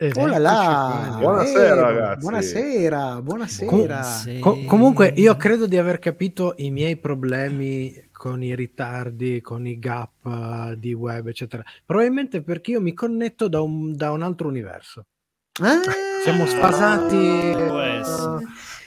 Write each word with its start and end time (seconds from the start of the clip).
Eh, 0.00 0.12
Oh 0.14 0.26
là 0.26 0.38
là, 0.38 1.16
Buonasera, 1.18 1.74
eh, 1.74 1.74
ragazzi. 1.74 2.20
Buonasera, 2.20 3.20
buonasera. 3.20 3.66
Com- 3.68 4.38
co- 4.40 4.64
comunque 4.64 5.12
io 5.16 5.36
credo 5.36 5.66
di 5.66 5.76
aver 5.76 5.98
capito 5.98 6.54
i 6.58 6.70
miei 6.70 6.96
problemi 6.96 8.08
con 8.12 8.40
i 8.40 8.54
ritardi, 8.54 9.40
con 9.40 9.66
i 9.66 9.76
gap 9.80 10.24
eh, 10.24 10.76
di 10.78 10.92
web, 10.92 11.26
eccetera. 11.26 11.64
Probabilmente 11.84 12.42
perché 12.42 12.70
io 12.72 12.80
mi 12.80 12.94
connetto 12.94 13.48
da 13.48 13.60
un, 13.60 13.96
da 13.96 14.12
un 14.12 14.22
altro 14.22 14.46
universo. 14.46 15.06
Ah, 15.60 15.80
Siamo 16.22 16.46
sfasati. 16.46 17.16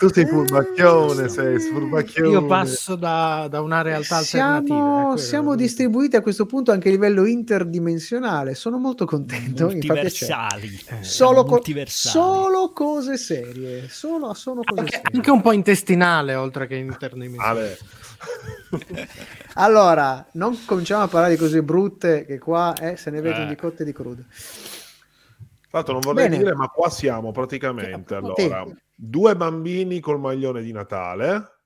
Tu 0.01 0.11
sei 0.11 0.25
furbacchione, 0.25 1.29
sei 1.29 1.59
sfurbacchione. 1.59 2.29
Io 2.31 2.45
passo 2.47 2.95
da, 2.95 3.45
da 3.47 3.61
una 3.61 3.83
realtà 3.83 4.15
alternativa. 4.17 4.75
siamo, 4.75 5.01
quello 5.03 5.17
siamo 5.17 5.55
distribuiti 5.55 6.15
a 6.15 6.21
questo 6.21 6.47
punto 6.47 6.71
anche 6.71 6.87
a 6.87 6.91
livello 6.91 7.23
interdimensionale. 7.25 8.55
Sono 8.55 8.79
molto 8.79 9.05
contento. 9.05 9.67
piacere. 9.67 9.73
Multiversali. 9.75 10.79
Eh, 10.87 11.03
Solo, 11.03 11.43
co- 11.43 11.49
multiversali. 11.51 12.13
solo 12.25 12.71
cose 12.73 13.17
serie. 13.17 13.87
Solo, 13.89 14.33
sono 14.33 14.61
cose 14.63 14.79
Anche, 14.79 14.91
serie. 14.95 15.09
anche 15.17 15.29
un 15.29 15.41
po' 15.41 15.51
intestinale 15.51 16.33
oltre 16.33 16.65
che 16.65 16.75
interdimensionale. 16.77 17.59
Ale, 17.61 19.07
Allora, 19.53 20.25
non 20.31 20.57
cominciamo 20.65 21.03
a 21.03 21.07
parlare 21.09 21.33
di 21.35 21.39
cose 21.39 21.61
brutte 21.61 22.25
che 22.25 22.39
qua 22.39 22.73
eh, 22.73 22.97
se 22.97 23.11
ne 23.11 23.21
vedono 23.21 23.43
Eh. 23.43 23.49
di 23.49 23.55
cotte 23.55 23.83
e 23.83 23.85
di 23.85 23.93
crude. 23.93 24.25
tra 24.29 25.77
l'altro 25.77 25.93
non 25.93 26.01
vorrei 26.01 26.27
Bene. 26.27 26.41
dire, 26.41 26.55
ma 26.55 26.67
qua 26.69 26.89
siamo 26.89 27.31
praticamente. 27.31 28.15
Allora, 28.15 28.65
due 29.03 29.35
bambini 29.35 29.99
col 29.99 30.19
maglione 30.19 30.61
di 30.61 30.71
Natale. 30.71 31.59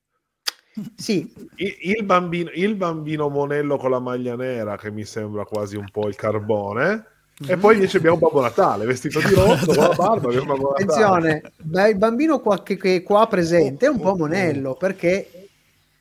Sì, 0.96 1.34
Il, 1.56 1.76
il 1.82 2.04
bambino, 2.04 2.50
il 2.54 2.76
bambino 2.76 3.30
monello 3.30 3.78
con 3.78 3.92
la 3.92 4.00
maglia 4.00 4.36
nera, 4.36 4.78
che 4.78 4.90
mi 4.90 5.04
sembra 5.04 5.44
quasi 5.44 5.76
un 5.76 5.88
po' 5.92 6.08
il 6.08 6.16
carbone. 6.16 7.08
E 7.46 7.58
poi 7.58 7.74
invece 7.74 7.98
abbiamo 7.98 8.18
Babbo 8.18 8.40
Natale 8.40 8.86
vestito 8.86 9.20
di 9.20 9.34
rosso 9.34 9.66
con 9.66 9.76
la 9.76 9.90
barba. 9.96 10.30
attenzione, 10.30 11.42
il 11.90 11.98
bambino 11.98 12.40
qua, 12.40 12.64
che, 12.64 12.78
che 12.78 13.04
qua 13.04 13.28
presente 13.28 13.88
è 13.88 13.90
un 13.90 14.00
po' 14.00 14.16
monello 14.16 14.76
perché 14.76 15.50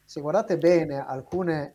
se 0.05 0.21
guardate 0.21 0.59
bene 0.59 1.05
alcune 1.05 1.75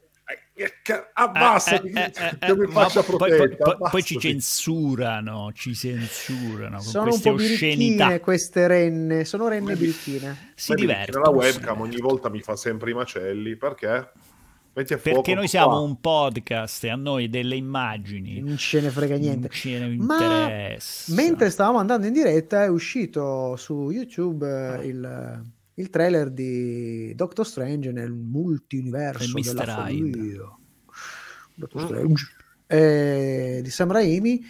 Eh, 0.63 1.09
Abbassati, 1.13 1.87
Eh, 1.89 1.99
eh, 1.99 2.11
eh, 2.13 2.37
che 2.39 2.55
mi 2.55 2.63
eh, 2.63 2.67
faccia 2.67 3.01
poi, 3.03 3.17
poi- 3.17 3.55
poi- 3.55 3.75
poi 3.91 4.03
ci 4.03 4.19
censurano, 4.19 5.51
ci 5.53 5.73
censurano 5.75 6.77
con 6.77 6.85
sono 6.85 7.03
un 7.03 7.09
queste 7.09 7.29
po' 7.29 7.35
birichine 7.35 7.71
oscenità. 7.71 8.19
queste 8.19 8.67
renne, 8.67 9.25
sono 9.25 9.47
renne 9.47 9.75
birichine. 9.75 10.51
Si 10.55 10.73
divertono. 10.73 11.23
La 11.25 11.29
webcam 11.29 11.79
ogni 11.81 11.97
volta 11.97 12.29
mi 12.29 12.41
fa 12.41 12.55
sempre 12.55 12.91
i 12.91 12.93
macelli 12.93 13.55
perché? 13.55 14.11
Metti 14.71 14.93
a 14.93 14.97
fuoco 14.97 15.15
Perché 15.21 15.31
noi 15.33 15.49
qua. 15.49 15.49
siamo 15.49 15.81
un 15.81 15.99
podcast 15.99 16.83
e 16.83 16.89
a 16.89 16.95
noi 16.95 17.27
delle 17.27 17.55
immagini 17.55 18.39
Non 18.39 18.55
ce 18.57 18.79
ne 18.81 18.89
frega 18.89 19.15
niente. 19.17 19.49
ne 19.63 19.95
Ma 19.97 20.47
mentre 21.07 21.49
stavamo 21.49 21.79
andando 21.79 22.05
in 22.05 22.13
diretta 22.13 22.63
è 22.63 22.67
uscito 22.67 23.55
su 23.57 23.89
YouTube 23.89 24.79
eh, 24.79 24.85
il, 24.85 25.43
il 25.79 25.89
trailer 25.89 26.29
di 26.29 27.13
Doctor 27.15 27.45
Strange 27.45 27.91
nel 27.91 28.11
multiuniverso 28.11 29.37
E 29.37 29.41
della 29.41 29.65
follia. 29.65 30.57
Doctor 31.55 31.83
Strange 31.83 32.25
eh, 32.67 33.59
di 33.63 33.69
Sam 33.69 33.91
Raimi. 33.91 34.41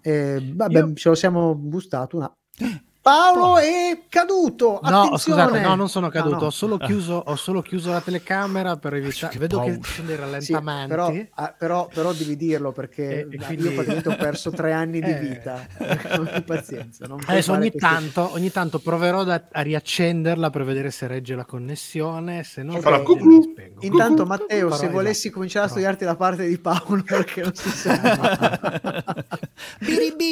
Eh, 0.00 0.52
vabbè, 0.54 0.78
Io- 0.78 0.94
ce 0.94 1.08
lo 1.10 1.14
siamo 1.14 1.58
gustato 1.60 2.16
una... 2.16 2.32
Paolo 3.00 3.56
è 3.58 4.02
caduto! 4.08 4.80
No, 4.82 5.02
Attenzione! 5.04 5.18
scusate, 5.42 5.60
no, 5.60 5.74
non 5.76 5.88
sono 5.88 6.08
caduto, 6.10 6.34
No, 6.34 6.40
no. 6.40 6.46
Ho, 6.46 6.50
solo 6.50 6.76
chiuso, 6.76 7.22
ho 7.24 7.36
solo 7.36 7.62
chiuso 7.62 7.90
la 7.90 8.00
telecamera 8.02 8.76
per 8.76 8.94
evitare. 8.94 9.32
Che 9.32 9.38
Vedo 9.38 9.60
che 9.60 9.70
paura. 9.70 9.82
ci 9.86 9.92
sono 9.94 10.06
dei 10.08 10.16
Sì, 10.42 10.52
rallentamenti. 10.52 10.88
però, 10.88 11.12
ah, 11.34 11.54
però, 11.56 11.88
però 11.92 12.12
devi 12.12 12.36
dirlo 12.36 12.72
perché 12.72 13.02
E- 13.02 13.28
e 13.30 13.36
io 13.36 13.44
quindi- 13.46 13.68
praticamente 13.70 14.08
ho 14.10 14.16
perso 14.16 14.50
tre 14.50 14.72
anni 14.72 15.00
di 15.00 15.08
Eh. 15.10 15.18
vita. 15.20 15.66
Abbi 15.78 16.42
pazienza. 16.42 17.06
Adesso 17.26 17.52
ogni 17.52 17.70
queste- 17.70 17.78
tanto, 17.88 18.32
ogni 18.32 18.50
tanto 18.50 18.78
proverò 18.78 19.24
da- 19.24 19.44
a 19.52 19.60
riaccenderla 19.62 20.50
per 20.50 20.64
vedere 20.64 20.90
se 20.90 21.06
regge 21.06 21.34
la 21.34 21.46
connessione. 21.46 22.42
Se 22.44 22.62
Farà 22.80 22.98
regge, 22.98 23.04
cucù. 23.04 23.36
la 23.36 23.42
spengo. 23.52 23.80
Intanto, 23.86 24.26
Matteo, 24.26 24.70
se 24.72 24.88
volessi 24.88 25.18
esatto. 25.20 25.34
cominciare 25.34 25.66
a 25.66 25.68
studiarti 25.68 26.04
la 26.04 26.16
parte 26.16 26.46
di 26.46 26.58
Paolo, 26.58 27.02
perché 27.06 27.40
non 27.42 27.54
si 27.54 27.70
sa. 27.70 28.60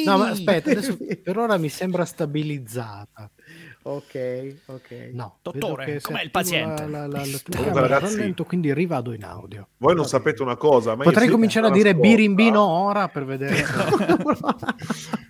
No, 0.05 0.17
ma 0.17 0.29
aspetta, 0.29 0.71
adesso 0.71 0.95
per 1.23 1.37
ora 1.37 1.57
mi 1.57 1.69
sembra 1.69 2.05
stabilizzata. 2.65 3.29
ok, 3.83 4.55
ok. 4.65 4.91
No, 5.13 5.37
Dottore, 5.41 6.01
com'è 6.01 6.23
il 6.23 6.31
paziente? 6.31 6.85
La, 6.85 7.05
la, 7.05 7.07
la, 7.07 7.07
la 7.07 7.17
Comunque, 7.19 7.39
telecamera 7.49 7.87
ragazzi- 7.87 8.15
rallento, 8.17 8.43
quindi 8.43 8.73
rivado 8.73 9.13
in 9.13 9.23
audio. 9.23 9.67
Voi 9.77 9.95
non 9.95 10.05
sapete 10.05 10.41
una 10.41 10.55
cosa, 10.57 10.95
ma 10.95 11.03
io 11.03 11.09
Potrei 11.09 11.29
cominciare 11.29 11.67
a 11.67 11.71
dire 11.71 11.91
scorsa- 11.91 12.07
birimbino 12.09 12.61
ora 12.61 13.07
per 13.07 13.25
vedere. 13.25 13.63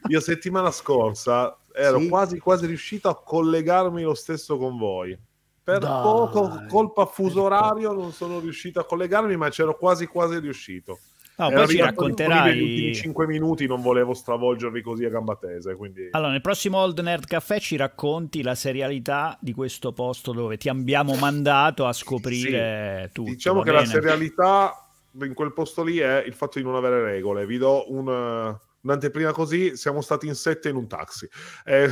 Io 0.09 0.21
settimana 0.21 0.71
scorsa 0.71 1.57
ero 1.73 1.99
Sì. 1.99 2.07
quasi 2.07 2.39
quasi 2.39 2.65
riuscito 2.65 3.09
a 3.09 3.21
collegarmi 3.21 4.01
lo 4.03 4.13
stesso 4.13 4.57
con 4.57 4.77
voi. 4.77 5.17
Per 5.61 5.79
Dai. 5.79 6.01
poco, 6.01 6.63
colpa 6.69 7.05
fuso 7.05 7.43
orario, 7.43 7.91
non 7.91 8.13
sono 8.13 8.39
riuscito 8.39 8.79
a 8.79 8.85
collegarmi, 8.85 9.35
ma 9.35 9.49
c'ero 9.49 9.75
quasi 9.75 10.05
quasi 10.07 10.39
riuscito. 10.39 10.99
No, 11.37 11.51
poi 11.51 11.67
ci 11.67 11.77
racconterai 11.77 12.95
5 12.95 13.27
minuti, 13.27 13.67
non 13.67 13.79
volevo 13.81 14.15
stravolgervi 14.15 14.81
così 14.81 15.05
a 15.05 15.09
gamba 15.09 15.35
tesa, 15.35 15.75
quindi... 15.75 16.07
Allora, 16.11 16.31
nel 16.31 16.41
prossimo 16.41 16.79
Old 16.79 16.99
Nerd 16.99 17.25
Caffè 17.25 17.59
ci 17.59 17.75
racconti 17.75 18.41
la 18.41 18.55
serialità 18.55 19.37
di 19.39 19.53
questo 19.53 19.93
posto 19.93 20.31
dove 20.31 20.57
ti 20.57 20.67
abbiamo 20.67 21.15
mandato 21.15 21.85
a 21.85 21.93
scoprire 21.93 23.11
tutto. 23.13 23.29
Diciamo 23.29 23.61
che 23.61 23.71
la 23.71 23.81
bene? 23.81 23.91
serialità 23.91 24.87
in 25.21 25.35
quel 25.35 25.53
posto 25.53 25.83
lì 25.83 25.99
è 25.99 26.23
il 26.25 26.33
fatto 26.33 26.57
di 26.57 26.65
non 26.65 26.73
avere 26.73 27.03
regole. 27.03 27.45
Vi 27.45 27.57
do 27.59 27.85
un, 27.91 28.57
un'anteprima 28.87 29.33
così, 29.33 29.75
siamo 29.75 30.01
stati 30.01 30.27
in 30.27 30.35
sette 30.35 30.69
in 30.69 30.77
un 30.77 30.87
taxi. 30.87 31.27
Eh, 31.65 31.89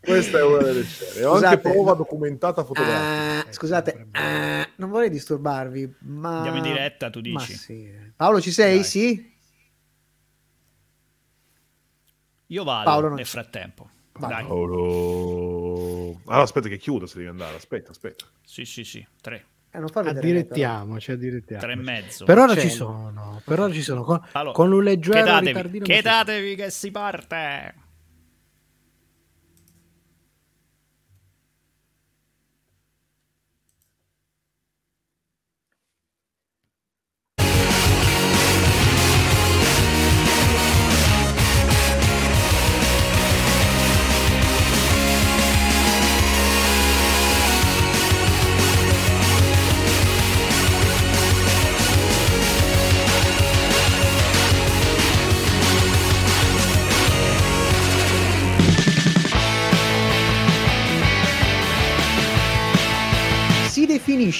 questa 0.00 0.38
è 0.38 0.42
una 0.42 0.58
delle 0.58 0.82
scene. 0.82 1.24
Ho 1.24 1.34
anche 1.34 1.58
prova 1.58 1.94
documentata 1.94 2.64
fotografica. 2.64 3.48
Ah, 3.48 3.52
scusate, 3.52 4.08
ah, 4.12 4.68
non 4.76 4.90
vorrei 4.90 5.10
disturbarvi, 5.10 5.96
ma... 6.00 6.36
Andiamo 6.38 6.56
in 6.56 6.64
diretta, 6.64 7.10
tu 7.10 7.20
Ma 7.20 7.38
dici. 7.38 7.54
sì. 7.54 7.88
Paolo, 8.16 8.40
ci 8.40 8.50
sei? 8.50 8.76
Dai. 8.76 8.84
Sì? 8.84 9.36
Io 12.50 12.64
vado 12.64 12.84
Paolo 12.84 13.08
non 13.08 13.16
nel 13.16 13.26
frattempo. 13.26 13.90
Vai. 14.14 14.30
Dai. 14.30 14.46
Paolo. 14.46 16.20
Allora, 16.24 16.42
aspetta 16.42 16.68
che 16.68 16.78
chiudo 16.78 17.06
se 17.06 17.18
devi 17.18 17.28
andare. 17.28 17.56
Aspetta, 17.56 17.90
aspetta. 17.90 18.24
Sì, 18.42 18.64
sì, 18.64 18.82
sì. 18.84 19.06
Tre. 19.20 19.44
Eh, 19.70 19.78
non 19.78 19.88
fa 19.88 20.02
vedere 20.02 20.18
Addirettiamoci, 20.20 21.12
addirettiamo. 21.12 21.62
Tre 21.62 21.72
e 21.72 21.76
mezzo. 21.76 22.24
Per 22.24 22.38
ora 22.38 22.54
C'è. 22.54 22.60
ci 22.60 22.70
sono, 22.70 23.40
per 23.44 23.60
ora 23.60 23.72
ci 23.72 23.82
sono. 23.82 24.02
Con, 24.02 24.20
Allora, 24.32 24.52
con 24.54 24.72
un 24.72 24.82
leggero 24.82 25.18
chetatevi, 25.18 25.80
chetatevi 25.80 26.54
che 26.54 26.70
si 26.70 26.90
parte. 26.90 27.74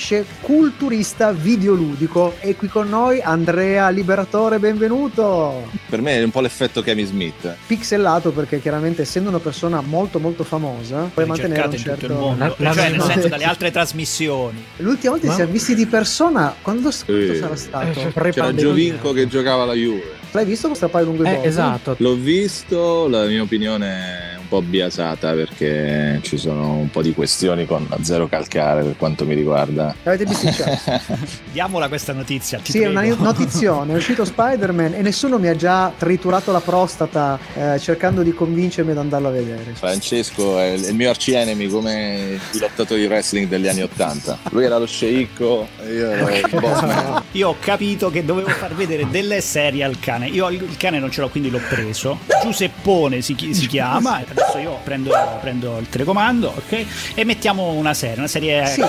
Definisce 0.08 0.24
culturista 0.40 1.32
videoludico 1.32 2.36
e 2.40 2.56
qui 2.56 2.68
con 2.68 2.88
noi 2.88 3.20
Andrea 3.20 3.90
Liberatore, 3.90 4.58
benvenuto. 4.58 5.68
Per 5.88 6.00
me 6.00 6.16
è 6.16 6.22
un 6.22 6.30
po' 6.30 6.40
l'effetto 6.40 6.80
Kevin 6.82 7.06
Smith. 7.06 7.56
Pixelato 7.66 8.30
perché 8.30 8.60
chiaramente 8.60 9.02
essendo 9.02 9.28
una 9.28 9.38
persona 9.38 9.80
molto 9.82 10.18
molto 10.18 10.44
famosa 10.44 11.10
puoi 11.12 11.26
mantenere 11.26 11.66
un 11.68 11.76
certo... 11.76 12.06
tutto 12.06 12.12
il 12.12 12.18
mondo. 12.18 12.44
La- 12.44 12.54
la- 12.56 12.72
cioè, 12.72 12.90
nel 12.90 13.02
senso, 13.02 13.28
dalle 13.28 13.44
altre 13.44 13.70
trasmissioni. 13.70 14.64
L'ultima 14.78 15.10
volta 15.12 15.26
che 15.26 15.28
Ma- 15.28 15.34
siamo 15.34 15.52
visti 15.52 15.74
di 15.74 15.86
persona, 15.86 16.54
quando, 16.62 16.88
Eh. 16.88 17.36
sarà 17.38 17.56
stato? 17.56 18.00
Eh, 18.00 18.30
C'era. 18.32 18.54
Giovinco 18.54 19.12
che 19.12 19.26
giocava 19.28 19.64
alla 19.64 19.74
Juve. 19.74 20.16
L'hai 20.32 20.44
visto 20.44 20.68
questo 20.68 20.88
paio 20.88 21.06
lungo 21.06 21.24
i 21.24 21.26
Eh, 21.28 21.40
esatto. 21.42 21.94
L'ho 21.98 22.14
visto, 22.14 23.08
la 23.08 23.24
mia 23.26 23.42
opinione 23.42 24.34
è 24.34 24.37
po' 24.48 24.62
biasata 24.62 25.32
perché 25.32 26.18
ci 26.22 26.36
sono 26.36 26.72
un 26.74 26.90
po' 26.90 27.02
di 27.02 27.12
questioni 27.14 27.66
con 27.66 27.86
zero 28.02 28.28
calcare 28.28 28.82
per 28.82 28.96
quanto 28.96 29.24
mi 29.24 29.34
riguarda. 29.34 29.94
Avete 30.04 30.24
bisticciato? 30.24 31.16
Diamola 31.52 31.88
questa 31.88 32.12
notizia. 32.12 32.58
ti 32.58 32.72
Sì, 32.72 32.80
è 32.82 32.88
una 32.88 33.00
prego. 33.00 33.22
notizione, 33.22 33.92
è 33.92 33.96
uscito 33.98 34.24
Spider-Man 34.24 34.94
e 34.94 35.02
nessuno 35.02 35.38
mi 35.38 35.48
ha 35.48 35.56
già 35.56 35.92
triturato 35.96 36.52
la 36.52 36.60
prostata 36.60 37.38
eh, 37.54 37.78
cercando 37.78 38.22
di 38.22 38.32
convincermi 38.32 38.90
ad 38.90 38.98
andarlo 38.98 39.28
a 39.28 39.32
vedere. 39.32 39.72
Francesco 39.74 40.58
è 40.58 40.70
il 40.72 40.86
il 40.88 40.94
mio 40.94 41.10
arcienemy 41.10 41.66
come 41.68 42.38
i 42.52 42.58
lottatori 42.58 43.02
di 43.02 43.06
wrestling 43.06 43.46
degli 43.46 43.68
anni 43.68 43.82
Ottanta. 43.82 44.38
Lui 44.50 44.64
era 44.64 44.78
lo 44.78 44.86
sceicco 44.86 45.68
io 45.86 46.10
ero 46.10 46.28
il 46.34 46.60
boss. 46.60 47.22
Io 47.32 47.48
ho 47.50 47.56
capito 47.60 48.10
che 48.10 48.24
dovevo 48.24 48.48
far 48.48 48.74
vedere 48.74 49.06
delle 49.10 49.40
serie 49.42 49.84
al 49.84 49.98
cane. 50.00 50.28
Io 50.28 50.48
il 50.48 50.62
il 50.68 50.76
cane 50.76 50.98
non 50.98 51.10
ce 51.10 51.20
l'ho, 51.20 51.28
quindi 51.28 51.50
l'ho 51.50 51.60
preso. 51.68 52.18
Giuseppone 52.42 53.20
si, 53.20 53.34
chi- 53.34 53.54
si 53.54 53.66
chiama. 53.66 54.22
Adesso 54.40 54.58
io 54.58 54.78
prendo, 54.84 55.10
prendo 55.40 55.78
il 55.78 55.88
telecomando, 55.88 56.52
ok? 56.56 56.84
E 57.14 57.24
mettiamo 57.24 57.72
una 57.72 57.92
serie. 57.92 58.18
Una 58.18 58.28
serie, 58.28 58.64
Sì. 58.66 58.82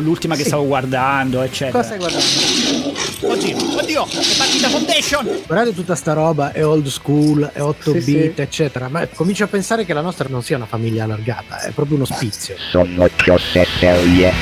l'ultima 0.00 0.34
che 0.34 0.42
Sì. 0.42 0.48
stavo 0.48 0.66
guardando, 0.66 1.40
eccetera. 1.42 1.82
Cosa 1.82 1.84
stai 1.84 1.98
guardando? 1.98 2.96
Oddio, 3.20 3.78
oddio, 3.78 4.06
è 4.06 4.36
partita 4.36 4.68
Foundation! 4.68 5.42
Guardate 5.46 5.74
tutta 5.74 5.94
sta 5.94 6.12
roba, 6.14 6.52
è 6.52 6.64
old 6.64 6.86
school, 6.88 7.48
è 7.52 7.60
8 7.60 7.92
Sì, 7.92 8.12
bit, 8.12 8.34
sì. 8.34 8.40
eccetera. 8.40 8.88
Ma 8.88 9.06
comincio 9.06 9.44
a 9.44 9.48
pensare 9.48 9.84
che 9.84 9.92
la 9.92 10.00
nostra 10.00 10.26
non 10.28 10.42
sia 10.42 10.56
una 10.56 10.66
famiglia 10.66 11.04
allargata, 11.04 11.60
è 11.60 11.70
proprio 11.70 11.96
uno 11.96 12.04
spizio. 12.04 12.56
Sono 12.70 13.08
Giuseppe 13.16 14.32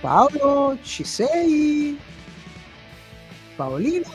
Paolo, 0.00 0.78
ci 0.82 1.04
sei? 1.04 1.98
Paolino? 3.58 4.06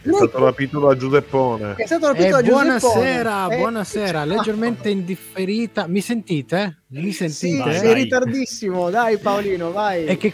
È 0.00 0.10
stato 0.10 0.42
rapito 0.42 0.80
da 0.80 0.96
Giuseppone. 0.96 1.74
È 1.74 1.84
stato 1.84 2.06
rapito 2.06 2.38
Eh, 2.38 2.42
da 2.42 2.48
buonasera, 2.48 3.30
Giuseppone. 3.30 3.54
Eh, 3.54 3.58
buonasera, 3.58 4.24
leggermente 4.24 4.88
indifferita. 4.88 5.86
Mi 5.86 6.00
sentite? 6.00 6.78
Mi 6.88 7.12
Sì, 7.12 7.28
sentite? 7.28 7.62
Vai, 7.62 7.78
sei 7.78 7.94
ritardissimo, 7.94 8.88
dai 8.88 9.18
Paolino, 9.18 9.70
vai. 9.70 10.06
È 10.06 10.16
che 10.16 10.32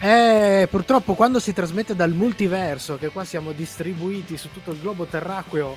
eh, 0.00 0.66
purtroppo 0.70 1.12
quando 1.12 1.38
si 1.38 1.52
trasmette 1.52 1.94
dal 1.94 2.12
multiverso, 2.12 2.96
che 2.96 3.08
qua 3.08 3.24
siamo 3.24 3.52
distribuiti 3.52 4.38
su 4.38 4.50
tutto 4.50 4.70
il 4.70 4.80
globo 4.80 5.04
terracqueo 5.04 5.76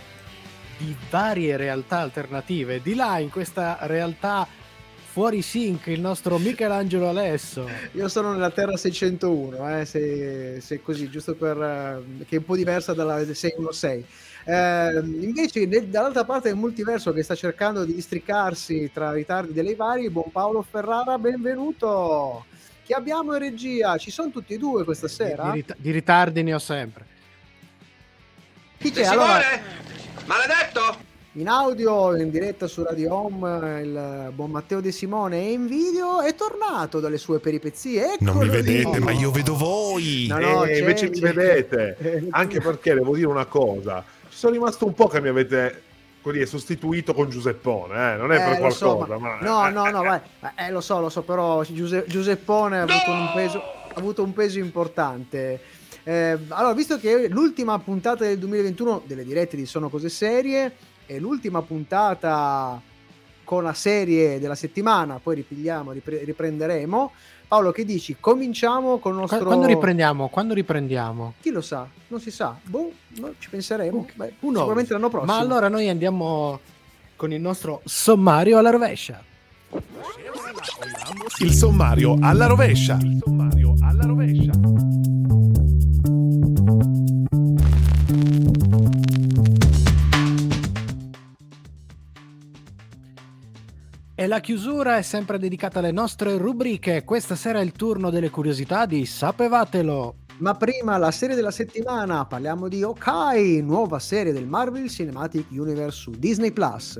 di 0.77 0.95
varie 1.09 1.57
realtà 1.57 1.97
alternative, 1.99 2.81
di 2.81 2.95
là 2.95 3.19
in 3.19 3.29
questa 3.29 3.77
realtà 3.81 4.47
fuori 5.11 5.41
sync 5.41 5.87
il 5.87 5.99
nostro 5.99 6.37
Michelangelo 6.37 7.09
Alesso. 7.09 7.67
Io 7.91 8.07
sono 8.07 8.31
nella 8.31 8.49
Terra 8.49 8.77
601, 8.77 9.79
eh, 9.79 9.85
se, 9.85 10.61
se 10.61 10.75
è 10.75 10.81
così, 10.81 11.09
giusto 11.09 11.35
per... 11.35 11.57
eh, 11.61 12.23
che 12.25 12.35
è 12.37 12.39
un 12.39 12.45
po' 12.45 12.55
diversa 12.55 12.93
dalla 12.93 13.17
616. 13.17 14.05
Eh, 14.45 14.99
invece 15.19 15.65
nel- 15.65 15.87
dall'altra 15.87 16.23
parte 16.23 16.47
del 16.47 16.57
multiverso 16.57 17.11
che 17.11 17.23
sta 17.23 17.35
cercando 17.35 17.83
di 17.83 17.93
districarsi 17.93 18.89
tra 18.93 19.11
ritardi 19.11 19.51
delle 19.51 19.75
varie, 19.75 20.09
buon 20.09 20.31
Paolo 20.31 20.61
Ferrara, 20.61 21.17
benvenuto! 21.17 22.45
Chi 22.85 22.93
abbiamo 22.93 23.33
in 23.33 23.39
regia? 23.39 23.97
Ci 23.97 24.11
sono 24.11 24.31
tutti 24.31 24.53
e 24.53 24.57
due 24.57 24.85
questa 24.85 25.07
Di, 25.07 25.13
sera? 25.13 25.43
di 25.43 25.51
rit- 25.51 25.75
di 25.77 25.91
ritardi 25.91 26.41
ne 26.41 26.53
ho 26.53 26.59
sempre. 26.59 27.05
Chi 28.77 28.91
c'è? 28.91 29.03
Allora? 29.03 29.41
Maledetto! 30.25 31.09
In 31.35 31.47
audio, 31.47 32.13
in 32.17 32.29
diretta 32.29 32.67
su 32.67 32.83
Radio 32.83 33.13
Home, 33.13 33.81
il 33.81 34.31
buon 34.33 34.51
Matteo 34.51 34.81
De 34.81 34.91
Simone 34.91 35.39
e 35.47 35.51
in 35.53 35.65
video 35.65 36.19
è 36.21 36.35
tornato 36.35 36.99
dalle 36.99 37.17
sue 37.17 37.39
peripezie. 37.39 38.17
Non 38.19 38.35
mi 38.37 38.43
Eccolo 38.47 38.51
lì. 38.61 38.61
vedete, 38.61 38.99
ma 38.99 39.11
io 39.11 39.31
vedo 39.31 39.55
voi. 39.55 40.25
No, 40.27 40.39
no, 40.39 40.63
e 40.65 40.73
c'è- 40.73 40.79
invece 40.79 41.09
mi 41.09 41.19
vedete. 41.19 41.95
Eh, 41.99 42.27
Anche 42.31 42.59
perché 42.59 42.93
devo 42.95 43.15
dire 43.15 43.27
una 43.27 43.45
cosa: 43.45 44.03
ci 44.29 44.37
sono 44.37 44.53
rimasto 44.53 44.85
un 44.85 44.93
po' 44.93 45.07
che 45.07 45.21
mi 45.21 45.29
avete 45.29 45.83
così, 46.21 46.45
sostituito 46.45 47.13
con 47.13 47.29
Giuseppone, 47.29 48.13
eh? 48.13 48.17
non 48.17 48.33
è 48.33 48.35
Eh, 48.35 48.49
per 48.53 48.61
lo 48.63 48.69
so, 48.69 48.95
qualcosa, 48.97 49.17
ma- 49.17 49.37
ma, 49.39 49.69
no, 49.69 49.83
no, 49.83 49.89
no, 49.89 50.01
vai. 50.03 50.19
Eh, 50.57 50.69
lo 50.69 50.81
so, 50.81 50.99
lo 50.99 51.09
so, 51.09 51.21
però 51.21 51.63
Giuse- 51.63 52.03
Giuseppone 52.07 52.79
ha 52.79 52.83
avuto, 52.83 53.09
un 53.11 53.31
peso, 53.33 53.57
ha 53.59 53.93
avuto 53.95 54.21
un 54.21 54.33
peso 54.33 54.59
importante. 54.59 55.61
Eh, 56.03 56.37
allora, 56.49 56.73
visto 56.73 56.97
che 56.99 57.27
l'ultima 57.29 57.79
puntata 57.79 58.25
del 58.25 58.37
2021 58.37 59.03
delle 59.05 59.23
dirette 59.23 59.55
di 59.55 59.65
Sono 59.65 59.87
Cose 59.87 60.09
Serie 60.09 60.73
è 61.05 61.19
l'ultima 61.19 61.61
puntata 61.61 62.81
con 63.43 63.63
la 63.63 63.73
serie 63.73 64.39
della 64.39 64.55
settimana, 64.55 65.19
poi 65.21 65.35
ripigliamo, 65.35 65.91
ripre- 65.91 66.23
riprenderemo. 66.23 67.11
Paolo, 67.47 67.71
che 67.73 67.83
dici? 67.83 68.15
Cominciamo 68.17 68.99
con 68.99 69.11
il 69.11 69.19
nostro... 69.19 69.43
Quando 69.43 69.65
riprendiamo? 69.65 70.29
Quando 70.29 70.53
riprendiamo? 70.53 71.33
Chi 71.41 71.49
lo 71.49 71.59
sa? 71.59 71.85
Non 72.07 72.21
si 72.21 72.31
sa. 72.31 72.57
Boh, 72.63 72.93
no, 73.17 73.33
ci 73.39 73.49
penseremo. 73.49 74.07
Beh, 74.15 74.35
sicuramente 74.39 74.93
l'anno 74.93 75.09
prossimo. 75.09 75.33
Ma 75.33 75.39
allora 75.39 75.67
noi 75.67 75.89
andiamo 75.89 76.61
con 77.17 77.33
il 77.33 77.41
nostro 77.41 77.81
sommario 77.83 78.57
alla 78.57 78.69
rovescia. 78.69 79.21
Il 81.39 81.51
sommario 81.51 82.17
alla 82.21 82.45
rovescia. 82.45 82.97
Il 83.01 83.19
sommario 83.21 83.75
alla 83.81 84.05
rovescia. 84.05 84.53
E 94.21 94.27
la 94.27 94.39
chiusura 94.39 94.97
è 94.97 95.01
sempre 95.01 95.39
dedicata 95.39 95.79
alle 95.79 95.91
nostre 95.91 96.37
rubriche. 96.37 97.03
Questa 97.03 97.35
sera 97.35 97.57
è 97.59 97.63
il 97.63 97.71
turno 97.71 98.11
delle 98.11 98.29
curiosità 98.29 98.85
di 98.85 99.03
Sapevatelo. 99.03 100.17
Ma 100.41 100.53
prima 100.53 100.97
la 100.97 101.09
serie 101.09 101.35
della 101.35 101.49
settimana, 101.49 102.27
parliamo 102.27 102.67
di 102.67 102.83
Okai, 102.83 103.63
nuova 103.63 103.97
serie 103.97 104.31
del 104.31 104.45
Marvel 104.45 104.87
Cinematic 104.87 105.47
Universe 105.49 105.97
su 105.97 106.11
Disney 106.11 106.51
Plus. 106.51 106.99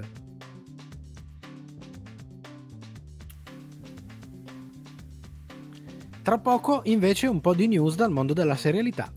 Tra 6.23 6.39
poco 6.39 6.81
invece 6.85 7.27
un 7.27 7.39
po' 7.39 7.53
di 7.53 7.67
news 7.67 7.93
dal 7.93 8.09
mondo 8.09 8.33
della 8.33 8.55
serialità. 8.55 9.13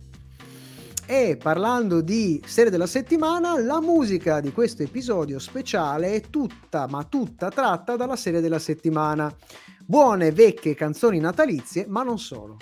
E 1.06 1.37
parlando 1.37 2.01
di 2.01 2.43
serie 2.47 2.71
della 2.71 2.87
settimana, 2.87 3.61
la 3.61 3.79
musica 3.79 4.41
di 4.41 4.53
questo 4.53 4.83
episodio 4.83 5.39
speciale 5.39 6.15
è 6.15 6.21
tutta, 6.23 6.87
ma 6.89 7.05
tutta 7.05 7.51
tratta 7.51 7.95
dalla 7.95 8.17
serie 8.17 8.41
della 8.41 8.59
settimana. 8.59 9.31
Buone 9.85 10.33
vecchie 10.33 10.75
canzoni 10.75 11.21
natalizie, 11.21 11.85
ma 11.87 12.03
non 12.03 12.19
solo. 12.19 12.56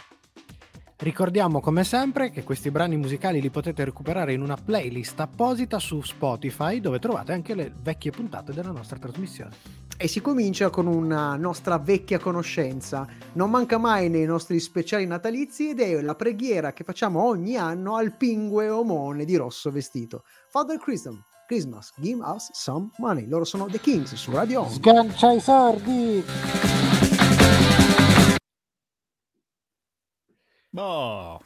Ricordiamo 0.97 1.61
come 1.61 1.85
sempre 1.85 2.31
che 2.31 2.43
questi 2.43 2.73
brani 2.73 2.97
musicali 2.97 3.41
li 3.41 3.51
potete 3.51 3.85
recuperare 3.85 4.33
in 4.33 4.41
una 4.41 4.57
playlist 4.57 5.21
apposita 5.21 5.79
su 5.79 6.01
Spotify 6.01 6.81
dove 6.81 6.99
trovate 6.99 7.33
anche 7.33 7.55
le 7.55 7.73
vecchie 7.81 8.11
puntate 8.11 8.53
della 8.53 8.73
nostra 8.73 8.99
trasmissione. 8.99 9.51
E 9.97 10.09
si 10.09 10.21
comincia 10.21 10.69
con 10.71 10.87
una 10.89 11.37
nostra 11.37 11.79
vecchia 11.79 12.19
conoscenza. 12.19 13.07
Non 13.35 13.51
manca 13.51 13.79
mai 13.79 14.09
nei 14.09 14.25
nostri 14.25 14.59
speciali 14.59 15.07
natalizi 15.07 15.71
ed 15.71 15.81
è 15.81 16.01
la 16.01 16.17
preghiera 16.17 16.73
che 16.73 16.83
facciamo 16.83 17.23
ogni 17.23 17.57
anno 17.57 17.95
al 17.95 18.17
pingue 18.17 18.69
omone 18.69 19.25
di 19.25 19.37
rosso 19.37 19.71
vestito. 19.71 20.25
Father 20.49 20.79
Christmas, 20.79 21.21
Christmas, 21.47 21.93
give 21.99 22.21
us 22.25 22.51
some 22.53 22.91
money. 22.99 23.29
Loro 23.29 23.45
sono 23.45 23.67
The 23.67 23.79
Kings 23.79 24.15
su 24.15 24.33
Radio 24.33 24.63
Home. 24.63 24.73
Sgancia 24.73 25.33
i 25.33 25.41
sordi! 25.41 26.25
Oh, 30.75 31.39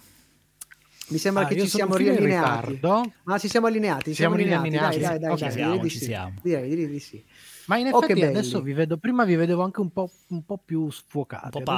Mi 1.09 1.19
sembra 1.19 1.45
Ah, 1.45 1.47
che 1.47 1.61
ci 1.61 1.69
siamo 1.69 1.95
riallineati. 1.97 2.81
Ma 3.25 3.39
ci 3.39 3.49
siamo 3.49 3.67
allineati, 3.69 4.11
ci 4.11 4.15
Siamo 4.17 4.37
siamo, 4.37 4.61
allineati. 4.61 4.99
Dai, 4.99 5.09
dai, 5.09 5.19
dai, 5.19 5.31
Ok, 5.33 5.39
dai, 5.39 5.51
siamo, 5.53 5.71
direi 5.75 5.81
di 5.81 5.91
sì. 5.91 6.07
direi 6.43 6.87
di 6.89 6.99
sì. 7.01 7.25
Ma 7.67 7.77
in 7.79 7.89
Oh, 7.93 7.99
effetti 8.03 8.21
che 8.21 8.27
adesso 8.27 8.61
vi 8.61 8.73
vedo, 8.73 8.97
prima 8.97 9.25
vi 9.25 9.35
vedevo 9.35 9.63
anche 9.63 9.81
un 9.81 9.91
po', 9.93 10.11
un 10.29 10.45
po' 10.45 10.59
più 10.65 10.89
sfuocati. 10.91 11.63
Po' 11.63 11.77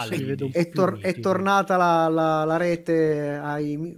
È, 0.53 0.69
tor- 0.69 0.99
è 1.01 1.19
tornata 1.19 1.77
la, 1.77 2.09
la- 2.09 2.45
la 2.45 2.57
rete 2.57 3.39
ai, 3.43 3.97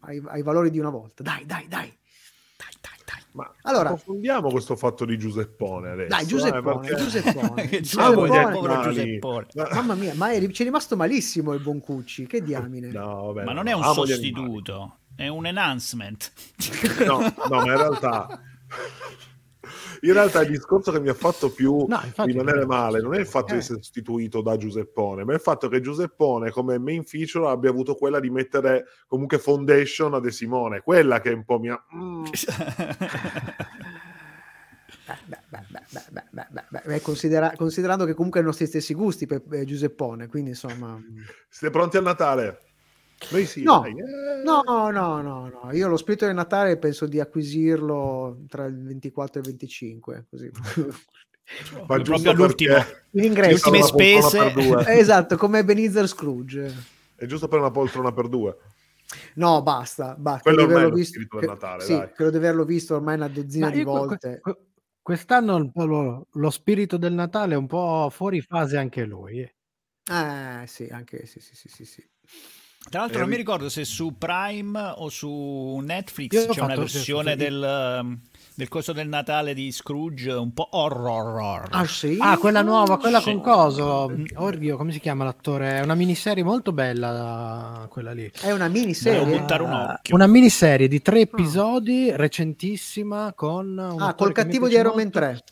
ai- 0.00 0.22
ai 0.26 0.42
valori 0.42 0.70
di 0.70 0.78
una 0.78 0.90
volta. 0.90 1.22
Dai, 1.22 1.44
dai, 1.44 1.66
dai. 1.68 1.86
Dai, 2.56 2.68
dai, 2.80 2.98
dai. 3.04 3.22
Ma 3.32 3.52
Allora- 3.62 3.88
approfondiamo 3.90 4.50
questo 4.50 4.76
fatto 4.76 5.04
di 5.04 5.18
Giuseppone 5.18 5.90
adesso. 5.90 6.08
Dai, 6.08 6.26
Giuseppone, 6.26 6.88
eh, 6.88 6.94
Giuseppone. 6.96 7.68
Giuseppone, 7.80 8.82
Giuseppone. 8.92 9.46
Mamma 9.72 9.94
mia, 9.94 10.14
ma 10.14 10.30
è, 10.30 10.48
ci 10.50 10.62
è 10.62 10.64
rimasto 10.64 10.94
malissimo 10.96 11.54
il 11.54 11.60
buon 11.60 11.80
Cucci. 11.80 12.26
Che 12.26 12.40
diamine. 12.42 12.88
No, 12.92 13.32
vabbè, 13.32 13.44
Ma 13.44 13.50
no, 13.52 13.56
non 13.58 13.66
è 13.66 13.72
un 13.72 13.82
amo 13.82 14.04
gli 14.04 14.10
sostituto, 14.10 14.98
è 15.16 15.26
un 15.26 15.44
enhancement. 15.46 16.32
No, 17.04 17.18
no, 17.20 17.34
ma 17.48 17.56
in 17.64 17.76
realtà... 17.76 18.40
In 20.02 20.12
realtà 20.12 20.42
il 20.42 20.50
discorso 20.50 20.90
che 20.90 21.00
mi 21.00 21.08
ha 21.08 21.14
fatto 21.14 21.50
più 21.50 21.86
no, 21.86 22.00
male 22.66 23.00
non 23.00 23.14
è 23.14 23.18
il 23.18 23.26
fatto 23.26 23.50
eh. 23.50 23.52
di 23.52 23.58
essere 23.58 23.82
sostituito 23.82 24.42
da 24.42 24.56
Giuseppone, 24.56 25.24
ma 25.24 25.32
è 25.32 25.34
il 25.36 25.40
fatto 25.40 25.68
che 25.68 25.80
Giuseppone 25.80 26.50
come 26.50 26.78
main 26.78 27.04
feature 27.04 27.48
abbia 27.48 27.70
avuto 27.70 27.94
quella 27.94 28.20
di 28.20 28.30
mettere 28.30 28.86
comunque 29.06 29.38
foundation 29.38 30.14
a 30.14 30.20
De 30.20 30.30
Simone, 30.30 30.80
quella 30.80 31.20
che 31.20 31.30
è 31.30 31.34
un 31.34 31.44
po' 31.44 31.58
mia... 31.58 31.82
Mm. 31.94 32.24
Beh, 36.84 37.00
considerando 37.00 38.04
che 38.04 38.14
comunque 38.14 38.40
hanno 38.40 38.48
i 38.48 38.52
nostri 38.52 38.66
stessi 38.66 38.94
gusti 38.94 39.26
per, 39.26 39.42
per 39.42 39.64
Giuseppone, 39.64 40.26
quindi 40.26 40.50
insomma... 40.50 41.00
Siete 41.48 41.72
pronti 41.72 41.96
a 41.96 42.00
Natale? 42.00 42.71
Noi 43.30 43.46
sì, 43.46 43.62
No, 43.62 43.84
eh. 43.84 43.92
no, 44.44 44.62
no, 44.90 45.20
no, 45.22 45.48
no. 45.48 45.72
Io 45.72 45.88
lo 45.88 45.96
spirito 45.96 46.26
del 46.26 46.34
Natale 46.34 46.76
penso 46.76 47.06
di 47.06 47.20
acquisirlo 47.20 48.44
tra 48.48 48.64
il 48.66 48.82
24 48.82 49.36
e 49.38 49.42
il 49.42 49.48
25, 49.48 50.26
così. 50.28 50.50
Ma 50.50 51.84
proprio 51.84 52.02
giusto 52.02 52.30
all'ultimo. 52.30 52.74
perché 52.74 53.06
L'ingresso. 53.10 53.70
Le 53.70 53.78
ultime 53.78 53.82
spese. 53.82 54.52
Esatto, 54.98 55.36
come 55.36 55.60
Ebenezer 55.60 56.06
Scrooge. 56.08 56.74
È 57.14 57.24
giusto 57.26 57.48
per 57.48 57.58
una 57.60 57.70
poltrona 57.70 58.12
per 58.12 58.28
due. 58.28 58.56
No, 59.34 59.62
basta, 59.62 60.14
basta. 60.18 60.42
Quello 60.42 60.64
Credo 60.64 60.68
di 60.68 60.74
ormai 60.84 60.90
è 60.90 60.94
visto, 60.94 61.12
spirito 61.12 61.38
del 61.38 61.48
che- 61.48 61.52
Natale, 61.54 61.84
sì, 61.84 61.92
dai. 61.96 62.12
credo 62.12 62.30
di 62.30 62.36
averlo 62.38 62.64
visto 62.64 62.94
ormai 62.94 63.14
una 63.16 63.28
dozzina 63.28 63.66
Ma 63.66 63.72
di 63.72 63.82
volte. 63.84 64.40
que- 64.40 64.54
que- 64.54 64.66
quest'anno 65.02 65.70
lo, 65.74 66.26
lo 66.30 66.50
spirito 66.50 66.96
del 66.96 67.12
Natale 67.12 67.54
è 67.54 67.56
un 67.56 67.66
po' 67.66 68.08
fuori 68.10 68.40
fase 68.40 68.76
anche 68.78 69.04
lui. 69.04 69.40
eh. 69.40 69.54
Eh, 70.10 70.66
sì, 70.66 70.88
anche 70.90 71.26
sì, 71.26 71.40
sì, 71.40 71.54
sì, 71.54 71.68
sì, 71.68 71.84
sì. 71.84 72.08
Tra 72.90 73.00
l'altro 73.00 73.18
Eh, 73.18 73.20
non 73.20 73.28
mi 73.30 73.36
vi- 73.36 73.40
ricordo 73.42 73.68
se 73.68 73.84
su 73.84 74.16
Prime 74.18 74.78
o 74.96 75.08
su 75.08 75.80
Netflix 75.82 76.48
c'è 76.48 76.60
una 76.60 76.74
versione 76.74 77.36
del, 77.36 77.98
um, 78.02 78.18
del 78.54 78.68
coso 78.68 78.92
del 78.92 79.08
Natale 79.08 79.54
di 79.54 79.72
Scrooge 79.72 80.30
un 80.32 80.52
po' 80.52 80.68
horror. 80.72 81.68
Ah, 81.70 81.86
sì? 81.86 82.18
Ah, 82.20 82.36
quella 82.36 82.60
nuova, 82.60 82.98
quella 82.98 83.20
Sì. 83.20 83.32
con 83.32 83.40
coso. 83.40 84.12
Oddio, 84.34 84.76
come 84.76 84.92
si 84.92 85.00
chiama 85.00 85.24
l'attore? 85.24 85.78
È 85.78 85.82
una 85.82 85.94
miniserie 85.94 86.42
molto 86.42 86.72
bella, 86.72 87.86
quella 87.88 88.12
lì. 88.12 88.30
È 88.40 88.50
una 88.50 88.66
Devo 88.68 88.78
miniserie. 88.80 89.38
buttare 89.38 89.62
un 89.62 89.70
Eh, 89.72 89.92
occhio. 89.94 90.14
Una 90.14 90.26
miniserie 90.26 90.88
di 90.88 91.00
tre 91.00 91.20
episodi, 91.20 92.10
recentissima, 92.14 93.32
con... 93.34 93.78
Ah, 93.98 94.12
col 94.14 94.28
mi 94.28 94.34
cattivo 94.34 94.68
di 94.68 94.74
Iron 94.74 94.92
Man 94.94 95.04
molto. 95.04 95.18
3. 95.18 95.42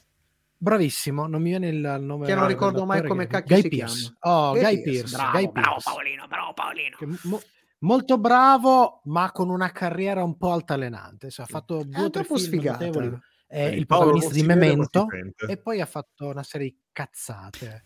Bravissimo, 0.63 1.27
non 1.27 1.41
mi 1.41 1.49
viene 1.49 1.69
il 1.69 1.97
nome. 2.01 2.27
Che 2.27 2.35
non 2.35 2.47
ricordo 2.47 2.85
mai 2.85 3.03
come 3.03 3.25
che- 3.27 3.33
cacchio 3.33 3.55
Guy 3.61 3.63
si 3.63 3.69
Pearce. 3.79 4.17
chiama. 4.21 4.49
Oh, 4.49 4.53
Guy 4.53 4.61
Guy 4.61 4.83
Pearce, 4.83 4.93
Pearce. 5.01 5.17
bravo, 5.17 5.33
Guy 5.39 5.51
bravo. 5.53 5.77
Paolino, 5.83 6.27
bravo 6.29 6.53
Paolino. 6.53 6.97
Che 6.99 7.07
mo- 7.29 7.41
molto 7.79 8.19
bravo, 8.19 9.01
ma 9.05 9.33
con 9.33 9.49
una 9.49 9.73
carriera 9.73 10.23
un 10.23 10.37
po' 10.37 10.53
altalenante. 10.53 11.31
Cioè, 11.31 11.47
ha 11.47 11.49
fatto 11.49 11.83
due 11.83 12.05
o 12.05 12.11
tre 12.11 12.25
film 12.25 12.37
sfigata. 12.39 12.85
notevoli. 12.85 13.19
È 13.47 13.65
Vedi, 13.65 13.77
il 13.79 13.87
Paolo 13.87 14.11
protagonista 14.11 14.41
di 14.41 14.47
Memento 14.47 15.07
e 15.49 15.57
poi 15.57 15.81
ha 15.81 15.87
fatto 15.87 16.29
una 16.29 16.43
serie 16.43 16.67
di 16.69 16.77
cazzate. 16.93 17.83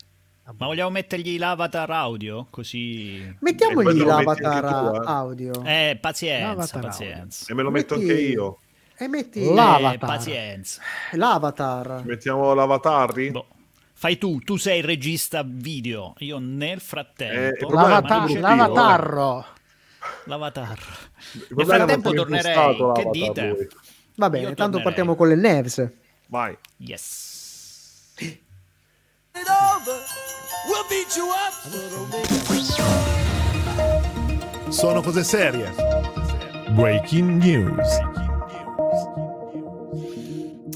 Ma 0.46 0.66
vogliamo 0.66 0.90
mettergli 0.90 1.38
l'avatar 1.38 1.90
audio? 1.90 2.48
Così... 2.50 3.34
Mettiamogli 3.40 4.02
l'avatar 4.02 4.64
eh. 4.64 5.00
audio. 5.06 5.62
Eh, 5.64 5.96
pazienza, 5.98 6.48
L'avatar 6.48 6.80
pazienza. 6.82 7.46
E 7.50 7.54
me 7.54 7.62
lo 7.62 7.70
metto 7.70 7.96
Metti- 7.96 8.10
anche 8.10 8.20
io. 8.22 8.58
E 8.96 9.08
metti 9.08 9.40
Eh, 9.44 9.52
L'avatar. 9.54 9.98
pazienza. 9.98 10.80
l'avatar. 11.12 12.02
Mettiamo 12.04 12.54
l'avatar. 12.54 13.30
Boh. 13.30 13.46
Fai 13.92 14.18
tu, 14.18 14.38
tu 14.40 14.56
sei 14.56 14.78
il 14.78 14.84
regista 14.84 15.42
video. 15.44 16.14
Io 16.18 16.38
nel 16.38 16.76
Eh, 16.76 16.80
frattempo... 16.80 17.68
è 17.68 17.72
L'avatar, 17.72 18.26
che 18.26 18.38
l'avatarro. 18.38 19.46
L'avatar. 20.24 20.78
Nel 21.48 21.66
frattempo 21.66 22.12
tornerei. 22.12 22.76
Che 22.94 23.08
dite? 23.10 23.68
Va 24.16 24.26
Io 24.26 24.30
bene, 24.30 24.44
tanto 24.54 24.56
tornerei. 24.56 24.82
partiamo 24.82 25.14
con 25.16 25.28
le 25.28 25.34
Nevs. 25.36 25.88
Vai. 26.26 26.56
Yes. 26.78 28.12
Sono 34.68 35.00
cose 35.02 35.24
serie. 35.24 35.72
Breaking 36.70 37.42
news. 37.42 38.13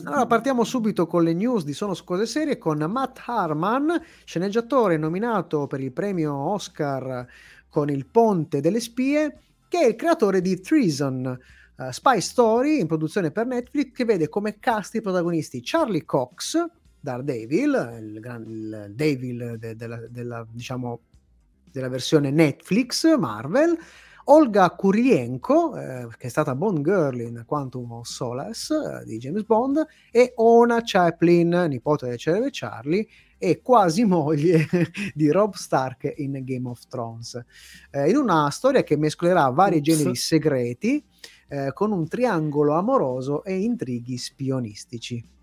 Allora 0.09 0.25
partiamo 0.25 0.65
subito 0.65 1.07
con 1.07 1.23
le 1.23 1.35
news 1.35 1.65
di 1.65 1.75
Sono 1.75 1.95
Cose 2.03 2.25
Serie 2.25 2.57
con 2.57 2.79
Matt 2.79 3.19
Harman, 3.27 4.03
sceneggiatore 4.25 4.97
nominato 4.97 5.67
per 5.67 5.81
il 5.81 5.93
premio 5.93 6.35
Oscar 6.35 7.27
con 7.69 7.91
Il 7.91 8.07
Ponte 8.07 8.63
delle 8.63 8.81
Spie, 8.81 9.39
che 9.69 9.81
è 9.81 9.87
il 9.87 9.97
creatore 9.97 10.41
di 10.41 10.59
Treason, 10.61 11.39
eh, 11.77 11.93
Spy 11.93 12.23
Story 12.23 12.81
in 12.81 12.87
produzione 12.87 13.31
per 13.31 13.45
Netflix, 13.45 13.93
che 13.93 14.07
vede 14.07 14.31
come 14.31 14.59
cast 14.59 14.95
i 14.95 15.03
protagonisti 15.03 15.61
Charlie 15.63 16.07
Cox, 16.07 16.57
Daredevil, 16.99 17.99
il, 18.01 18.19
gran, 18.19 18.45
il 18.49 18.87
Devil 18.95 19.57
de- 19.59 19.77
della, 19.77 20.01
della, 20.09 20.47
diciamo, 20.51 21.01
della 21.71 21.91
versione 21.91 22.31
Netflix, 22.31 23.15
Marvel, 23.19 23.77
Olga 24.31 24.71
Kurilenko, 24.71 25.77
eh, 25.77 26.09
che 26.19 26.27
è 26.27 26.31
stata 26.31 26.55
Bond 26.55 26.83
Girl 26.83 27.21
in 27.21 27.45
Quantum 27.47 27.93
of 27.93 28.07
Solace 28.07 28.75
eh, 28.75 29.05
di 29.05 29.17
James 29.17 29.45
Bond, 29.45 29.87
e 30.11 30.33
Ona 30.37 30.83
Chaplin, 30.85 31.67
nipote 31.69 32.09
del 32.09 32.19
celebre 32.19 32.51
Charlie, 32.53 33.07
e 33.39 33.63
quasi 33.63 34.05
moglie 34.07 34.67
di 35.15 35.31
Rob 35.31 35.55
Stark 35.55 36.13
in 36.17 36.43
Game 36.45 36.69
of 36.69 36.87
Thrones. 36.89 37.43
Eh, 37.91 38.11
in 38.11 38.17
una 38.17 38.51
storia 38.51 38.83
che 38.83 38.99
mescolerà 38.99 39.49
vari 39.49 39.79
Ups. 39.79 39.85
generi 39.85 40.15
segreti 40.15 41.03
eh, 41.49 41.73
con 41.73 41.93
un 41.93 42.07
triangolo 42.07 42.75
amoroso 42.75 43.43
e 43.45 43.57
intrighi 43.57 44.19
spionistici. 44.19 45.37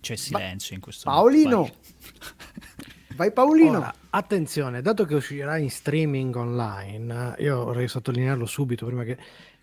C'è 0.00 0.16
silenzio 0.16 0.74
in 0.74 0.80
questo 0.80 1.08
Paolino! 1.08 1.62
Vai. 1.62 1.95
Vai 3.16 3.32
Paolino! 3.32 3.78
Ora, 3.78 3.94
attenzione, 4.10 4.82
dato 4.82 5.04
che 5.06 5.14
uscirà 5.14 5.56
in 5.56 5.70
streaming 5.70 6.34
online, 6.36 7.34
io 7.38 7.64
vorrei 7.64 7.88
sottolinearlo 7.88 8.44
subito 8.44 8.84
prima 8.84 9.04
che 9.04 9.16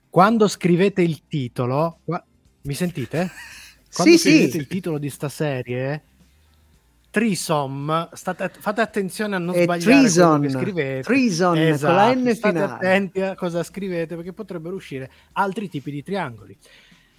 quando 0.09 0.47
scrivete 0.47 1.01
il 1.01 1.27
titolo, 1.27 1.99
qua- 2.03 2.23
mi 2.63 2.73
sentite? 2.73 3.29
Quando 3.93 4.17
Sì, 4.17 4.19
scrivete 4.19 4.49
sì. 4.51 4.57
il 4.57 4.65
titolo 4.67 4.97
di 4.97 5.09
sta 5.11 5.29
serie, 5.29 6.03
Trisom, 7.11 8.09
state, 8.13 8.49
fate 8.57 8.81
attenzione 8.81 9.35
a 9.35 9.37
non 9.37 9.53
È 9.53 9.61
sbagliare 9.61 9.99
Treason, 9.99 10.39
quello 10.39 10.57
che 10.57 10.63
scrivete. 10.65 11.01
Treason, 11.03 11.53
con 11.53 11.61
la 11.63 11.69
Esatto, 11.69 12.19
N 12.19 12.33
state 12.33 12.53
finale. 12.57 12.73
attenti 12.73 13.21
a 13.21 13.35
cosa 13.35 13.61
scrivete 13.61 14.15
perché 14.15 14.33
potrebbero 14.33 14.73
uscire 14.73 15.11
altri 15.33 15.69
tipi 15.69 15.91
di 15.91 16.01
triangoli. 16.01 16.57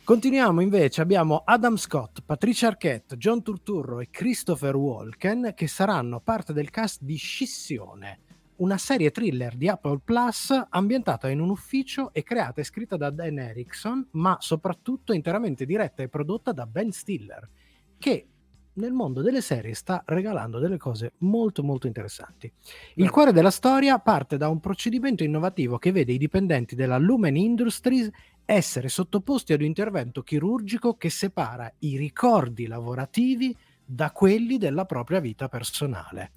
Continuiamo 0.05 0.61
invece, 0.61 1.01
abbiamo 1.01 1.45
Adam 1.47 1.77
Scott, 1.77 2.19
Patricia 2.27 2.67
Arquette, 2.67 3.17
John 3.17 3.43
Turturro 3.43 4.01
e 4.01 4.11
Christopher 4.11 4.77
Walken 4.77 5.53
che 5.57 5.67
saranno 5.67 6.21
parte 6.21 6.53
del 6.53 6.69
cast 6.69 7.01
di 7.01 7.17
Scissione, 7.17 8.19
una 8.57 8.77
serie 8.77 9.11
thriller 9.11 9.57
di 9.57 9.67
Apple 9.67 10.01
Plus 10.05 10.53
ambientata 10.69 11.31
in 11.31 11.41
un 11.41 11.49
ufficio 11.49 12.13
e 12.13 12.23
creata 12.23 12.61
e 12.61 12.65
scritta 12.65 12.99
da 12.99 13.09
Dan 13.09 13.39
Erickson, 13.39 14.07
ma 14.11 14.37
soprattutto 14.41 15.15
interamente 15.15 15.65
diretta 15.65 16.03
e 16.03 16.11
prodotta 16.11 16.53
da 16.53 16.67
Ben 16.67 16.93
Stiller, 16.93 17.49
che 17.97 18.29
nel 18.75 18.93
mondo 18.93 19.23
delle 19.23 19.41
serie 19.41 19.73
sta 19.75 20.03
regalando 20.05 20.59
delle 20.59 20.79
cose 20.79 21.13
molto 21.19 21.63
molto 21.63 21.87
interessanti. 21.87 22.53
Il 22.97 23.11
cuore 23.11 23.33
della 23.33 23.51
storia 23.51 23.99
parte 23.99 24.37
da 24.37 24.49
un 24.49 24.61
procedimento 24.61 25.23
innovativo 25.23 25.79
che 25.79 25.93
vede 25.93 26.13
i 26.13 26.19
dipendenti 26.19 26.75
della 26.75 26.99
Lumen 26.99 27.37
Industries 27.37 28.11
essere 28.45 28.89
sottoposti 28.89 29.53
ad 29.53 29.61
un 29.61 29.67
intervento 29.67 30.23
chirurgico 30.23 30.97
che 30.97 31.11
separa 31.11 31.73
i 31.81 31.97
ricordi 31.97 32.67
lavorativi 32.67 33.57
da 33.85 34.11
quelli 34.11 34.59
della 34.59 34.85
propria 34.85 35.21
vita 35.21 35.49
personale. 35.49 36.31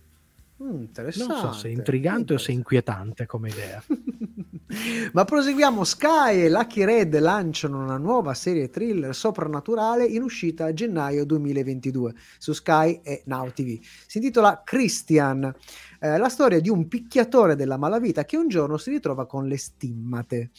Mm, 0.64 0.82
interessante. 0.82 1.34
Non 1.34 1.54
so 1.54 1.60
se 1.60 1.68
è 1.68 1.72
intrigante 1.72 2.34
o 2.34 2.38
se 2.38 2.52
è 2.52 2.56
inquietante 2.56 3.26
come 3.26 3.50
idea. 3.50 3.84
Ma 5.14 5.24
proseguiamo. 5.24 5.84
Sky 5.84 6.42
e 6.42 6.50
Lucky 6.50 6.84
Red 6.84 7.18
lanciano 7.20 7.82
una 7.82 7.98
nuova 7.98 8.34
serie 8.34 8.70
thriller 8.70 9.16
soprannaturale 9.16 10.06
in 10.06 10.24
uscita 10.24 10.66
a 10.66 10.74
gennaio 10.74 11.26
2022 11.26 12.14
su 12.38 12.54
Sky 12.54 13.00
e 13.04 13.22
Now 13.26 13.50
TV. 13.52 13.80
Si 13.82 14.18
intitola 14.18 14.64
Christian, 14.66 15.54
eh, 16.00 16.18
la 16.18 16.30
storia 16.30 16.60
di 16.60 16.70
un 16.70 16.88
picchiatore 16.88 17.56
della 17.56 17.78
malavita 17.78 18.26
che 18.26 18.36
un 18.36 18.48
giorno 18.48 18.78
si 18.78 18.90
ritrova 18.90 19.26
con 19.26 19.48
le 19.48 19.58
stimmate. 19.58 20.52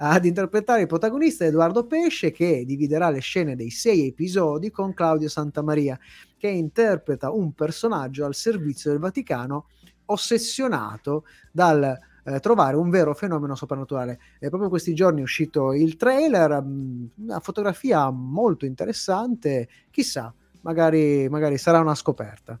Ad 0.00 0.24
interpretare 0.24 0.82
il 0.82 0.86
protagonista 0.86 1.44
Edoardo 1.44 1.84
Pesce 1.84 2.30
che 2.30 2.64
dividerà 2.64 3.10
le 3.10 3.18
scene 3.18 3.56
dei 3.56 3.70
sei 3.70 4.06
episodi 4.06 4.70
con 4.70 4.94
Claudio 4.94 5.28
Santamaria 5.28 5.98
che 6.36 6.46
interpreta 6.48 7.32
un 7.32 7.52
personaggio 7.52 8.24
al 8.24 8.34
servizio 8.34 8.92
del 8.92 9.00
Vaticano 9.00 9.66
ossessionato 10.06 11.24
dal 11.50 11.98
eh, 12.24 12.40
trovare 12.40 12.76
un 12.76 12.90
vero 12.90 13.12
fenomeno 13.12 13.56
soprannaturale. 13.56 14.20
E 14.38 14.48
proprio 14.48 14.68
questi 14.68 14.94
giorni 14.94 15.20
è 15.20 15.24
uscito 15.24 15.72
il 15.72 15.96
trailer, 15.96 16.62
mh, 16.62 17.10
una 17.16 17.40
fotografia 17.40 18.08
molto 18.10 18.66
interessante, 18.66 19.68
chissà, 19.90 20.32
magari, 20.60 21.28
magari 21.28 21.58
sarà 21.58 21.80
una 21.80 21.96
scoperta. 21.96 22.58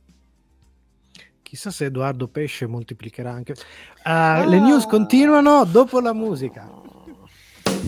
Chissà 1.40 1.70
se 1.70 1.86
Edoardo 1.86 2.28
Pesce 2.28 2.66
moltiplicherà 2.66 3.30
anche. 3.30 3.54
Uh, 4.04 4.48
Le 4.48 4.58
news 4.58 4.86
continuano 4.86 5.64
dopo 5.64 6.00
la 6.00 6.12
musica. 6.12 6.87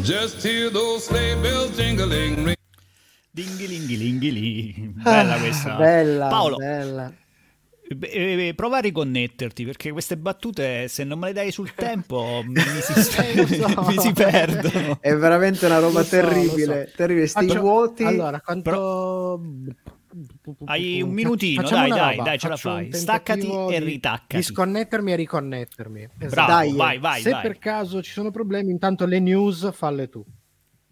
Just 0.02 0.42
hear 0.44 0.70
those 0.70 1.04
sleigh 1.04 1.34
bells 1.40 1.76
jingling. 1.76 2.44
ring. 2.44 2.56
Dinghilinghilinghili. 3.32 4.92
Bella 5.02 5.36
questa. 5.38 5.74
Ah, 5.74 5.78
Bella, 5.78 6.28
Paolo, 6.28 6.56
bella. 6.56 7.12
eh, 8.00 8.48
eh, 8.48 8.54
prova 8.54 8.78
a 8.78 8.80
riconnetterti 8.80 9.64
perché 9.64 9.90
queste 9.92 10.16
battute, 10.16 10.88
se 10.88 11.04
non 11.04 11.18
me 11.18 11.28
le 11.28 11.32
dai 11.32 11.50
sul 11.52 11.72
tempo, 11.74 12.42
mi 12.46 12.60
si, 12.60 12.92
Eh, 13.20 13.46
so. 13.46 13.82
mi 13.86 13.98
si 13.98 14.12
perdono. 14.12 14.98
È 15.00 15.14
veramente 15.14 15.66
una 15.66 15.78
roba 15.78 15.98
Lo 16.00 16.04
so, 16.04 16.10
terribile, 16.10 16.86
so. 16.88 16.96
terribile. 16.96 17.26
Sti 17.26 17.58
vuoti. 17.58 18.04
Allora, 18.04 18.40
quanto 18.40 19.40
Hai 20.64 21.02
un 21.02 21.10
minutino, 21.10 21.62
facciamo 21.62 21.88
dai, 21.88 21.98
dai, 21.98 22.10
roba, 22.16 22.28
dai, 22.28 22.38
ce 22.38 22.48
la 22.48 22.56
faccio 22.56 22.68
un 22.68 22.74
fai. 22.90 22.92
Staccati 23.00 23.46
e 23.70 23.78
di- 23.78 23.84
ritaccati. 23.84 24.36
Disconnettermi 24.36 25.12
e 25.12 25.16
riconnettermi. 25.16 26.08
Esatto. 26.18 26.28
Bravo, 26.34 26.50
Dai, 26.52 26.72
vai, 26.74 26.98
vai, 26.98 27.20
Se 27.22 27.30
vai. 27.30 27.42
per 27.42 27.58
caso 27.58 28.02
ci 28.02 28.10
sono 28.12 28.30
problemi, 28.30 28.70
intanto 28.70 29.06
le 29.06 29.20
news 29.20 29.70
falle 29.72 30.08
tu. 30.08 30.24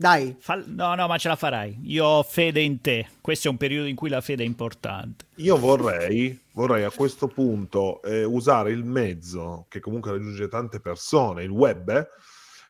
Dai, 0.01 0.37
Fall- 0.39 0.65
No, 0.69 0.95
no, 0.95 1.09
ma 1.09 1.19
ce 1.19 1.27
la 1.27 1.35
farai. 1.35 1.81
Io 1.83 2.05
ho 2.05 2.23
fede 2.23 2.61
in 2.61 2.81
te. 2.81 3.09
Questo 3.21 3.49
è 3.49 3.51
un 3.51 3.57
periodo 3.57 3.89
in 3.89 3.97
cui 3.97 4.09
la 4.09 4.21
fede 4.21 4.45
è 4.45 4.47
importante. 4.47 5.25
Io 5.37 5.57
vorrei, 5.59 6.39
vorrei 6.53 6.85
a 6.85 6.91
questo 6.93 7.27
punto 7.27 8.01
eh, 8.03 8.23
usare 8.23 8.71
il 8.71 8.85
mezzo 8.85 9.67
che 9.69 9.81
comunque 9.81 10.13
raggiunge 10.13 10.47
tante 10.47 10.79
persone, 10.79 11.43
il 11.43 11.51
web, 11.51 11.89
eh, 11.91 12.07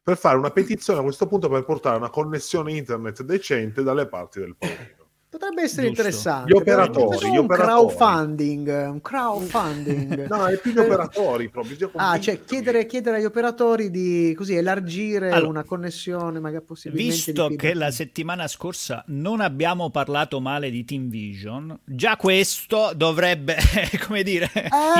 per 0.02 0.16
fare 0.16 0.38
una 0.38 0.50
petizione 0.50 1.00
a 1.00 1.02
questo 1.02 1.26
punto 1.26 1.50
per 1.50 1.64
portare 1.66 1.98
una 1.98 2.08
connessione 2.08 2.72
internet 2.72 3.22
decente 3.22 3.82
dalle 3.82 4.06
parti 4.06 4.38
del 4.40 4.56
pubblico. 4.56 4.97
Potrebbe 5.28 5.62
essere 5.62 5.86
Giusto. 5.86 6.02
interessante. 6.02 6.52
Gli 6.52 6.56
operatori, 6.56 7.30
gli 7.30 7.36
un 7.36 7.44
operatori. 7.44 7.94
crowdfunding, 7.94 8.68
un 8.90 9.00
crowdfunding. 9.00 10.26
No, 10.38 10.46
è 10.46 10.58
più 10.58 10.72
gli 10.72 10.78
operatori 10.78 11.48
proprio. 11.48 11.90
Ah, 11.96 12.18
cioè 12.20 12.44
chiedere, 12.44 12.86
chiedere 12.86 13.18
agli 13.18 13.24
operatori 13.24 13.90
di 13.90 14.34
così 14.36 14.54
elargire 14.54 15.30
Allora, 15.30 15.48
una 15.48 15.64
connessione, 15.64 16.38
magari 16.38 16.64
possibilmente 16.64 17.14
Visto 17.14 17.48
di 17.48 17.56
che 17.56 17.74
la 17.74 17.90
settimana 17.90 18.46
scorsa 18.46 19.04
non 19.08 19.40
abbiamo 19.40 19.90
parlato 19.90 20.40
male 20.40 20.70
di 20.70 20.84
Team 20.84 21.08
Vision, 21.08 21.78
già 21.84 22.16
questo 22.16 22.92
dovrebbe, 22.94 23.56
come 24.06 24.22
dire, 24.22 24.50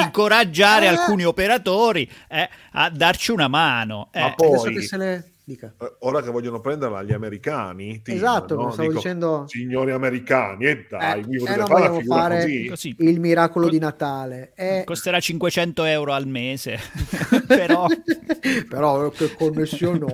incoraggiare 0.03 0.87
eh. 0.87 0.89
alcuni 0.89 1.25
operatori 1.25 2.09
eh, 2.29 2.49
a 2.73 2.91
darci 2.91 3.31
una 3.33 3.49
mano. 3.49 4.09
Ma 4.15 4.31
eh. 4.31 4.35
poi- 4.35 4.49
Adesso 4.49 4.71
che 4.71 4.83
se 4.83 4.97
le 4.97 5.33
dica. 5.49 5.75
Eh, 5.81 5.97
Ora 6.01 6.21
che 6.23 6.31
vogliono 6.31 6.61
prenderla 6.61 7.03
gli 7.03 7.13
americani, 7.13 8.03
Tim, 8.03 8.15
Esatto, 8.15 8.55
no? 8.55 8.71
stavo 8.71 8.89
Dico, 8.89 9.01
dicendo- 9.01 9.45
signori 9.49 9.91
americani, 9.91 10.67
e 10.67 10.87
dai, 10.89 11.21
Eh, 11.23 11.27
mi 11.27 11.37
eh, 11.37 11.47
fare 11.47 12.03
fare- 12.05 12.67
così? 12.69 12.95
Il 12.99 13.19
miracolo 13.19 13.65
Co- 13.67 13.71
di 13.73 13.79
Natale. 13.79 14.53
Eh, 14.55 14.83
Costerà 14.85 15.19
500 15.19 15.85
euro 15.85 16.13
al 16.13 16.27
mese, 16.27 16.79
però... 17.49 17.87
Però 18.69 19.09
che 19.11 19.35
connessione 19.35 20.05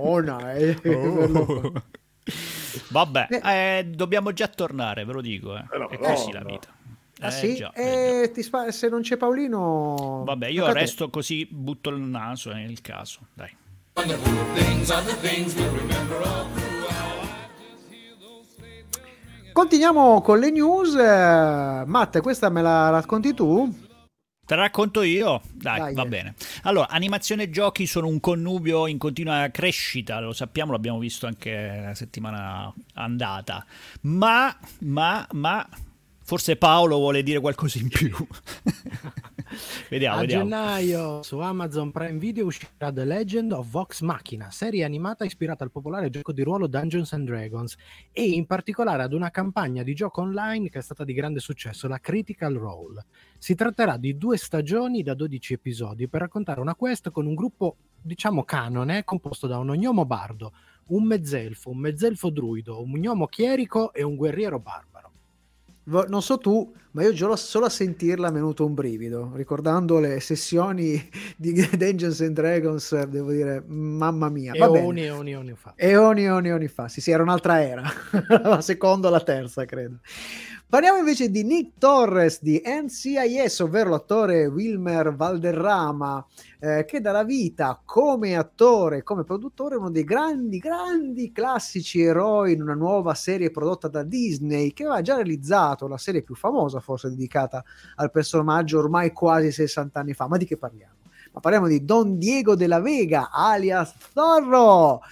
eh. 0.55 0.77
Oh. 0.95 1.73
Vabbè, 2.89 3.29
eh, 3.31 3.85
dobbiamo 3.87 4.33
già 4.33 4.49
tornare, 4.49 5.05
ve 5.05 5.13
lo 5.13 5.21
dico. 5.21 5.57
Eh. 5.57 5.65
Eh 5.73 5.79
no, 5.79 5.89
è 5.89 5.99
no, 6.01 6.09
così 6.09 6.33
la 6.33 6.41
no. 6.41 6.47
vita. 6.49 6.69
Ah 7.21 7.29
Eh, 7.29 7.31
sì? 7.31 7.55
già, 7.55 7.71
eh, 7.75 8.23
Eh, 8.25 8.31
ti 8.33 8.43
spa- 8.43 8.71
se 8.73 8.89
non 8.89 9.03
c'è 9.03 9.17
Paolino... 9.17 10.23
Vabbè, 10.25 10.47
io 10.49 10.71
resto 10.73 11.11
così, 11.11 11.47
butto 11.51 11.91
il 11.91 12.01
naso 12.01 12.53
nel 12.53 12.81
caso. 12.81 13.21
Dai. 13.35 13.51
Continuiamo 19.53 20.21
con 20.21 20.41
le 20.41 20.51
news. 20.51 20.95
eh, 20.97 21.85
Matte, 21.87 22.21
questa 22.21 22.49
me 22.49 22.61
la 22.61 22.91
racconti 22.91 23.33
tu? 23.35 23.73
Te 24.45 24.57
la 24.57 24.63
racconto 24.63 25.03
io? 25.03 25.41
Dai, 25.53 25.79
Dai. 25.79 25.95
va 25.95 26.05
bene. 26.07 26.35
Allora, 26.65 26.89
animazione 26.89 27.45
e 27.45 27.51
giochi 27.51 27.87
sono 27.87 28.09
un 28.09 28.19
connubio 28.19 28.89
in 28.89 28.99
continua 28.99 29.49
crescita, 29.53 30.19
lo 30.19 30.33
sappiamo, 30.33 30.73
l'abbiamo 30.73 30.99
visto 30.99 31.27
anche 31.27 31.81
la 31.83 31.95
settimana 31.95 32.71
andata. 32.95 33.65
Ma, 34.03 34.55
ma, 34.81 35.27
ma, 35.33 35.67
forse 36.25 36.57
Paolo 36.57 36.97
vuole 36.97 37.23
dire 37.23 37.39
qualcosa 37.39 37.79
in 37.79 37.89
più. 37.89 38.15
vediamo, 39.89 40.17
A 40.17 40.21
vediamo. 40.21 40.45
gennaio 40.45 41.23
su 41.23 41.39
Amazon 41.39 41.91
Prime 41.91 42.19
Video 42.19 42.47
uscirà 42.47 42.93
The 42.93 43.05
Legend 43.05 43.53
of 43.53 43.69
Vox 43.71 44.01
Machina, 44.01 44.51
serie 44.51 44.85
animata 44.85 45.25
ispirata 45.25 45.65
al 45.65 45.71
popolare 45.71 46.11
gioco 46.11 46.33
di 46.33 46.43
ruolo 46.43 46.67
Dungeons 46.67 47.13
and 47.13 47.27
Dragons 47.27 47.77
e 48.13 48.23
in 48.23 48.47
particolare 48.47 49.03
ad 49.03 49.13
una 49.13 49.31
campagna 49.31 49.83
di 49.83 49.95
gioco 49.95 50.21
online 50.21 50.69
che 50.69 50.79
è 50.79 50.83
stata 50.83 51.05
di 51.05 51.13
grande 51.13 51.41
successo, 51.41 51.89
la 51.89 51.99
Critical 51.99 52.55
Role. 52.55 53.05
Si 53.39 53.55
tratterà 53.55 53.97
di 53.97 54.17
due 54.17 54.37
stagioni 54.37 55.03
da 55.03 55.15
12 55.15 55.53
episodi 55.53 56.09
per 56.09 56.21
raccontare 56.21 56.61
una 56.61 56.75
quest 56.75 57.11
con 57.11 57.27
un 57.27 57.35
gruppo, 57.35 57.77
diciamo 58.01 58.45
canone, 58.45 59.05
composto 59.05 59.47
da 59.47 59.59
un 59.59 59.71
ognomo 59.71 60.05
bardo, 60.05 60.53
un 60.87 61.05
mezzelfo, 61.05 61.71
un 61.71 61.79
mezzelfo 61.79 62.31
druido, 62.31 62.83
un 62.83 62.91
gnomo 62.93 63.27
chierico 63.27 63.93
e 63.93 64.03
un 64.03 64.17
guerriero 64.17 64.59
barbaro. 64.59 64.94
Non 65.85 66.23
so 66.23 66.39
tu, 66.39 66.73
ma 66.93 67.03
io 67.03 67.13
già 67.13 67.35
solo 67.37 67.67
a 67.67 67.69
sentirla 67.69 68.29
è 68.29 68.33
venuto 68.33 68.65
un 68.65 68.73
brivido. 68.73 69.33
Ricordando 69.35 69.99
le 69.99 70.19
sessioni 70.21 71.11
di 71.37 71.53
Dungeons 71.77 72.21
and 72.21 72.35
Dragons, 72.35 73.05
devo 73.05 73.33
dire, 73.33 73.63
mamma 73.67 74.29
mia. 74.31 74.53
Va 74.57 74.69
bene. 74.69 74.79
Eoni, 74.79 75.03
eoni, 75.03 75.33
eoni 75.33 75.55
fa. 75.55 75.75
Eoni, 75.77 76.25
eoni, 76.25 76.49
eoni 76.49 76.69
fa. 76.69 76.89
Sì, 76.89 77.01
sì, 77.01 77.11
era 77.11 77.23
un'altra 77.23 77.63
era. 77.63 77.83
la 78.43 78.61
seconda 78.63 79.09
o 79.09 79.11
la 79.11 79.21
terza, 79.21 79.65
credo. 79.67 79.99
Parliamo 80.67 80.99
invece 80.99 81.31
di 81.31 81.45
Nick 81.45 81.79
Torres 81.79 82.43
di 82.43 82.61
NCIS, 82.65 83.61
ovvero 83.61 83.91
l'attore 83.91 84.47
Wilmer 84.47 85.15
Valderrama, 85.15 86.27
eh, 86.65 86.87
che 86.87 87.03
dà 87.03 87.13
la 87.13 87.25
vita 87.25 87.79
come 87.85 88.37
attore, 88.37 89.03
come 89.03 89.23
produttore, 89.23 89.77
uno 89.77 89.91
dei 89.91 90.03
grandi, 90.03 90.57
grandi 90.57 91.31
classici 91.31 92.01
eroi 92.01 92.55
in 92.55 92.63
una 92.63 92.73
nuova 92.73 93.13
serie 93.13 93.51
prodotta 93.51 93.87
da 93.89 94.03
Disney, 94.03 94.73
che 94.73 94.85
aveva 94.85 95.03
già 95.03 95.17
realizzato 95.17 95.87
la 95.87 95.99
serie 95.99 96.23
più 96.23 96.35
famosa, 96.35 96.81
forse 96.81 97.11
dedicata 97.11 97.63
al 97.97 98.11
personaggio 98.11 98.79
ormai 98.79 99.13
quasi 99.13 99.53
60 99.53 100.01
anni 100.01 100.15
fa. 100.15 100.27
Ma 100.27 100.39
di 100.39 100.47
che 100.47 100.57
parliamo? 100.57 100.95
Ma 101.33 101.41
parliamo 101.41 101.67
di 101.67 101.85
Don 101.85 102.17
Diego 102.17 102.55
de 102.55 102.67
la 102.67 102.81
Vega, 102.81 103.29
alias 103.31 103.93
Zorro. 104.15 105.03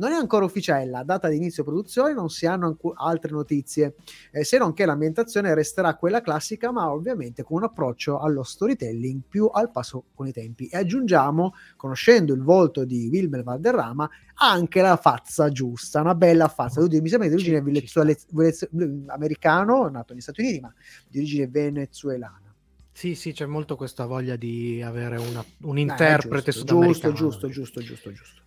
Non 0.00 0.12
è 0.12 0.14
ancora 0.14 0.46
ufficiale 0.46 0.86
la 0.86 1.02
data 1.02 1.28
di 1.28 1.36
inizio 1.36 1.62
produzione, 1.62 2.14
non 2.14 2.30
si 2.30 2.46
hanno 2.46 2.66
anco- 2.66 2.94
altre 2.96 3.32
notizie, 3.32 3.96
eh, 4.32 4.44
se 4.44 4.56
non 4.56 4.72
che 4.72 4.86
l'ambientazione 4.86 5.54
resterà 5.54 5.94
quella 5.94 6.22
classica, 6.22 6.72
ma 6.72 6.90
ovviamente 6.90 7.42
con 7.42 7.58
un 7.58 7.64
approccio 7.64 8.18
allo 8.18 8.42
storytelling 8.42 9.20
più 9.28 9.44
al 9.52 9.70
passo 9.70 10.04
con 10.14 10.26
i 10.26 10.32
tempi. 10.32 10.68
E 10.68 10.78
aggiungiamo, 10.78 11.52
conoscendo 11.76 12.32
il 12.32 12.42
volto 12.42 12.86
di 12.86 13.08
Wilmer 13.12 13.42
Valderrama, 13.42 14.08
anche 14.36 14.80
la 14.80 14.96
fazza 14.96 15.50
giusta, 15.50 16.00
una 16.00 16.14
bella 16.14 16.48
fazza. 16.48 16.80
Lui 16.80 16.98
mi 17.02 17.08
sembra 17.10 17.28
di 17.28 17.34
origine 17.34 17.58
Ci- 17.58 17.62
ci 17.86 17.98
venezuela- 17.98 18.16
venez- 18.30 18.68
americano, 19.08 19.86
nato 19.88 20.14
negli 20.14 20.22
Stati 20.22 20.40
Uniti, 20.40 20.60
ma 20.60 20.72
di 21.08 21.18
origine 21.18 21.46
venezuelana. 21.46 22.54
Sì, 22.90 23.14
sì, 23.14 23.32
c'è 23.32 23.44
molto 23.46 23.76
questa 23.76 24.06
voglia 24.06 24.36
di 24.36 24.80
avere 24.82 25.18
una- 25.18 25.44
un 25.62 25.76
Eh, 25.76 25.80
interprete 25.82 26.52
giusto, 26.52 26.66
sudamericano. 26.66 27.14
giusto, 27.14 27.48
giusto, 27.48 27.80
giusto, 27.82 28.12
giusto. 28.12 28.39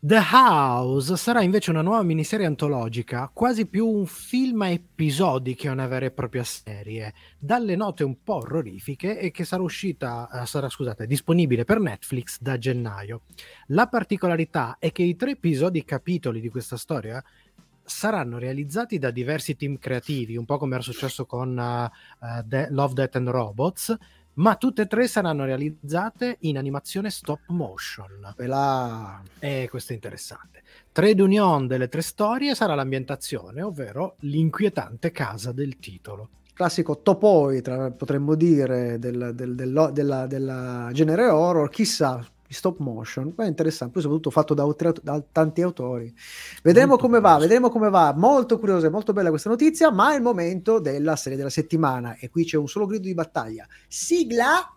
The 0.00 0.20
House 0.30 1.16
sarà 1.16 1.42
invece 1.42 1.70
una 1.70 1.82
nuova 1.82 2.04
miniserie 2.04 2.46
antologica, 2.46 3.28
quasi 3.32 3.66
più 3.66 3.84
un 3.84 4.06
film 4.06 4.62
a 4.62 4.68
episodi 4.68 5.56
che 5.56 5.68
una 5.68 5.88
vera 5.88 6.06
e 6.06 6.12
propria 6.12 6.44
serie, 6.44 7.12
dalle 7.36 7.74
note 7.74 8.04
un 8.04 8.22
po' 8.22 8.36
orrorifiche 8.36 9.18
e 9.18 9.32
che 9.32 9.44
sarà 9.44 9.60
uscita, 9.60 10.28
eh, 10.30 10.46
sarà 10.46 10.68
scusate, 10.68 11.04
disponibile 11.08 11.64
per 11.64 11.80
Netflix 11.80 12.38
da 12.40 12.56
gennaio. 12.58 13.22
La 13.68 13.88
particolarità 13.88 14.76
è 14.78 14.92
che 14.92 15.02
i 15.02 15.16
tre 15.16 15.32
episodi 15.32 15.84
capitoli 15.84 16.40
di 16.40 16.48
questa 16.48 16.76
storia 16.76 17.20
saranno 17.82 18.38
realizzati 18.38 18.98
da 18.98 19.10
diversi 19.10 19.56
team 19.56 19.78
creativi, 19.78 20.36
un 20.36 20.44
po' 20.44 20.58
come 20.58 20.74
era 20.74 20.82
successo 20.82 21.26
con 21.26 21.58
eh, 21.58 22.42
De- 22.44 22.68
Love, 22.70 22.94
Death 22.94 23.16
and 23.16 23.30
Robots, 23.30 23.96
ma 24.38 24.56
tutte 24.56 24.82
e 24.82 24.86
tre 24.86 25.06
saranno 25.06 25.44
realizzate 25.44 26.38
in 26.40 26.58
animazione 26.58 27.10
stop 27.10 27.40
motion. 27.48 28.34
E 29.38 29.68
questo 29.70 29.92
è 29.92 29.94
interessante. 29.94 30.62
Trade 30.92 31.22
union 31.22 31.66
delle 31.66 31.88
tre 31.88 32.02
storie 32.02 32.54
sarà 32.54 32.74
l'ambientazione, 32.74 33.62
ovvero 33.62 34.16
l'inquietante 34.20 35.10
casa 35.12 35.52
del 35.52 35.78
titolo. 35.78 36.30
classico 36.54 37.02
topoi, 37.02 37.62
tra- 37.62 37.92
potremmo 37.92 38.34
dire, 38.34 38.98
del, 38.98 39.30
del- 39.34 39.54
dello- 39.54 39.90
della, 39.92 40.26
della 40.26 40.90
genere 40.92 41.28
horror, 41.28 41.68
chissà, 41.70 42.24
stop 42.52 42.78
motion, 42.78 43.32
ma 43.36 43.44
è 43.44 43.48
interessante, 43.48 43.92
poi 43.92 44.02
soprattutto 44.02 44.30
fatto 44.30 44.54
da, 44.54 44.66
da 45.02 45.24
tanti 45.32 45.62
autori. 45.62 46.12
Vedremo 46.62 46.88
Molto 46.88 47.04
come 47.04 47.20
va, 47.20 47.32
curioso. 47.32 47.46
vedremo 47.46 47.70
come 47.70 47.90
va, 47.90 48.14
molto 48.16 48.58
curiosa 48.58 48.86
e 48.86 48.90
molto 48.90 49.12
bella 49.12 49.30
questa 49.30 49.48
notizia, 49.50 49.90
ma 49.90 50.12
è 50.12 50.16
il 50.16 50.22
momento 50.22 50.78
della 50.78 51.16
serie 51.16 51.36
della 51.36 51.50
settimana 51.50 52.16
e 52.16 52.28
qui 52.30 52.44
c'è 52.44 52.56
un 52.56 52.68
solo 52.68 52.86
grido 52.86 53.06
di 53.06 53.14
battaglia. 53.14 53.66
Sigla! 53.86 54.72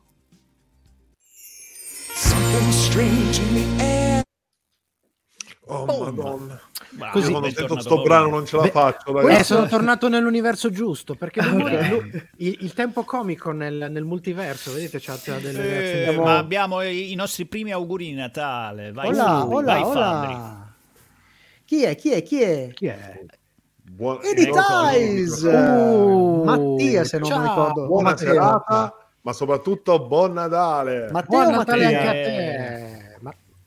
Oh, 5.74 5.86
Oh, 5.88 6.04
madonna. 6.12 6.60
Bravo, 6.90 7.12
Così. 7.14 7.32
Io 7.32 7.40
quando 7.40 7.56
sento 7.56 7.80
sto 7.80 8.02
brano 8.02 8.30
non 8.30 8.46
ce 8.46 8.58
la 8.58 8.64
Beh, 8.64 8.70
faccio. 8.72 9.18
Eh, 9.20 9.22
ragazzi. 9.24 9.44
sono 9.46 9.68
tornato 9.68 10.10
nell'universo 10.10 10.70
giusto 10.70 11.16
perché 11.16 11.42
lui- 11.44 11.62
Ok. 11.64 11.90
lui- 11.90 12.28
il, 12.38 12.58
il 12.60 12.74
tempo 12.74 13.04
comico 13.04 13.52
nel, 13.52 13.88
nel 13.90 14.04
multiverso, 14.04 14.74
vedete, 14.74 15.00
c'ha, 15.00 15.18
delle 15.40 15.50
Eh, 15.50 15.52
reazioni. 15.62 16.04
Abbiamo- 16.08 16.24
ma 16.24 16.38
abbiamo 16.38 16.82
i, 16.82 17.12
i 17.14 17.16
nostri 17.16 17.46
primi 17.46 17.72
auguri 17.72 18.08
di 18.08 18.14
Natale. 18.14 18.92
Vai, 18.92 19.08
Hola, 19.08 19.24
Fabri, 19.24 19.56
hola, 19.56 19.72
vai 19.74 19.82
hola! 19.84 20.74
Chi 21.64 21.84
è, 21.86 21.96
chi 21.96 22.12
è, 22.12 22.22
chi 22.24 22.42
è? 22.42 22.70
Chi 22.74 22.88
è? 22.88 23.26
Buon- 23.84 24.20
lo 24.22 25.28
so. 25.34 25.50
Uh, 25.50 26.44
Mattia, 26.44 27.04
se 27.06 27.18
non 27.20 27.30
mi 27.42 27.48
ricordo. 27.48 27.86
Buona 27.88 28.18
serata, 28.18 28.94
ma 29.22 29.32
soprattutto 29.34 30.06
buon 30.06 30.34
Natale. 30.34 31.08
Matteo, 31.12 31.40
Buon 31.42 31.52
Natale 31.56 31.84
Mattia. 31.84 31.98
anche 32.00 32.10
a 32.10 32.14
Eh. 32.14 32.24
te. 32.24 32.91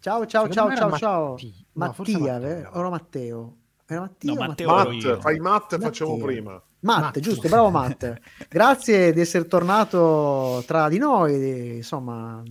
Ciao, 0.05 0.27
ciao, 0.27 0.53
Secondo 0.53 0.77
ciao, 0.77 0.88
ciao, 0.90 0.99
ciao. 0.99 1.31
Matti- 1.31 1.67
no, 1.73 1.87
Mattia, 1.87 2.19
Matteo. 2.19 2.38
vero? 2.40 2.71
Ora 2.75 2.90
Matteo. 2.90 3.57
Era 3.87 4.01
Matteo? 4.01 4.35
No, 4.35 4.47
Matteo 4.47 4.69
Matt, 4.69 4.93
io. 5.03 5.21
fai 5.21 5.38
Matt 5.38 5.73
e 5.73 5.79
facciamo 5.79 6.11
Mattia. 6.11 6.27
prima. 6.27 6.62
Matt, 6.81 7.01
Matt. 7.01 7.19
giusto, 7.21 7.49
bravo 7.49 7.71
Matt. 7.71 8.12
Grazie 8.51 9.14
di 9.14 9.21
essere 9.23 9.47
tornato 9.47 10.62
tra 10.67 10.90
di 10.90 10.99
noi, 10.99 11.38
di- 11.38 11.77
insomma. 11.77 12.43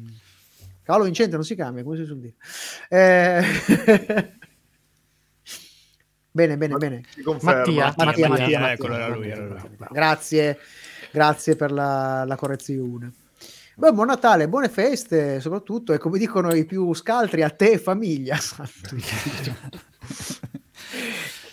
Cavallo 0.81 1.03
vincente 1.03 1.35
non 1.35 1.45
si 1.45 1.53
cambia, 1.53 1.83
come 1.83 1.97
si 1.97 2.05
suol 2.05 2.21
dire. 2.21 2.33
Eh, 2.89 3.43
bene, 6.31 6.57
bene, 6.57 6.75
bene. 6.77 7.03
Si 7.07 7.21
conferma. 7.21 7.57
Mattia, 7.59 7.83
Mattia, 7.85 8.05
Mattia, 8.05 8.27
Mattia, 8.29 8.71
eccolo, 8.71 8.93
Mattia. 8.93 9.05
era 9.05 9.15
lui, 9.15 9.29
era 9.29 9.45
lui. 9.45 9.59
Grazie, 9.91 10.57
grazie 11.11 11.55
per 11.55 11.71
la, 11.71 12.23
la 12.25 12.35
correzione. 12.35 13.13
Beh, 13.75 13.91
buon 13.91 14.05
Natale, 14.07 14.47
buone 14.47 14.69
feste, 14.69 15.39
soprattutto, 15.39 15.93
e 15.93 15.97
come 15.97 16.19
dicono 16.19 16.53
i 16.53 16.63
più 16.65 16.93
scaltri, 16.93 17.41
a 17.41 17.49
te 17.49 17.71
e 17.71 17.77
famiglia. 17.79 18.37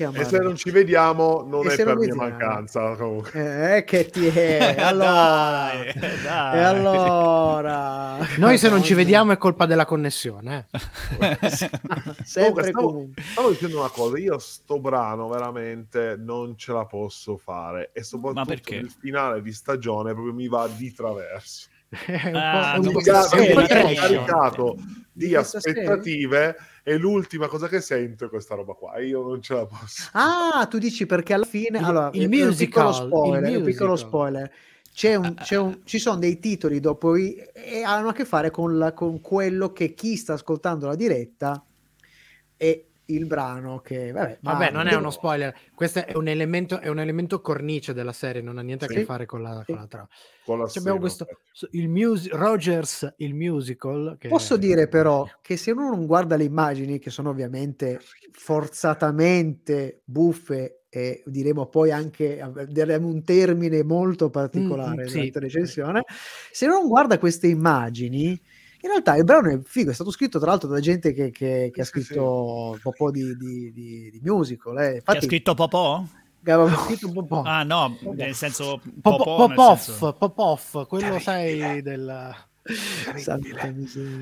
E 0.03 0.25
se 0.25 0.39
non 0.39 0.57
ci 0.57 0.71
vediamo 0.71 1.45
non 1.47 1.67
E 1.67 1.75
è 1.75 1.77
per 1.77 1.89
non 1.95 1.99
mia 1.99 2.15
mancanza. 2.15 2.95
Comunque. 2.97 3.77
Eh, 3.77 3.85
che 3.85 4.07
ti 4.07 4.27
è? 4.29 4.75
Allora, 4.81 5.73
Dai, 5.95 6.23
dai. 6.23 6.57
e 6.59 6.63
allora, 6.63 8.17
Noi 8.39 8.57
se 8.57 8.71
non 8.71 8.83
ci 8.83 8.95
vediamo 8.95 9.33
è 9.33 9.37
colpa 9.37 9.67
della 9.67 9.85
connessione. 9.85 10.69
eh. 10.71 11.37
Comunque, 11.39 11.49
sempre 12.25 12.63
stavo, 12.69 12.87
comunque. 12.87 13.23
stavo 13.23 13.51
dicendo 13.51 13.79
una 13.79 13.91
cosa, 13.91 14.19
io 14.19 14.39
sto 14.39 14.81
brano 14.81 15.29
veramente 15.29 16.17
non 16.19 16.57
ce 16.57 16.73
la 16.73 16.87
posso 16.87 17.37
fare 17.37 17.91
e 17.93 18.03
soprattutto 18.03 18.45
perché? 18.47 18.77
il 18.77 18.91
finale 18.91 19.43
di 19.43 19.53
stagione 19.53 20.13
proprio 20.15 20.33
mi 20.33 20.49
va 20.49 20.67
di 20.67 20.93
traverso. 20.95 21.69
È 21.91 22.29
un 22.29 22.37
Ah, 22.37 22.79
po', 22.81 22.87
un 22.87 22.93
po' 22.93 23.01
caricato 23.67 24.77
di 25.13 25.35
aspettative 25.35 26.57
e 26.85 26.97
l'ultima 26.97 27.49
cosa 27.49 27.67
che 27.67 27.81
sento 27.81 28.27
è 28.27 28.29
questa 28.29 28.55
roba 28.55 28.75
qua. 28.75 28.99
Io 29.01 29.23
non 29.27 29.43
ce 29.43 29.55
la 29.55 29.67
posso. 29.67 30.09
Ah, 30.13 30.67
tu 30.71 30.79
dici 30.79 31.05
perché 31.05 31.35
alla 31.35 31.45
fine 31.45 31.79
Il- 31.79 31.85
allora, 31.85 32.11
il 32.13 32.23
un 32.25 32.31
piccolo 32.31 32.47
musical, 32.47 32.95
spoiler, 32.95 33.51
il 33.51 33.57
un 33.57 33.65
piccolo 33.65 33.91
musical. 33.91 34.09
spoiler. 34.11 34.53
C'è 34.93 35.15
un- 35.17 35.35
c'è 35.35 35.57
un- 35.57 35.81
ci 35.85 35.99
sono 35.99 36.19
dei 36.19 36.39
titoli 36.39 36.79
dopo 36.81 37.17
i- 37.17 37.35
e 37.53 37.83
hanno 37.83 38.09
a 38.09 38.13
che 38.13 38.25
fare 38.25 38.51
con, 38.51 38.79
la- 38.79 38.93
con 38.93 39.21
quello 39.21 39.73
che 39.73 39.93
chi 39.95 40.17
sta 40.17 40.35
ascoltando 40.35 40.87
la 40.87 40.95
diretta 40.95 41.65
e 42.57 42.90
il 43.15 43.27
brano 43.27 43.81
che 43.81 44.13
vabbè, 44.13 44.39
Vabbè, 44.41 44.71
non 44.71 44.87
è 44.87 44.95
uno 44.95 45.11
spoiler. 45.11 45.55
Questo 45.75 46.05
è 46.07 46.17
un 46.17 46.29
elemento, 46.29 46.81
è 46.81 46.89
un 46.89 46.99
elemento 47.01 47.41
cornice 47.41 47.93
della 47.93 48.13
serie, 48.13 48.43
non 48.43 48.59
ha 48.59 48.63
niente 48.63 48.85
a 48.87 48.89
Sì. 48.89 48.95
che 48.95 49.05
fare 49.05 49.27
con 49.27 49.43
la, 49.43 49.63
Sì. 49.65 49.73
con 49.73 49.81
la 49.81 49.87
trama. 49.87 50.09
Con 50.45 50.59
la 50.59 50.67
Cioè, 50.67 50.79
abbiamo 50.81 50.99
questo 51.01 51.27
il 51.73 51.89
mus- 51.89 52.29
Rogers, 52.31 53.15
il 53.19 53.35
musical. 53.35 54.17
Che 54.19 54.29
Posso 54.29 54.57
dire 54.57 54.89
però 54.89 55.25
che 55.43 55.57
se 55.57 55.71
uno 55.71 55.91
non 55.91 56.07
guarda 56.07 56.37
le 56.37 56.45
immagini, 56.45 56.99
che 56.99 57.11
sono 57.11 57.31
ovviamente 57.31 58.01
forzatamente 58.33 60.03
buffe 60.05 60.83
e 60.89 61.23
diremo 61.27 61.67
poi 61.69 61.93
anche 61.93 62.43
daremo 62.69 63.07
un 63.07 63.23
termine 63.23 63.85
molto 63.85 64.29
particolare 64.29 65.05
Mm, 65.05 65.07
sì. 65.07 65.13
durante 65.13 65.39
la 65.39 65.45
recensione, 65.47 66.05
se 66.51 66.67
non 66.67 66.89
guarda 66.89 67.19
queste 67.19 67.47
immagini, 67.47 68.41
in 68.83 68.89
realtà 68.89 69.15
il 69.17 69.25
brano 69.25 69.51
è 69.51 69.59
figo, 69.63 69.91
è 69.91 69.95
stato 69.95 70.11
scritto 70.11 70.39
tra 70.39 70.51
l'altro 70.51 70.69
da 70.69 70.81
gente 70.81 71.13
che, 71.13 71.31
che- 71.31 71.71
che 71.73 71.81
ha 71.81 71.85
Sì, 71.85 71.91
sì, 72.01 72.03
scritto 72.05 72.79
un 72.83 72.93
po' 72.97 73.11
di, 73.11 73.37
di- 73.37 73.73
di- 73.73 74.11
di 74.11 74.21
musical. 74.23 74.79
Eh. 74.79 74.87
Ha 74.89 74.95
Infatti, 74.95 75.27
scritto 75.27 75.55
Popò? 75.55 76.03
aveva- 76.45 76.75
scritto 76.85 77.07
un 77.09 77.13
po' 77.13 77.25
po'. 77.25 77.43
Ah 77.43 77.63
no, 77.63 77.97
nel 78.15 78.35
senso 78.35 78.81
Popò, 79.03 79.47
Popoff, 79.49 80.15
Popoff, 80.17 80.87
quello 80.87 81.19
sai 81.19 81.83
del... 81.83 82.35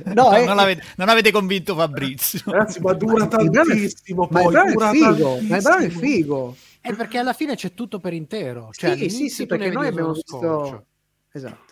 No, 0.05 0.13
No, 0.15 0.31
è- 0.33 0.45
non, 0.47 0.59
avete, 0.59 0.83
non 0.97 1.09
avete 1.09 1.31
convinto 1.31 1.75
Fabrizio. 1.75 2.41
Ragazzi, 2.47 2.81
ma 2.81 2.93
dura 2.95 3.27
tantissimo. 3.27 4.29
ma 4.31 4.39
il 4.41 4.45
poi, 4.45 4.53
brano 4.53 4.73
dura 4.73 4.91
è 4.91 4.93
figo, 4.93 5.41
ma 5.43 5.57
il 5.57 5.63
brano 5.63 5.85
è 5.85 5.89
figo. 5.91 6.57
È 6.81 6.95
perché 6.95 7.19
alla 7.19 7.33
fine 7.33 7.57
c'è 7.57 7.75
tutto 7.75 7.99
per 7.99 8.13
intero. 8.13 8.69
Sì, 8.73 8.81
Cioè, 8.81 9.09
sì, 9.09 9.29
sì, 9.29 9.41
ne 9.43 9.47
perché 9.47 9.71
noi 9.71 9.87
abbiamo 9.89 10.13
visto... 10.13 10.87
Esatto. 11.33 11.68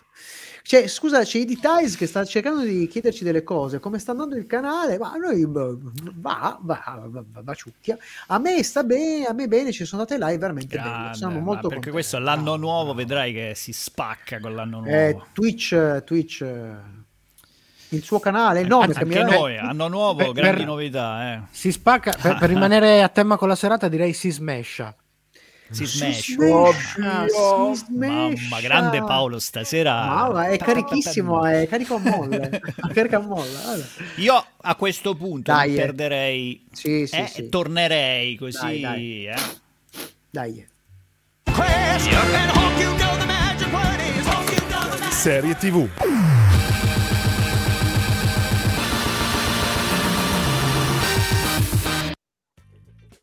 Cioè, 0.67 0.85
scusa, 0.89 1.23
c'è 1.23 1.45
di 1.45 1.57
Tiles 1.57 1.95
che 1.95 2.05
sta 2.07 2.25
cercando 2.25 2.61
di 2.61 2.89
chiederci 2.89 3.23
delle 3.23 3.41
cose, 3.41 3.79
come 3.79 3.99
sta 3.99 4.11
andando 4.11 4.35
il 4.35 4.45
canale, 4.45 4.97
ma 4.97 5.13
noi 5.15 5.45
va, 5.47 5.73
va, 6.13 6.59
va, 6.61 7.03
va, 7.05 7.23
va 7.41 7.53
ciucchia. 7.53 7.97
A 8.27 8.37
me 8.37 8.61
sta 8.63 8.83
bene, 8.83 9.25
a 9.27 9.31
me 9.31 9.47
bene, 9.47 9.71
ci 9.71 9.85
sono 9.85 10.01
andate 10.01 10.21
live 10.21 10.37
veramente 10.37 10.75
Grande, 10.75 11.15
sono 11.17 11.35
ma 11.35 11.39
molto 11.39 11.69
perché 11.69 11.89
contento. 11.89 11.91
questo 11.91 12.17
è 12.17 12.19
l'anno 12.19 12.41
Bravo, 12.41 12.57
nuovo, 12.57 12.93
vedrai 12.93 13.31
che 13.31 13.53
si 13.55 13.71
spacca 13.71 14.41
con 14.41 14.55
l'anno 14.55 14.81
nuovo. 14.81 14.93
Eh, 14.93 15.17
Twitch, 15.31 16.03
Twitch, 16.03 16.41
eh, 16.41 16.71
il 17.91 18.03
suo 18.03 18.19
canale, 18.19 18.59
il 18.59 18.67
nome 18.67 18.87
Anche 18.87 18.99
cambierà. 18.99 19.29
noi, 19.37 19.57
anno 19.57 19.87
nuovo, 19.87 20.17
per- 20.17 20.31
grandi 20.33 20.57
per- 20.57 20.65
novità. 20.65 21.33
Eh. 21.33 21.41
Si 21.49 21.71
spacca, 21.71 22.13
per, 22.21 22.39
per 22.39 22.49
rimanere 22.51 23.01
a 23.03 23.07
tema 23.07 23.37
con 23.37 23.47
la 23.47 23.55
serata 23.55 23.87
direi 23.87 24.11
si 24.11 24.31
smescia. 24.31 24.93
Si 25.69 25.85
Si 25.85 25.97
smash. 25.97 26.35
Oddio. 26.39 27.73
si 27.75 27.85
smescia. 27.85 28.41
Mamma, 28.41 28.61
grande 28.61 28.99
Paolo 29.03 29.39
stasera. 29.39 30.05
Mamma, 30.05 30.47
è 30.47 30.57
carichissimo, 30.57 31.45
è 31.45 31.67
carico 31.67 31.95
a 31.95 31.99
molle. 31.99 32.61
carica 32.93 33.17
a 33.17 33.21
molle. 33.21 33.57
Allora. 33.65 33.87
Io 34.15 34.45
a 34.61 34.75
questo 34.75 35.15
punto 35.15 35.51
Dai, 35.51 35.73
eh. 35.75 35.77
perderei 35.81 36.65
Sì, 36.71 37.05
sì, 37.07 37.15
eh, 37.15 37.27
sì. 37.27 37.49
tornerei 37.49 38.35
così. 38.37 38.57
Dai, 38.59 38.79
dai. 38.81 39.27
eh. 39.27 39.35
Dai. 40.29 40.67
Serie 45.11 45.55
TV. 45.55 45.87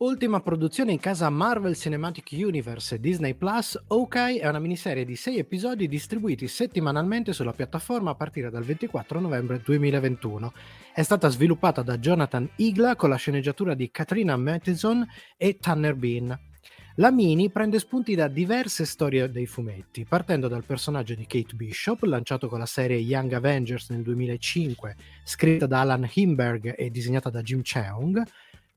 Ultima 0.05 0.39
produzione 0.39 0.91
in 0.91 0.99
casa 0.99 1.31
Marvel 1.31 1.75
Cinematic 1.75 2.29
Universe 2.33 2.93
e 2.93 2.99
Disney 2.99 3.33
Plus, 3.33 3.75
Hawkeye 3.87 4.39
è 4.39 4.47
una 4.47 4.59
miniserie 4.59 5.03
di 5.03 5.15
6 5.15 5.39
episodi 5.39 5.87
distribuiti 5.87 6.47
settimanalmente 6.47 7.33
sulla 7.33 7.53
piattaforma 7.53 8.11
a 8.11 8.15
partire 8.15 8.51
dal 8.51 8.63
24 8.63 9.19
novembre 9.19 9.59
2021. 9.65 10.53
È 10.93 11.01
stata 11.01 11.27
sviluppata 11.29 11.81
da 11.81 11.97
Jonathan 11.97 12.47
Igla 12.57 12.95
con 12.95 13.09
la 13.09 13.15
sceneggiatura 13.15 13.73
di 13.73 13.89
Katrina 13.89 14.37
Matheson 14.37 15.03
e 15.37 15.57
Tanner 15.57 15.95
Bean. 15.95 16.39
La 16.97 17.11
mini 17.11 17.49
prende 17.49 17.79
spunti 17.79 18.15
da 18.15 18.29
diverse 18.29 18.85
storie 18.85 19.29
dei 19.29 19.47
fumetti, 19.47 20.05
partendo 20.05 20.47
dal 20.47 20.63
personaggio 20.63 21.13
di 21.13 21.25
Kate 21.25 21.53
Bishop, 21.53 22.03
lanciato 22.03 22.47
con 22.47 22.59
la 22.59 22.65
serie 22.65 22.95
Young 22.97 23.33
Avengers 23.33 23.89
nel 23.89 24.01
2005, 24.01 24.95
scritta 25.25 25.65
da 25.65 25.81
Alan 25.81 26.07
Himberg 26.09 26.73
e 26.77 26.89
disegnata 26.91 27.29
da 27.29 27.41
Jim 27.41 27.63
Cheung, 27.63 28.23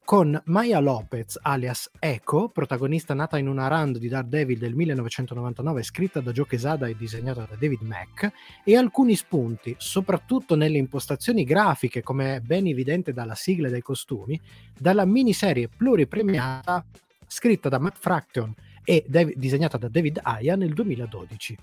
con 0.08 0.40
Maya 0.46 0.80
Lopez 0.80 1.38
alias 1.42 1.90
Echo, 1.98 2.48
protagonista 2.48 3.12
nata 3.12 3.36
in 3.36 3.46
una 3.46 3.68
run 3.68 3.92
di 3.92 4.08
Daredevil 4.08 4.56
del 4.56 4.74
1999 4.74 5.82
scritta 5.82 6.20
da 6.20 6.32
Joe 6.32 6.46
Quesada 6.46 6.86
e 6.86 6.96
disegnata 6.96 7.46
da 7.46 7.56
David 7.56 7.82
Mack, 7.82 8.32
e 8.64 8.74
alcuni 8.74 9.14
spunti, 9.16 9.74
soprattutto 9.76 10.56
nelle 10.56 10.78
impostazioni 10.78 11.44
grafiche, 11.44 12.02
come 12.02 12.36
è 12.36 12.40
ben 12.40 12.66
evidente 12.66 13.12
dalla 13.12 13.34
sigla 13.34 13.68
e 13.68 13.70
dai 13.70 13.82
costumi, 13.82 14.40
dalla 14.78 15.04
miniserie 15.04 15.68
pluripremiata 15.68 16.86
scritta 17.26 17.68
da 17.68 17.78
Matt 17.78 17.98
Fraction 17.98 18.54
e 18.82 19.04
Dav- 19.06 19.34
disegnata 19.34 19.76
da 19.76 19.88
David 19.90 20.20
Aya 20.22 20.56
nel 20.56 20.72
2012. 20.72 21.54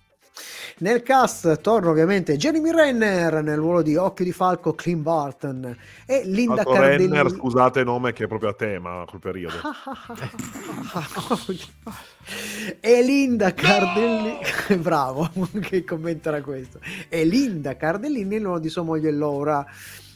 Nel 0.79 1.03
cast 1.03 1.61
torna 1.61 1.89
ovviamente 1.89 2.35
Jeremy 2.35 2.71
Renner 2.71 3.41
nel 3.41 3.57
ruolo 3.57 3.81
di 3.81 3.95
Occhio 3.95 4.25
di 4.25 4.33
Falco, 4.33 4.73
Clint 4.73 5.01
Barton 5.01 5.77
e 6.05 6.23
Linda 6.25 6.57
Fatto 6.57 6.71
Cardellini. 6.71 7.13
Renner, 7.13 7.31
scusate 7.31 7.83
nome 7.83 8.11
che 8.11 8.25
è 8.25 8.27
proprio 8.27 8.49
a 8.49 8.53
tema 8.53 9.05
quel 9.07 9.21
periodo. 9.21 9.55
e 12.81 13.03
Linda 13.03 13.53
Cardellini 13.53 14.39
bravo 14.81 15.29
che 15.61 15.83
commenterà 15.83 16.41
questo 16.41 16.79
e 17.07 17.23
Linda 17.23 17.77
Cardellini 17.77 18.27
nel 18.27 18.43
ruolo 18.43 18.59
di 18.59 18.69
sua 18.69 18.83
moglie 18.83 19.11
Laura 19.11 19.65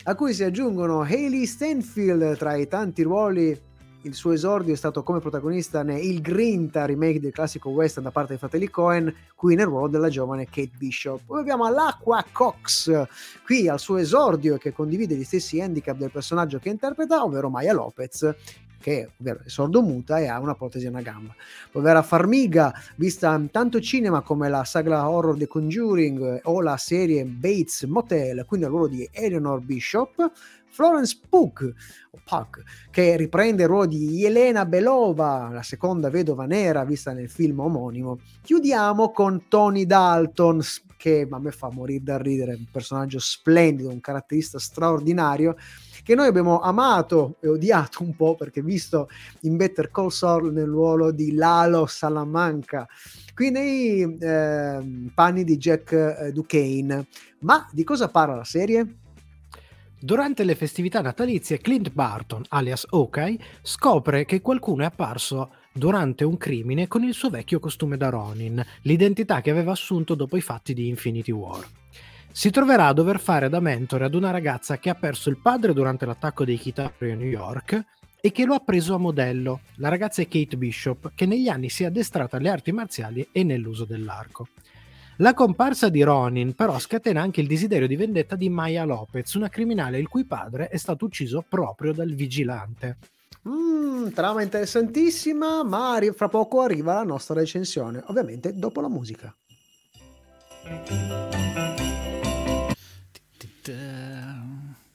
a 0.04 0.16
cui 0.16 0.34
si 0.34 0.44
aggiungono 0.44 1.02
Hailey 1.02 1.46
Stanfield 1.46 2.38
tra 2.38 2.56
i 2.56 2.68
tanti 2.68 3.04
ruoli 3.04 3.69
il 4.04 4.14
suo 4.14 4.32
esordio 4.32 4.74
è 4.74 4.78
stato 4.78 5.04
come 5.04 5.20
protagonista 5.20 5.84
nel 5.84 6.04
Il 6.04 6.22
Grinta 6.22 6.86
remake 6.86 7.20
del 7.20 7.32
classico 7.32 7.70
western 7.70 8.04
da 8.04 8.12
parte 8.12 8.30
dei 8.30 8.38
fratelli 8.38 8.70
Cohen 8.70 9.14
qui 9.36 9.56
nel 9.56 9.66
ruolo 9.66 9.88
della 9.88 10.10
giovane 10.10 10.46
Kate 10.46 10.72
Bishop. 10.78 11.22
Poi 11.26 11.42
abbiamo 11.42 11.70
l'Aqua 11.70 12.24
Cox 12.32 13.08
qui 13.44 13.68
al 13.68 13.80
suo 13.80 13.98
esordio 13.98 14.58
che 14.58 14.72
condivide 14.72 15.16
gli 15.16 15.24
stessi 15.24 15.60
handicap 15.60 15.98
del 15.98 16.12
personaggio 16.12 16.60
che 16.60 16.70
interpreta 16.70 17.24
ovvero 17.24 17.50
Maya 17.50 17.74
Lopez 17.74 18.36
che 18.80 19.12
ovvero 19.20 19.42
è 19.46 19.50
sordomuta 19.50 20.20
e 20.20 20.28
ha 20.28 20.40
una 20.40 20.56
protesi 20.56 20.88
a 20.88 20.90
una 20.90 21.02
gamba. 21.02 21.36
Povera 21.72 22.02
Farmiga, 22.02 22.74
vista 22.96 23.36
in 23.36 23.52
tanto 23.52 23.80
cinema 23.80 24.22
come 24.22 24.50
la 24.50 24.64
saga 24.64 25.10
horror 25.10 25.38
The 25.38 25.48
Conjuring 25.48 26.36
eh, 26.36 26.42
o 26.44 26.62
la 26.62 26.78
serie 26.78 27.26
Bates 27.26 27.84
Motel, 27.84 28.46
quindi 28.46 28.66
al 28.66 28.72
ruolo 28.72 28.88
di 28.88 29.08
Eleanor 29.12 29.60
Bishop, 29.62 30.32
Florence 30.72 31.20
Pugh, 31.28 31.74
Puck, 32.24 32.64
che 32.92 33.18
riprende 33.18 33.64
il 33.64 33.70
ruolo 33.70 33.88
di 33.88 34.24
Elena 34.24 34.66
Belova, 34.66 35.50
la 35.52 35.64
seconda 35.64 36.10
vedova 36.10 36.46
nera 36.46 36.86
vista 36.86 37.12
nel 37.12 37.30
film 37.30 37.60
omonimo. 37.60 38.20
Chiudiamo 38.42 39.12
con 39.12 39.48
Tony 39.48 39.86
Dalton, 39.86 40.62
che 40.96 41.28
a 41.30 41.40
me 41.40 41.52
fa 41.52 41.70
morire 41.72 42.04
da 42.04 42.18
ridere, 42.18 42.54
un 42.54 42.68
personaggio 42.72 43.20
splendido, 43.20 43.90
un 43.90 44.00
caratterista 44.00 44.60
straordinario, 44.60 45.56
che 46.10 46.16
noi 46.16 46.26
abbiamo 46.26 46.60
amato 46.60 47.36
e 47.40 47.48
odiato 47.48 48.02
un 48.02 48.16
po' 48.16 48.34
perché 48.34 48.64
visto 48.64 49.10
in 49.42 49.58
Better 49.58 49.92
Call 49.92 50.08
Saul 50.08 50.52
nel 50.52 50.66
ruolo 50.66 51.12
di 51.12 51.36
Lalo 51.36 51.86
Salamanca 51.86 52.88
qui 53.36 53.52
nei 53.52 54.18
eh, 54.18 55.12
panni 55.14 55.44
di 55.44 55.58
Jack 55.58 55.92
eh, 55.92 56.32
Duquesne 56.34 57.06
ma 57.42 57.70
di 57.72 57.84
cosa 57.84 58.10
parla 58.10 58.38
la 58.38 58.44
serie? 58.44 58.96
Durante 60.02 60.44
le 60.46 60.56
festività 60.56 61.02
natalizie, 61.02 61.60
Clint 61.60 61.92
Barton, 61.92 62.42
alias 62.48 62.88
Hawkeye, 62.90 63.38
scopre 63.62 64.26
che 64.26 64.42
qualcuno 64.42 64.82
è 64.82 64.86
apparso 64.86 65.52
durante 65.72 66.24
un 66.24 66.38
crimine 66.38 66.88
con 66.88 67.04
il 67.04 67.14
suo 67.14 67.30
vecchio 67.30 67.60
costume 67.60 67.98
da 67.98 68.10
Ronin, 68.10 68.66
l'identità 68.84 69.42
che 69.42 69.52
aveva 69.52 69.74
assunto 69.74 70.16
dopo 70.16 70.38
i 70.38 70.42
fatti 70.42 70.74
di 70.74 70.88
Infinity 70.88 71.32
War. 71.32 71.79
Si 72.32 72.52
troverà 72.52 72.88
a 72.88 72.94
dover 72.94 73.20
fare 73.20 73.50
da 73.50 73.60
mentore 73.60 74.06
ad 74.06 74.14
una 74.14 74.32
ragazza 74.32 74.78
che 74.78 74.90
ha 74.90 74.96
perso 74.96 75.30
il 75.30 75.40
padre 75.42 75.74
durante 75.74 76.06
l'attacco 76.06 76.46
dei 76.46 76.58
Chitauri 76.58 77.12
a 77.12 77.16
New 77.16 77.28
York 77.28 77.84
e 78.22 78.32
che 78.32 78.46
lo 78.46 78.54
ha 78.54 78.60
preso 78.60 78.94
a 78.94 78.98
modello. 78.98 79.62
La 79.76 79.90
ragazza 79.90 80.22
è 80.22 80.28
Kate 80.28 80.58
Bishop, 80.58 81.12
che 81.16 81.26
negli 81.26 81.48
anni 81.48 81.70
si 81.70 81.84
è 81.84 81.88
addestrata 81.88 82.38
alle 82.38 82.50
arti 82.50 82.72
marziali 82.72 83.28
e 83.32 83.44
nell'uso 83.44 83.86
dell'arco. 83.86 84.48
La 85.18 85.34
comparsa 85.34 85.90
di 85.90 86.02
Ronin 86.02 86.54
però 86.54 86.80
scatena 86.80 87.22
anche 87.22 87.42
il 87.42 87.48
desiderio 87.48 87.88
di 87.88 87.98
vendetta 87.98 88.38
di 88.38 88.48
Maya 88.48 88.86
Lopez, 88.86 89.34
una 89.34 89.50
criminale 89.50 90.00
il 90.00 90.08
cui 90.08 90.24
padre 90.24 90.70
è 90.70 90.78
stato 90.78 91.06
ucciso 91.06 91.44
proprio 91.48 91.92
dal 91.92 92.14
vigilante. 92.14 92.98
Mm, 93.48 94.10
trama 94.10 94.42
interessantissima, 94.42 95.64
ma 95.64 95.94
arri- 95.94 96.14
fra 96.14 96.30
poco 96.30 96.62
arriva 96.62 96.94
la 96.94 97.04
nostra 97.04 97.36
recensione, 97.36 98.02
ovviamente 98.06 98.54
dopo 98.54 98.80
la 98.80 98.90
musica. 98.90 99.36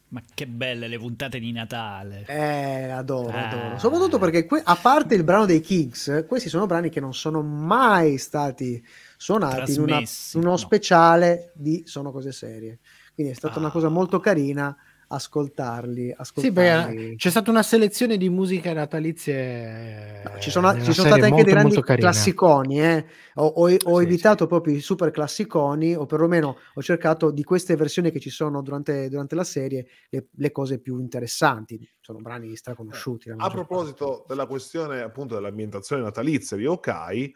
Ma 0.09 0.23
che 0.33 0.47
belle 0.47 0.87
le 0.87 0.97
puntate 0.99 1.41
di 1.41 1.51
Natale. 1.51 2.25
Eh, 2.29 2.89
adoro, 2.91 3.37
Ah. 3.37 3.49
adoro. 3.49 3.79
Soprattutto 3.79 4.19
perché 4.19 4.47
que- 4.47 4.63
a 4.65 4.77
parte 4.77 5.15
il 5.17 5.25
brano 5.25 5.45
dei 5.45 5.61
Kings, 5.61 6.25
questi 6.29 6.49
sono 6.49 6.67
brani 6.67 6.89
che 6.89 7.01
non 7.01 7.13
sono 7.15 7.43
mai 7.43 8.17
stati 8.19 8.85
suonati 9.17 9.73
in, 9.73 9.81
una- 9.81 9.99
in 9.99 10.07
uno 10.35 10.51
no. 10.51 10.57
speciale 10.57 11.51
di 11.55 11.83
Sono 11.87 12.13
cose 12.13 12.31
serie. 12.31 12.79
Quindi 13.15 13.33
è 13.33 13.37
stata 13.37 13.59
una 13.59 13.69
Ah. 13.69 13.73
cosa 13.73 13.89
molto 13.89 14.21
carina 14.21 14.77
ascoltarli. 15.15 16.07
Sì, 16.07 16.15
ascoltarli. 16.17 16.53
perché 16.53 17.17
c'è 17.17 17.31
stata 17.31 17.51
una 17.51 17.63
selezione 17.63 18.17
di 18.17 18.29
musiche 18.29 18.73
natalizie. 18.73 20.23
No, 20.25 20.39
ci 20.41 20.51
sono, 20.51 20.75
ci 20.83 20.93
sono 20.93 21.09
stati 21.09 21.23
anche 21.23 21.45
dei 21.45 21.53
grandi 21.53 21.81
classiconi, 21.81 22.81
eh. 22.81 23.07
ho, 23.35 23.47
ho- 23.47 23.69
ho 23.85 23.99
Sì, 23.99 24.05
evitato 24.05 24.47
proprio 24.47 24.75
i 24.75 24.81
super 24.81 25.11
classiconi, 25.11 25.95
o 25.95 26.07
perlomeno 26.07 26.57
ho 26.75 26.83
cercato 26.83 27.31
di 27.31 27.43
queste 27.45 27.77
versioni 27.77 28.11
che 28.11 28.21
ci 28.21 28.31
sono 28.31 28.63
durante, 28.63 29.09
durante 29.09 29.35
la 29.35 29.45
serie 29.45 29.87
le, 30.11 30.29
le 30.31 30.51
cose 30.53 30.79
più 30.81 30.99
interessanti. 30.99 31.89
Sono 32.01 32.19
brani 32.21 32.55
straconosciuti. 32.57 33.29
la 33.31 33.37
A 33.39 33.51
proposito 33.51 34.25
della 34.29 34.47
questione 34.47 35.01
appunto 35.01 35.35
dell'ambientazione 35.35 36.03
natalizia 36.03 36.57
di 36.57 36.65
Hawkeye, 36.67 37.33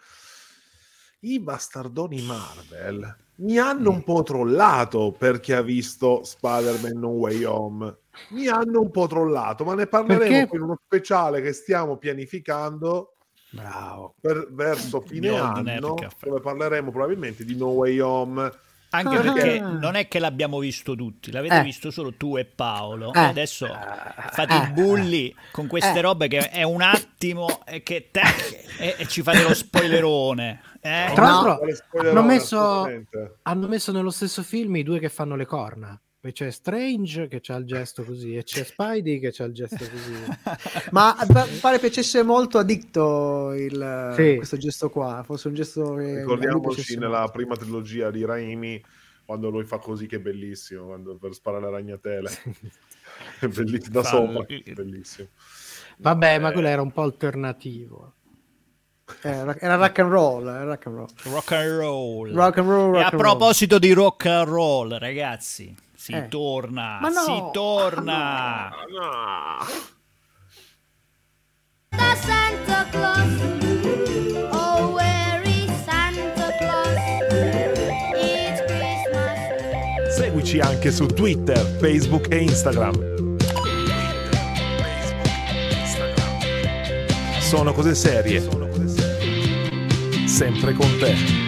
i 1.20 1.40
bastardoni 1.40 2.22
Marvel 2.22 3.16
mi 3.38 3.58
hanno 3.58 3.90
un 3.90 4.02
po' 4.02 4.22
trollato 4.22 5.14
per 5.16 5.40
chi 5.40 5.52
ha 5.52 5.62
visto 5.62 6.22
Spider-Man 6.24 6.98
No 6.98 7.08
Way 7.08 7.44
Home. 7.44 7.96
Mi 8.30 8.48
hanno 8.48 8.80
un 8.80 8.90
po' 8.90 9.06
trollato, 9.06 9.64
ma 9.64 9.74
ne 9.74 9.86
parleremo 9.86 10.38
Perché? 10.40 10.56
in 10.56 10.62
uno 10.62 10.78
speciale 10.84 11.40
che 11.40 11.52
stiamo 11.52 11.98
pianificando 11.98 13.14
Bravo. 13.50 14.14
per- 14.20 14.48
verso 14.50 15.00
fine 15.00 15.30
Old 15.30 15.68
anno, 15.68 15.94
dove 16.20 16.40
parleremo 16.40 16.90
probabilmente 16.90 17.44
di 17.44 17.56
No 17.56 17.68
Way 17.68 18.00
Home. 18.00 18.50
Anche 18.90 19.16
Ah. 19.16 19.20
perché 19.20 19.60
non 19.60 19.96
è 19.96 20.08
che 20.08 20.18
l'abbiamo 20.18 20.58
visto 20.58 20.94
tutti, 20.94 21.30
l'avete 21.30 21.58
Eh. 21.58 21.62
visto 21.62 21.90
solo 21.90 22.14
tu 22.14 22.38
e 22.38 22.44
Paolo. 22.46 23.12
Eh. 23.12 23.20
Adesso 23.20 23.66
fate 24.30 24.54
Eh. 24.54 24.56
i 24.68 24.72
bulli 24.72 25.34
con 25.52 25.66
queste 25.66 25.98
Eh. 25.98 26.00
robe 26.00 26.26
che 26.28 26.38
è 26.48 26.62
un 26.62 26.80
attimo 26.80 27.60
e 27.66 27.82
che 27.82 28.08
tac, 28.10 28.64
e, 28.78 28.94
e 28.98 29.06
ci 29.06 29.22
fate 29.22 29.42
lo 29.42 29.52
spoilerone. 29.54 30.62
Eh? 30.80 31.10
Tra 31.14 31.22
l'altro, 31.26 31.74
spoilerone, 31.74 32.18
hanno 32.18 32.26
messo, 32.26 32.58
assolutamente. 32.58 33.36
hanno 33.42 33.68
messo 33.68 33.92
nello 33.92 34.10
stesso 34.10 34.42
film 34.42 34.76
i 34.76 34.82
due 34.82 34.98
che 34.98 35.08
fanno 35.10 35.36
le 35.36 35.44
corna. 35.44 36.00
Poi 36.28 36.32
c'è 36.36 36.50
Strange 36.50 37.26
che 37.26 37.40
ha 37.46 37.56
il 37.56 37.64
gesto 37.64 38.04
così 38.04 38.36
e 38.36 38.42
c'è 38.44 38.62
Spidey 38.64 39.18
che 39.18 39.32
ha 39.38 39.44
il 39.46 39.54
gesto 39.54 39.78
così. 39.78 40.12
Ma 40.92 41.16
pa- 41.26 41.46
pare 41.58 41.78
piacesse 41.78 42.22
molto 42.22 42.58
a 42.58 42.64
Dicto 42.64 43.54
il, 43.54 44.12
Sì. 44.14 44.36
questo 44.36 44.58
gesto 44.58 44.90
qua, 44.90 45.22
fosse 45.24 45.48
un 45.48 45.54
gesto 45.54 45.94
che 45.94 46.18
Ricordiamoci 46.18 46.98
nella 46.98 47.20
molto. 47.20 47.32
prima 47.32 47.56
trilogia 47.56 48.10
di 48.10 48.26
Raimi 48.26 48.84
quando 49.24 49.48
lui 49.48 49.64
fa 49.64 49.78
così 49.78 50.06
che 50.06 50.16
è 50.16 50.20
bellissimo 50.20 50.84
quando 50.86 51.16
per 51.16 51.32
sparare 51.32 51.64
le 51.64 51.70
ragnatele 51.70 52.30
è 53.40 53.46
bellissimo 53.46 53.92
da 54.00 54.02
sopra 54.02 54.44
bellissimo 54.74 55.28
Vabbè, 55.96 56.38
ma 56.40 56.50
Eh, 56.50 56.52
quello 56.52 56.68
era 56.68 56.82
un 56.82 56.92
po' 56.92 57.02
alternativo. 57.02 58.12
Era, 59.22 59.56
era 59.58 59.74
rock 59.76 59.98
and 59.98 60.10
roll, 60.10 60.46
era 60.46 60.64
rock 60.64 60.86
and 60.86 60.94
roll. 60.96 61.08
Rock 61.24 61.52
and 61.52 61.78
roll. 61.78 62.32
Rock 62.34 62.58
and 62.58 62.68
roll, 62.68 62.88
e 62.94 62.98
rock 62.98 63.02
a 63.02 63.06
and 63.06 63.12
roll. 63.12 63.20
proposito 63.22 63.78
di 63.78 63.92
rock 63.92 64.26
and 64.26 64.48
roll, 64.48 64.98
ragazzi, 64.98 65.74
si 66.08 66.14
Eh. 66.14 66.28
torna, 66.28 66.98
Ma 67.02 67.08
no! 67.10 67.20
si 67.20 67.42
torna. 67.52 68.68
Ah, 68.68 68.74
no. 68.88 69.66
The 71.90 72.16
Santa 72.22 72.86
Claus. 72.90 73.40
Oh, 74.50 74.92
where 74.94 75.42
is 75.44 75.70
Santa 75.84 76.50
Claus? 76.56 76.96
It's 78.16 78.62
Christmas. 78.64 80.16
Seguici 80.16 80.60
anche 80.60 80.90
su 80.90 81.04
Twitter, 81.08 81.58
Facebook 81.78 82.28
e 82.32 82.38
Instagram. 82.38 83.26
Sono 87.40 87.72
cose 87.74 87.94
serie. 87.94 88.40
Sempre 90.26 90.72
con 90.72 90.96
te. 90.98 91.47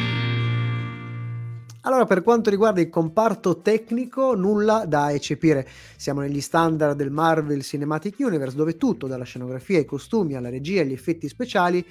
Allora, 1.83 2.05
per 2.05 2.23
quanto 2.23 2.51
riguarda 2.51 2.83
il 2.83 2.91
comparto 2.91 3.63
tecnico, 3.63 4.35
nulla 4.35 4.85
da 4.87 5.13
eccepire. 5.13 5.67
Siamo 5.97 6.21
negli 6.21 6.43
standard 6.43 6.95
del 6.95 7.11
Marvel 7.11 7.63
Cinematic 7.63 8.17
Universe, 8.19 8.55
dove 8.55 8.77
tutto, 8.77 9.07
dalla 9.07 9.25
scenografia 9.25 9.79
ai 9.79 9.87
costumi 9.87 10.35
alla 10.35 10.51
regia 10.51 10.83
agli 10.83 10.93
effetti 10.93 11.27
speciali, 11.27 11.83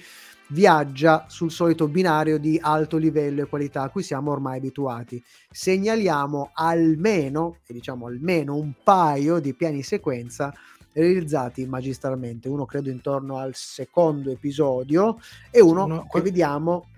viaggia 0.50 1.24
sul 1.28 1.50
solito 1.50 1.88
binario 1.88 2.38
di 2.38 2.56
alto 2.62 2.98
livello 2.98 3.42
e 3.42 3.46
qualità 3.46 3.82
a 3.82 3.90
cui 3.90 4.04
siamo 4.04 4.30
ormai 4.30 4.58
abituati. 4.58 5.20
Segnaliamo 5.50 6.50
almeno, 6.54 7.56
e 7.66 7.72
diciamo 7.74 8.06
almeno 8.06 8.54
un 8.54 8.72
paio 8.84 9.40
di 9.40 9.54
piani 9.54 9.82
sequenza 9.82 10.54
realizzati 10.92 11.66
magistralmente, 11.66 12.48
uno 12.48 12.64
credo 12.64 12.90
intorno 12.90 13.38
al 13.38 13.54
secondo 13.54 14.30
episodio 14.30 15.18
e 15.50 15.60
uno 15.60 15.86
No, 15.86 16.06
che 16.08 16.20
vediamo 16.20 16.89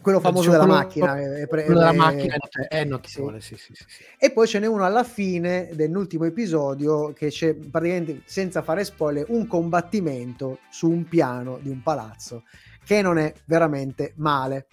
quello 0.00 0.20
famoso 0.20 0.50
Diciamo, 0.50 0.64
della 0.66 0.86
quello- 0.86 1.06
macchina 1.06 1.36
è 1.38 1.46
pre- 1.46 1.64
Quello 1.64 1.78
della 1.80 1.92
è- 1.92 1.96
macchina 1.96 2.36
è 2.68 2.84
notevole, 2.84 3.40
sì, 3.40 3.56
sì, 3.56 3.74
sì, 3.74 3.84
sì. 3.86 4.02
e 4.18 4.30
poi 4.32 4.46
ce 4.46 4.58
n'è 4.58 4.66
uno 4.66 4.84
alla 4.84 5.04
fine 5.04 5.68
dell'ultimo 5.72 6.24
episodio 6.24 7.12
che 7.12 7.28
c'è 7.28 7.54
praticamente, 7.54 8.22
senza 8.24 8.62
fare 8.62 8.84
spoiler, 8.84 9.26
un 9.28 9.46
combattimento 9.46 10.58
su 10.70 10.90
un 10.90 11.04
piano 11.08 11.58
di 11.60 11.68
un 11.68 11.82
palazzo 11.82 12.44
che 12.84 13.02
non 13.02 13.18
è 13.18 13.32
veramente 13.44 14.12
male. 14.16 14.66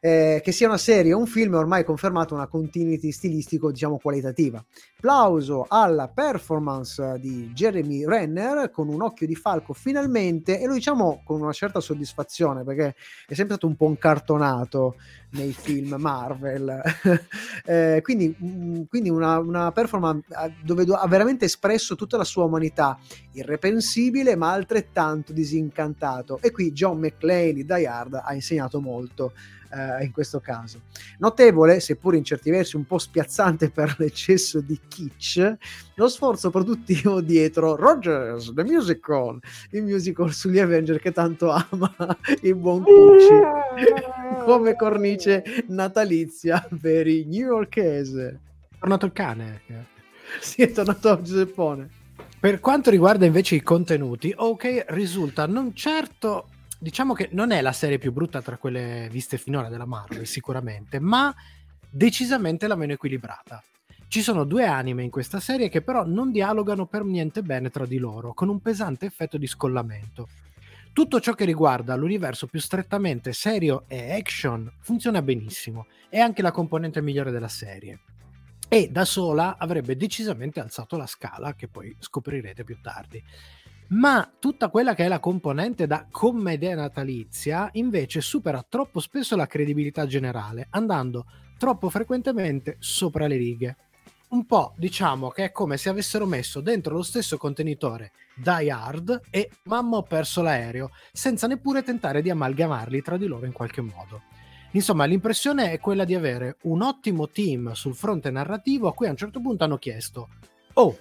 Eh, 0.00 0.40
che 0.42 0.52
sia 0.52 0.68
una 0.68 0.78
serie 0.78 1.12
o 1.12 1.18
un 1.18 1.26
film 1.26 1.54
è 1.54 1.58
ormai 1.58 1.84
confermato 1.84 2.34
una 2.34 2.46
continuity 2.46 3.10
stilistico, 3.10 3.70
diciamo, 3.70 3.98
qualitativa. 3.98 4.64
Plauso 4.98 5.66
alla 5.68 6.08
performance 6.08 7.18
di 7.18 7.50
Jeremy 7.52 8.04
Renner 8.06 8.70
con 8.70 8.88
un 8.88 9.02
occhio 9.02 9.26
di 9.26 9.34
falco 9.34 9.72
finalmente 9.72 10.60
e 10.60 10.66
lo 10.66 10.74
diciamo 10.74 11.22
con 11.24 11.40
una 11.40 11.52
certa 11.52 11.80
soddisfazione 11.80 12.64
perché 12.64 12.94
è 13.26 13.34
sempre 13.34 13.56
stato 13.56 13.66
un 13.66 13.76
po' 13.76 13.86
un 13.86 13.98
cartonato 13.98 14.96
nei 15.30 15.52
film 15.52 15.96
Marvel. 15.98 16.82
Eh, 17.68 18.00
quindi 18.02 18.34
mm, 18.40 18.82
quindi 18.88 19.08
una, 19.10 19.38
una 19.38 19.72
performance 19.72 20.26
eh, 20.28 20.54
dove 20.62 20.84
do- 20.84 20.94
ha 20.94 21.08
veramente 21.08 21.46
espresso 21.46 21.96
tutta 21.96 22.16
la 22.16 22.24
sua 22.24 22.44
umanità, 22.44 22.96
irreprensibile 23.32 24.36
ma 24.36 24.52
altrettanto 24.52 25.32
disincantato. 25.32 26.38
E 26.40 26.52
qui 26.52 26.72
John 26.72 26.98
McClane 26.98 27.54
di 27.54 27.64
Die 27.64 27.86
Hard 27.86 28.20
ha 28.22 28.34
insegnato 28.34 28.80
molto 28.80 29.32
eh, 29.70 30.04
in 30.04 30.12
questo 30.12 30.40
caso. 30.40 30.82
Notevole, 31.18 31.80
seppur 31.80 32.14
in 32.14 32.24
certi 32.24 32.50
versi 32.50 32.76
un 32.76 32.84
po' 32.84 32.98
spiazzante 32.98 33.70
per 33.70 33.94
l'eccesso 33.98 34.60
di 34.60 34.78
kitsch, 34.88 35.56
lo 35.94 36.08
sforzo 36.08 36.50
produttivo 36.50 37.20
dietro 37.20 37.76
Rogers, 37.76 38.52
The 38.54 38.64
Musical, 38.64 39.38
il 39.70 39.82
musical 39.82 40.32
sugli 40.32 40.58
Avenger 40.58 41.00
che 41.00 41.12
tanto 41.12 41.50
ama 41.50 41.94
il 42.42 42.54
buon 42.54 42.82
Cucci 42.82 44.44
come 44.44 44.76
cornice 44.76 45.64
natalizia 45.68 46.66
per 46.80 47.06
i 47.06 47.24
newyorkese. 47.26 48.40
È 48.70 48.78
tornato 48.78 49.06
il 49.06 49.12
cane. 49.12 49.62
Si 50.40 50.62
è 50.62 50.70
tornato 50.70 51.20
Giuseppone. 51.22 51.88
Per 52.38 52.60
quanto 52.60 52.90
riguarda 52.90 53.24
invece 53.24 53.56
i 53.56 53.62
contenuti, 53.62 54.32
OK 54.36 54.84
risulta 54.88 55.46
non 55.46 55.74
certo, 55.74 56.48
diciamo 56.78 57.14
che 57.14 57.28
non 57.32 57.50
è 57.50 57.60
la 57.60 57.72
serie 57.72 57.98
più 57.98 58.12
brutta 58.12 58.42
tra 58.42 58.56
quelle 58.56 59.08
viste 59.10 59.38
finora 59.38 59.68
della 59.68 59.86
Marvel, 59.86 60.26
sicuramente, 60.26 60.98
ma 60.98 61.34
decisamente 61.88 62.66
la 62.66 62.76
meno 62.76 62.92
equilibrata. 62.92 63.62
Ci 64.08 64.22
sono 64.22 64.44
due 64.44 64.66
anime 64.66 65.02
in 65.02 65.10
questa 65.10 65.40
serie 65.40 65.68
che 65.68 65.82
però 65.82 66.06
non 66.06 66.30
dialogano 66.30 66.86
per 66.86 67.04
niente 67.04 67.42
bene 67.42 67.70
tra 67.70 67.86
di 67.86 67.98
loro, 67.98 68.34
con 68.34 68.48
un 68.48 68.60
pesante 68.60 69.06
effetto 69.06 69.36
di 69.36 69.46
scollamento. 69.46 70.28
Tutto 70.92 71.20
ciò 71.20 71.34
che 71.34 71.44
riguarda 71.44 71.94
l'universo 71.96 72.46
più 72.46 72.60
strettamente 72.60 73.32
serio 73.32 73.84
e 73.88 74.12
action 74.12 74.72
funziona 74.80 75.20
benissimo, 75.20 75.86
è 76.08 76.18
anche 76.18 76.40
la 76.40 76.52
componente 76.52 77.02
migliore 77.02 77.30
della 77.30 77.48
serie. 77.48 78.00
E 78.68 78.88
da 78.90 79.04
sola 79.04 79.56
avrebbe 79.58 79.96
decisamente 79.96 80.60
alzato 80.60 80.96
la 80.96 81.06
scala, 81.06 81.54
che 81.54 81.68
poi 81.68 81.94
scoprirete 81.98 82.64
più 82.64 82.80
tardi. 82.80 83.22
Ma 83.88 84.28
tutta 84.38 84.68
quella 84.68 84.94
che 84.94 85.04
è 85.04 85.08
la 85.08 85.20
componente 85.20 85.86
da 85.86 86.06
commedia 86.10 86.74
natalizia 86.74 87.68
invece 87.72 88.20
supera 88.20 88.64
troppo 88.68 88.98
spesso 88.98 89.36
la 89.36 89.46
credibilità 89.46 90.06
generale, 90.06 90.66
andando 90.70 91.26
troppo 91.56 91.88
frequentemente 91.88 92.76
sopra 92.80 93.28
le 93.28 93.36
righe. 93.36 93.76
Un 94.28 94.44
po' 94.44 94.74
diciamo 94.76 95.28
che 95.28 95.44
è 95.44 95.52
come 95.52 95.76
se 95.76 95.88
avessero 95.88 96.26
messo 96.26 96.60
dentro 96.60 96.94
lo 96.96 97.02
stesso 97.02 97.36
contenitore 97.36 98.10
Die 98.34 98.70
Hard 98.70 99.20
e 99.30 99.50
Mamma 99.64 99.98
ho 99.98 100.02
perso 100.02 100.42
l'aereo, 100.42 100.90
senza 101.12 101.46
neppure 101.46 101.84
tentare 101.84 102.22
di 102.22 102.30
amalgamarli 102.30 103.02
tra 103.02 103.16
di 103.16 103.26
loro 103.26 103.46
in 103.46 103.52
qualche 103.52 103.82
modo. 103.82 104.22
Insomma, 104.72 105.04
l'impressione 105.04 105.70
è 105.70 105.78
quella 105.78 106.04
di 106.04 106.16
avere 106.16 106.56
un 106.62 106.82
ottimo 106.82 107.28
team 107.28 107.72
sul 107.72 107.94
fronte 107.94 108.30
narrativo 108.30 108.88
a 108.88 108.94
cui 108.94 109.06
a 109.06 109.10
un 109.10 109.16
certo 109.16 109.40
punto 109.40 109.62
hanno 109.62 109.78
chiesto 109.78 110.28
Oh, 110.78 110.94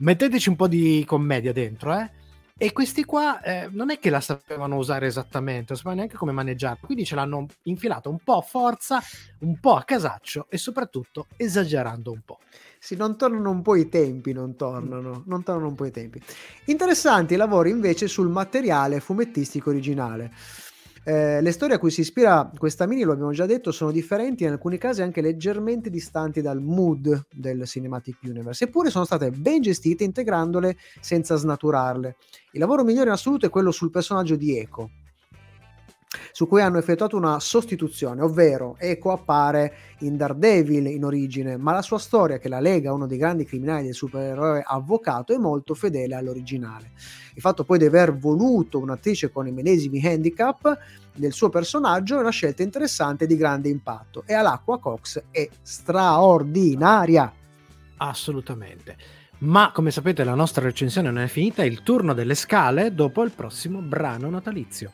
metteteci 0.00 0.48
un 0.48 0.56
po' 0.56 0.68
di 0.68 1.04
commedia 1.06 1.52
dentro, 1.52 1.94
eh? 1.94 2.10
E 2.62 2.72
questi 2.72 3.06
qua 3.06 3.40
eh, 3.40 3.70
non 3.72 3.90
è 3.90 3.98
che 3.98 4.10
la 4.10 4.20
sapevano 4.20 4.76
usare 4.76 5.06
esattamente, 5.06 5.64
non 5.68 5.76
sapevano 5.78 6.00
neanche 6.00 6.18
come 6.18 6.32
maneggiarla, 6.32 6.84
quindi 6.84 7.06
ce 7.06 7.14
l'hanno 7.14 7.46
infilata 7.62 8.10
un 8.10 8.18
po' 8.22 8.36
a 8.36 8.42
forza, 8.42 9.00
un 9.38 9.58
po' 9.58 9.76
a 9.76 9.82
casaccio 9.82 10.46
e 10.50 10.58
soprattutto 10.58 11.28
esagerando 11.38 12.12
un 12.12 12.20
po'. 12.22 12.38
Sì, 12.78 12.96
non 12.96 13.16
tornano 13.16 13.48
un 13.48 13.62
po' 13.62 13.76
i 13.76 13.88
tempi, 13.88 14.34
non 14.34 14.56
tornano, 14.56 15.22
non 15.24 15.42
tornano 15.42 15.68
un 15.68 15.74
po' 15.74 15.86
i 15.86 15.90
tempi. 15.90 16.20
Interessanti 16.66 17.32
i 17.32 17.38
lavori 17.38 17.70
invece 17.70 18.08
sul 18.08 18.28
materiale 18.28 19.00
fumettistico 19.00 19.70
originale. 19.70 20.30
Eh, 21.02 21.40
le 21.40 21.52
storie 21.52 21.76
a 21.76 21.78
cui 21.78 21.90
si 21.90 22.02
ispira 22.02 22.50
questa 22.56 22.86
mini, 22.86 23.02
lo 23.02 23.12
abbiamo 23.12 23.32
già 23.32 23.46
detto, 23.46 23.72
sono 23.72 23.90
differenti, 23.90 24.44
in 24.44 24.50
alcuni 24.50 24.76
casi 24.76 25.00
anche 25.00 25.22
leggermente 25.22 25.88
distanti 25.88 26.42
dal 26.42 26.60
mood 26.60 27.26
del 27.32 27.66
Cinematic 27.66 28.18
Universe, 28.22 28.64
eppure 28.64 28.90
sono 28.90 29.06
state 29.06 29.30
ben 29.30 29.62
gestite 29.62 30.04
integrandole 30.04 30.76
senza 31.00 31.36
snaturarle. 31.36 32.16
Il 32.52 32.60
lavoro 32.60 32.84
migliore 32.84 33.06
in 33.06 33.12
assoluto 33.12 33.46
è 33.46 33.50
quello 33.50 33.70
sul 33.70 33.90
personaggio 33.90 34.36
di 34.36 34.58
Echo, 34.58 34.90
su 36.32 36.46
cui 36.46 36.62
hanno 36.62 36.78
effettuato 36.78 37.16
una 37.16 37.40
sostituzione, 37.40 38.22
ovvero 38.22 38.76
Echo 38.78 39.12
appare 39.12 39.74
in 40.00 40.16
Daredevil 40.16 40.86
in 40.86 41.04
origine, 41.04 41.56
ma 41.56 41.72
la 41.72 41.82
sua 41.82 41.98
storia 41.98 42.38
che 42.38 42.48
la 42.48 42.60
lega 42.60 42.90
a 42.90 42.94
uno 42.94 43.06
dei 43.06 43.18
grandi 43.18 43.44
criminali 43.44 43.84
del 43.84 43.94
supereroe 43.94 44.62
avvocato 44.64 45.32
è 45.32 45.38
molto 45.38 45.74
fedele 45.74 46.14
all'originale. 46.14 46.92
Il 47.34 47.40
fatto 47.42 47.64
poi 47.64 47.78
di 47.78 47.84
aver 47.84 48.16
voluto 48.16 48.78
un'attrice 48.78 49.30
con 49.30 49.46
i 49.46 49.52
medesimi 49.52 50.04
handicap 50.04 50.78
del 51.14 51.32
suo 51.32 51.48
personaggio 51.48 52.16
è 52.16 52.20
una 52.20 52.30
scelta 52.30 52.62
interessante 52.62 53.26
di 53.26 53.36
grande 53.36 53.68
impatto 53.68 54.22
e 54.26 54.34
all'Aqua 54.34 54.78
Cox 54.78 55.22
è 55.30 55.48
straordinaria. 55.62 57.32
Assolutamente. 57.98 58.96
Ma 59.38 59.72
come 59.72 59.90
sapete 59.90 60.22
la 60.22 60.34
nostra 60.34 60.62
recensione 60.62 61.10
non 61.10 61.22
è 61.22 61.26
finita, 61.26 61.62
è 61.62 61.66
il 61.66 61.82
turno 61.82 62.12
delle 62.12 62.34
scale 62.34 62.94
dopo 62.94 63.22
il 63.22 63.30
prossimo 63.30 63.80
brano 63.80 64.28
natalizio. 64.28 64.92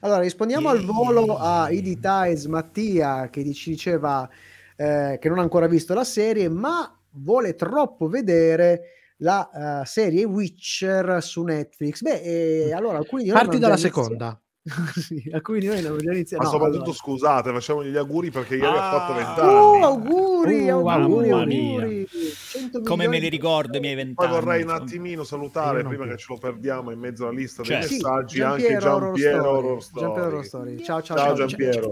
Allora, 0.00 0.20
rispondiamo 0.20 0.68
al 0.68 0.84
volo 0.84 1.36
a 1.38 1.70
Idi 1.70 1.98
Tides 1.98 2.46
Mattia 2.46 3.28
che 3.30 3.52
ci 3.52 3.70
diceva 3.70 4.28
eh, 4.76 5.18
che 5.20 5.28
non 5.28 5.38
ha 5.38 5.42
ancora 5.42 5.66
visto 5.66 5.92
la 5.92 6.04
serie, 6.04 6.48
ma 6.48 6.96
vuole 7.10 7.54
troppo 7.54 8.08
vedere 8.08 8.82
la 9.18 9.80
uh, 9.82 9.84
serie 9.84 10.24
Witcher 10.24 11.22
su 11.22 11.42
Netflix. 11.42 12.02
Beh, 12.02 12.20
e 12.20 12.72
allora 12.72 12.98
alcuni 12.98 13.24
di 13.24 13.30
noi 13.30 13.38
Parti 13.40 13.58
dalla 13.58 13.76
seconda. 13.76 14.40
Sì, 14.98 15.28
alcuni 15.32 15.60
di 15.60 15.66
noi 15.66 15.78
hanno 15.78 15.96
già 15.96 16.12
iniziato. 16.12 16.42
Ma 16.42 16.48
no, 16.48 16.54
soprattutto 16.54 16.82
allora. 16.84 16.98
scusate, 16.98 17.52
facciamo 17.52 17.84
gli 17.84 17.96
auguri 17.96 18.30
perché 18.30 18.54
ieri 18.56 18.66
ha 18.66 18.90
fatto 18.90 19.12
Ah. 19.12 19.16
20 19.16 19.40
Oh, 19.40 19.84
auguri, 19.84 20.70
Oh, 20.70 20.88
auguri, 20.88 21.30
auguri. 21.30 22.06
100 22.08 22.80
Come 22.82 23.08
me 23.08 23.18
li 23.18 23.28
ricordo 23.28 23.76
i 23.76 23.80
miei 23.80 23.94
Poi 23.94 24.04
vent'anni. 24.04 24.30
vorrei 24.30 24.62
un 24.62 24.70
attimino 24.70 25.24
salutare, 25.24 25.82
prima 25.84 26.04
più. 26.04 26.12
che 26.12 26.18
ce 26.18 26.26
lo 26.28 26.38
perdiamo 26.38 26.90
in 26.90 26.98
mezzo 26.98 27.26
alla 27.26 27.38
lista 27.38 27.62
Certo. 27.62 27.86
dei 27.88 27.96
Sì, 27.98 28.02
messaggi, 28.04 28.40
anche 28.42 28.60
Giampiero 28.78 28.94
Horror 28.94 29.14
Giampiero 29.18 29.80
Story. 29.80 30.04
Giampiero 30.04 30.26
Horror 30.28 30.44
Story. 30.44 30.82
Ciao, 30.82 31.02
ciao, 31.02 31.16
Ciao. 31.16 31.34
Giampiero. 31.34 31.90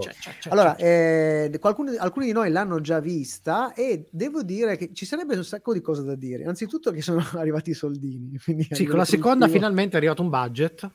Allora, 0.49 0.75
eh, 0.75 1.57
qualcuno- 1.59 1.91
alcuni 1.97 2.25
di 2.27 2.31
noi 2.31 2.49
l'hanno 2.51 2.79
già 2.81 2.99
vista 2.99 3.73
e 3.73 4.05
devo 4.11 4.43
dire 4.43 4.77
che 4.77 4.91
ci 4.93 5.05
sarebbe 5.05 5.35
un 5.35 5.43
sacco 5.43 5.73
di 5.73 5.81
cose 5.81 6.03
da 6.03 6.15
dire. 6.15 6.41
Innanzitutto 6.43 6.91
che 6.91 7.01
sono 7.01 7.19
arrivati 7.37 7.71
i 7.71 7.73
soldini. 7.73 8.37
Sì, 8.71 8.85
con 8.85 8.97
la 8.97 9.05
seconda 9.05 9.47
finalmente 9.47 9.93
è 9.95 9.97
arrivato 9.97 10.21
un 10.21 10.29
budget. 10.29 10.89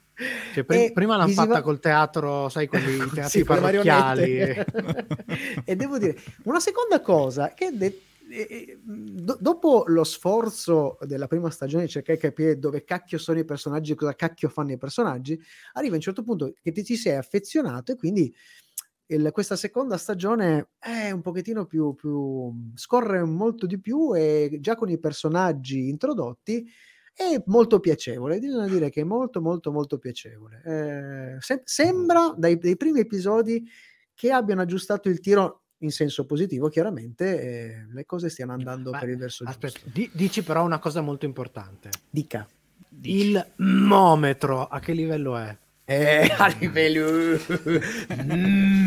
Cioè, 0.54 0.64
E 0.68 0.90
prima 0.92 1.16
l'hanno 1.16 1.32
fatta 1.32 1.62
col 1.72 1.80
teatro, 1.80 2.48
sai, 2.50 2.66
quelli 2.68 2.98
teatri 3.10 3.28
Sì, 3.28 3.44
parrocchiali. 3.44 4.38
e 5.64 5.76
devo 5.76 5.98
dire, 5.98 6.16
una 6.44 6.60
seconda 6.60 7.00
cosa 7.00 7.54
che 7.54 7.70
de- 7.72 8.02
eh, 8.30 8.46
eh, 8.50 8.78
do- 8.82 9.36
dopo 9.40 9.84
lo 9.86 10.04
sforzo 10.04 10.98
della 11.02 11.26
prima 11.26 11.50
stagione 11.50 11.84
di 11.84 11.90
cercare 11.90 12.18
di 12.18 12.24
capire 12.24 12.58
dove 12.58 12.84
cacchio 12.84 13.18
sono 13.18 13.38
i 13.38 13.44
personaggi 13.44 13.92
e 13.92 13.94
cosa 13.94 14.14
cacchio 14.14 14.48
fanno 14.48 14.72
i 14.72 14.78
personaggi, 14.78 15.38
arriva 15.72 15.92
a 15.94 15.96
un 15.96 16.02
certo 16.02 16.22
punto 16.22 16.52
che 16.62 16.72
ti, 16.72 16.82
ti 16.82 16.96
sei 16.96 17.16
affezionato 17.16 17.92
e 17.92 17.96
quindi 17.96 18.32
il- 19.06 19.30
questa 19.32 19.56
seconda 19.56 19.96
stagione 19.98 20.70
è 20.78 21.10
un 21.10 21.20
pochettino 21.20 21.66
più, 21.66 21.94
più 21.94 22.52
scorre 22.74 23.22
molto 23.24 23.66
di 23.66 23.80
più 23.80 24.14
e 24.14 24.58
già 24.60 24.74
con 24.76 24.88
i 24.88 24.98
personaggi 24.98 25.88
introdotti 25.88 26.66
è 27.14 27.42
molto 27.46 27.78
piacevole, 27.80 28.38
bisogna 28.38 28.68
dire 28.68 28.90
che 28.90 29.02
è 29.02 29.04
molto 29.04 29.40
molto 29.40 29.70
molto 29.70 29.98
piacevole. 29.98 30.62
Eh, 30.64 31.36
se- 31.40 31.62
sembra 31.64 32.34
dai, 32.36 32.58
dai 32.58 32.76
primi 32.76 33.00
episodi 33.00 33.64
che 34.14 34.30
abbiano 34.30 34.62
aggiustato 34.62 35.08
il 35.08 35.20
tiro 35.20 35.62
in 35.78 35.90
senso 35.90 36.24
positivo, 36.26 36.68
chiaramente 36.68 37.40
eh, 37.40 37.86
le 37.92 38.06
cose 38.06 38.28
stiano 38.28 38.52
andando 38.52 38.90
Ma- 38.92 38.98
per 38.98 39.08
il 39.08 39.16
verso 39.16 39.44
Aspetta, 39.44 39.80
giusto. 39.80 39.90
di- 39.92 40.10
dici 40.12 40.42
però 40.42 40.64
una 40.64 40.78
cosa 40.78 41.00
molto 41.00 41.24
importante. 41.24 41.90
Dica. 42.08 42.46
Il 43.02 43.44
mometro 43.56 44.66
a 44.68 44.78
che 44.78 44.92
livello 44.92 45.36
è? 45.36 45.56
Eh, 45.84 46.28
a 46.38 46.54
livello... 46.58 47.36
Mm, 48.22 48.81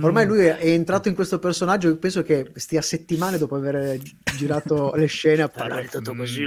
Ormai 0.00 0.26
lui 0.26 0.44
è 0.44 0.58
entrato 0.60 1.08
in 1.08 1.14
questo 1.14 1.38
personaggio 1.38 1.88
e 1.90 1.96
penso 1.96 2.22
che 2.22 2.50
stia 2.54 2.82
settimane 2.82 3.38
dopo 3.38 3.56
aver 3.56 3.98
gi- 3.98 4.16
girato 4.36 4.92
le 4.96 5.06
scene 5.06 5.42
a 5.42 5.48
parlare 5.48 5.88
tutto 5.88 6.14
così. 6.14 6.44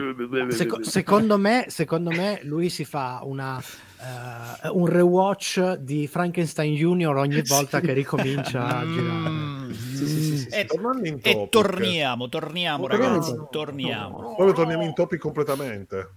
Seco- 0.50 0.84
secondo, 0.84 1.38
me, 1.38 1.66
secondo 1.70 2.10
me 2.12 2.40
lui 2.44 2.70
si 2.70 2.86
fa 2.86 3.20
una, 3.24 3.60
eh, 3.62 4.70
un 4.70 4.86
rewatch 4.86 5.76
di 5.78 6.08
Frankenstein 6.08 6.74
Junior 6.76 7.16
ogni 7.18 7.42
volta 7.44 7.80
Sì. 7.80 7.86
che 7.86 7.94
ricomincia 7.94 8.66
a 8.80 8.86
girare. 8.86 9.30
Mm. 9.30 9.72
Sì, 9.72 10.06
sì, 10.08 10.22
sì, 10.22 10.38
sì. 10.38 10.48
E, 10.50 10.60
e 10.60 10.66
topic. 10.68 11.50
torniamo, 11.50 12.30
torniamo 12.30 12.88
Torniamo 12.88 13.06
in 13.06 13.12
ragazzi, 13.14 13.32
topic. 13.36 13.50
torniamo. 13.52 14.18
Proprio 14.36 14.54
torniamo 14.54 14.84
in 14.84 14.94
topic 14.94 15.20
completamente. 15.20 16.10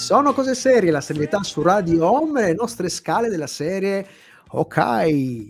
Sono 0.00 0.32
cose 0.32 0.54
serie, 0.54 0.90
la 0.90 1.02
serietà 1.02 1.42
su 1.42 1.60
Radio 1.60 2.10
Home 2.10 2.40
le 2.40 2.54
nostre 2.54 2.88
scale 2.88 3.28
della 3.28 3.46
serie 3.46 4.06
Ok. 4.48 5.46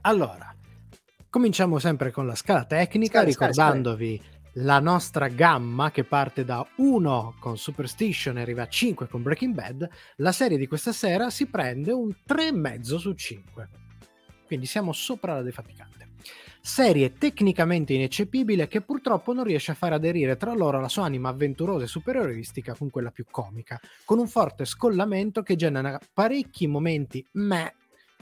Allora, 0.00 0.52
cominciamo 1.30 1.78
sempre 1.78 2.10
con 2.10 2.26
la 2.26 2.34
scala 2.34 2.64
tecnica, 2.64 3.20
scale, 3.20 3.30
ricordandovi 3.30 4.20
la 4.54 4.80
nostra 4.80 5.28
gamma 5.28 5.92
che 5.92 6.02
parte 6.02 6.44
da 6.44 6.66
1 6.76 7.36
con 7.38 7.56
Superstition 7.56 8.36
e 8.36 8.42
arriva 8.42 8.64
a 8.64 8.68
5 8.68 9.06
con 9.06 9.22
Breaking 9.22 9.54
Bad. 9.54 9.88
La 10.16 10.32
serie 10.32 10.58
di 10.58 10.66
questa 10.66 10.92
sera 10.92 11.30
si 11.30 11.46
prende 11.46 11.92
un 11.92 12.08
3,5 12.28 12.96
su 12.96 13.12
5. 13.12 13.68
Quindi 14.52 14.68
siamo 14.68 14.92
sopra 14.92 15.32
la 15.32 15.40
defaticante. 15.40 16.08
Serie 16.60 17.14
tecnicamente 17.14 17.94
ineccepibile 17.94 18.68
che 18.68 18.82
purtroppo 18.82 19.32
non 19.32 19.44
riesce 19.44 19.70
a 19.70 19.74
far 19.74 19.94
aderire 19.94 20.36
tra 20.36 20.52
loro 20.52 20.78
la 20.78 20.90
sua 20.90 21.06
anima 21.06 21.30
avventurosa 21.30 21.84
e 21.84 21.88
superioristica 21.88 22.74
con 22.74 22.90
quella 22.90 23.10
più 23.10 23.24
comica, 23.30 23.80
con 24.04 24.18
un 24.18 24.28
forte 24.28 24.66
scollamento 24.66 25.40
che 25.42 25.56
genera 25.56 25.98
parecchi 26.12 26.66
momenti 26.66 27.26
meh 27.32 27.72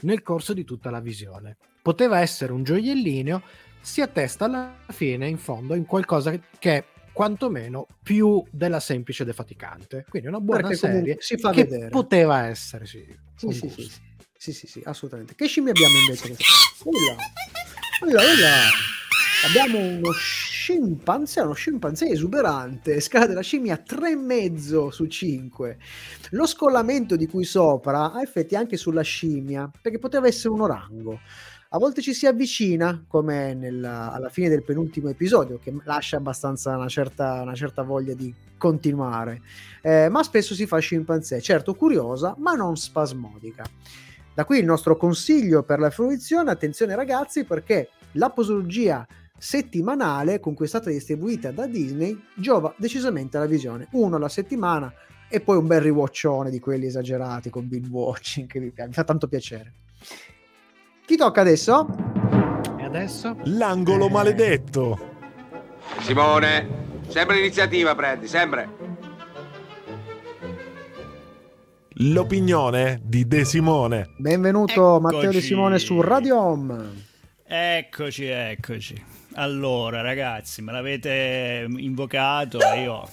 nel 0.03 0.21
corso 0.21 0.53
di 0.53 0.63
tutta 0.63 0.89
la 0.89 1.01
visione. 1.01 1.57
Poteva 1.81 2.21
essere 2.21 2.53
un 2.53 2.63
gioiellino, 2.63 3.41
si 3.81 3.99
attesta 3.99 4.45
alla 4.45 4.73
fine, 4.87 5.27
in 5.27 5.37
fondo, 5.37 5.75
in 5.75 5.85
qualcosa 5.85 6.31
che 6.57 6.77
è 6.77 6.85
quantomeno 7.11 7.87
più 8.01 8.41
della 8.49 8.79
semplice 8.79 9.25
defaticante. 9.25 10.05
Quindi 10.07 10.29
una 10.29 10.39
buona 10.39 10.61
Perché 10.61 10.77
serie 10.77 11.17
si 11.19 11.37
fa 11.37 11.51
che 11.51 11.65
vedere. 11.65 11.89
poteva 11.89 12.47
essere, 12.47 12.85
sì. 12.85 13.05
Sì, 13.35 13.51
sì, 13.53 13.69
sì, 13.69 13.91
sì, 14.41 14.53
sì, 14.53 14.65
sì, 14.65 14.81
assolutamente. 14.83 15.35
Che 15.35 15.45
scimmie 15.45 15.69
abbiamo 15.69 15.93
invece? 15.99 16.35
Ulla, 16.83 17.15
ulla, 18.01 18.21
ulla. 18.21 18.55
Abbiamo 19.47 19.77
uno 19.77 20.11
scimpanzé, 20.13 21.41
uno 21.41 21.53
scimpanzé 21.53 22.07
esuberante, 22.09 22.99
scala 23.01 23.27
della 23.27 23.41
scimmia 23.41 23.75
3,5 23.77 24.89
su 24.89 25.05
5. 25.05 25.77
Lo 26.31 26.47
scollamento 26.47 27.15
di 27.15 27.27
cui 27.27 27.43
sopra 27.43 28.11
ha 28.13 28.21
effetti 28.23 28.55
anche 28.55 28.77
sulla 28.77 29.03
scimmia, 29.03 29.69
perché 29.79 29.99
poteva 29.99 30.25
essere 30.25 30.49
un 30.49 30.61
orango. 30.61 31.19
A 31.73 31.77
volte 31.77 32.01
ci 32.01 32.15
si 32.15 32.25
avvicina, 32.25 33.05
come 33.07 33.53
nella- 33.53 34.11
alla 34.11 34.29
fine 34.29 34.49
del 34.49 34.63
penultimo 34.63 35.09
episodio, 35.09 35.59
che 35.59 35.71
lascia 35.83 36.17
abbastanza 36.17 36.75
una 36.75 36.87
certa, 36.89 37.43
una 37.43 37.53
certa 37.53 37.83
voglia 37.83 38.15
di 38.15 38.33
continuare, 38.57 39.41
Eh, 39.83 40.09
ma 40.09 40.21
spesso 40.23 40.53
si 40.55 40.65
fa 40.65 40.77
scimpanzé, 40.79 41.41
certo 41.41 41.75
curiosa, 41.75 42.35
ma 42.39 42.53
non 42.53 42.75
spasmodica. 42.75 43.63
Da 44.33 44.45
qui 44.45 44.59
il 44.59 44.65
nostro 44.65 44.95
consiglio 44.95 45.63
per 45.63 45.79
la 45.79 45.89
fruizione, 45.89 46.51
attenzione 46.51 46.95
ragazzi, 46.95 47.43
perché 47.43 47.89
la 48.13 48.29
posologia 48.29 49.05
settimanale 49.37 50.39
con 50.39 50.53
cui 50.53 50.65
è 50.65 50.67
stata 50.67 50.89
distribuita 50.89 51.51
da 51.51 51.65
Disney 51.65 52.17
giova 52.35 52.73
decisamente 52.77 53.37
alla 53.37 53.45
visione. 53.47 53.87
Uno 53.91 54.15
alla 54.15 54.29
settimana 54.29 54.93
e 55.27 55.39
poi 55.41 55.57
un 55.57 55.67
bel 55.67 55.81
rewatchone 55.81 56.49
di 56.49 56.59
quelli 56.59 56.85
esagerati 56.85 57.49
con 57.49 57.67
binge 57.67 57.89
watching 57.89 58.47
che 58.47 58.59
mi, 58.59 58.71
mi 58.75 58.93
fa 58.93 59.03
tanto 59.03 59.27
piacere. 59.27 59.73
Chi 61.05 61.17
tocca 61.17 61.41
adesso? 61.41 61.87
E 62.77 62.83
adesso? 62.83 63.35
L'angolo 63.45 64.07
Eh. 64.07 64.11
maledetto. 64.11 65.09
Simone, 66.01 66.67
sempre 67.07 67.35
l'iniziativa 67.35 67.95
prendi, 67.95 68.27
sempre. 68.27 68.80
L'opinione 72.03 72.99
di 73.03 73.27
De 73.27 73.45
Simone. 73.45 74.09
Benvenuto 74.17 74.95
Eccoci. 74.97 75.01
Matteo 75.15 75.31
De 75.31 75.41
Simone 75.41 75.77
su 75.77 76.01
Radio 76.01 76.39
Home. 76.41 77.03
Eccoci, 77.45 78.25
eccoci. 78.25 79.05
Allora, 79.35 80.01
ragazzi, 80.01 80.63
me 80.63 80.71
l'avete 80.71 81.67
invocato 81.77 82.57
e 82.59 82.81
io 82.81 83.07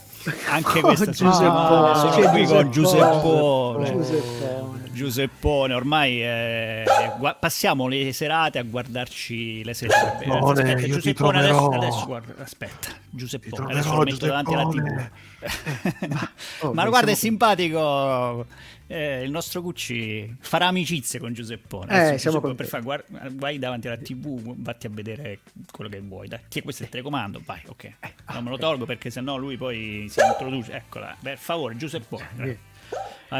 anche 0.51 0.80
questa 0.80 1.11
Oh, 1.11 1.12
settimana 1.12 1.95
sono 1.97 2.11
c'è 2.12 2.30
qui 2.30 2.47
con 2.47 2.70
Giuseppone. 2.70 3.84
Giuseppone. 3.84 3.93
Giuseppone. 3.93 4.82
Giuseppone, 4.93 5.74
ormai 5.74 6.22
eh, 6.24 6.84
gua- 7.18 7.34
passiamo 7.39 7.89
le 7.89 8.12
serate 8.14 8.59
a 8.59 8.62
guardarci 8.62 9.64
le 9.64 9.74
serie. 9.74 9.95
Giuseppone, 10.24 10.76
Giuseppone, 10.86 11.39
adesso, 11.41 11.68
adesso 11.68 12.07
guarda, 12.07 12.43
aspetta, 12.43 12.89
Giuseppone, 13.11 13.55
troverò, 13.55 13.79
adesso 13.79 13.95
lo 13.97 14.03
metto 14.05 14.27
davanti 14.27 14.53
alla 14.55 14.63
Giuseppone. 14.65 15.11
TV. 15.41 16.29
Oh, 16.67 16.73
Ma 16.73 16.87
guarda, 16.89 17.11
è 17.13 17.15
simpatico. 17.15 18.45
eh, 18.89 19.23
il 19.23 19.31
nostro 19.31 19.63
Gucci 19.63 20.37
farà 20.41 20.67
amicizie 20.67 21.21
con 21.21 21.33
Giuseppone. 21.33 21.93
Eh, 21.93 21.97
Adesso, 21.99 22.19
siamo 22.19 22.41
Giuseppe, 22.41 22.57
per 22.57 22.67
fare, 22.67 22.83
guarda, 22.83 23.29
vai 23.33 23.59
davanti 23.59 23.87
alla 23.87 23.97
TV, 23.99 24.55
vatti 24.59 24.87
a 24.87 24.91
vedere 24.91 25.41
quello 25.71 25.89
che 25.89 26.01
vuoi. 26.01 26.27
Dai. 26.29 26.41
Sì, 26.49 26.63
questo 26.63 26.83
è 26.83 26.87
il 26.87 26.91
telecomando. 26.93 27.41
Vai, 27.45 27.61
ok. 27.67 27.93
Non 28.33 28.45
me 28.45 28.51
lo 28.51 28.59
tolgo 28.59 28.85
perché 28.85 29.11
sennò 29.11 29.37
lui 29.37 29.57
poi 29.57 30.07
si 30.11 30.21
introduce. 30.21 30.73
Eccola, 30.73 31.17
per 31.21 31.39
favore, 31.39 31.77
Giuseppone. 31.77 32.59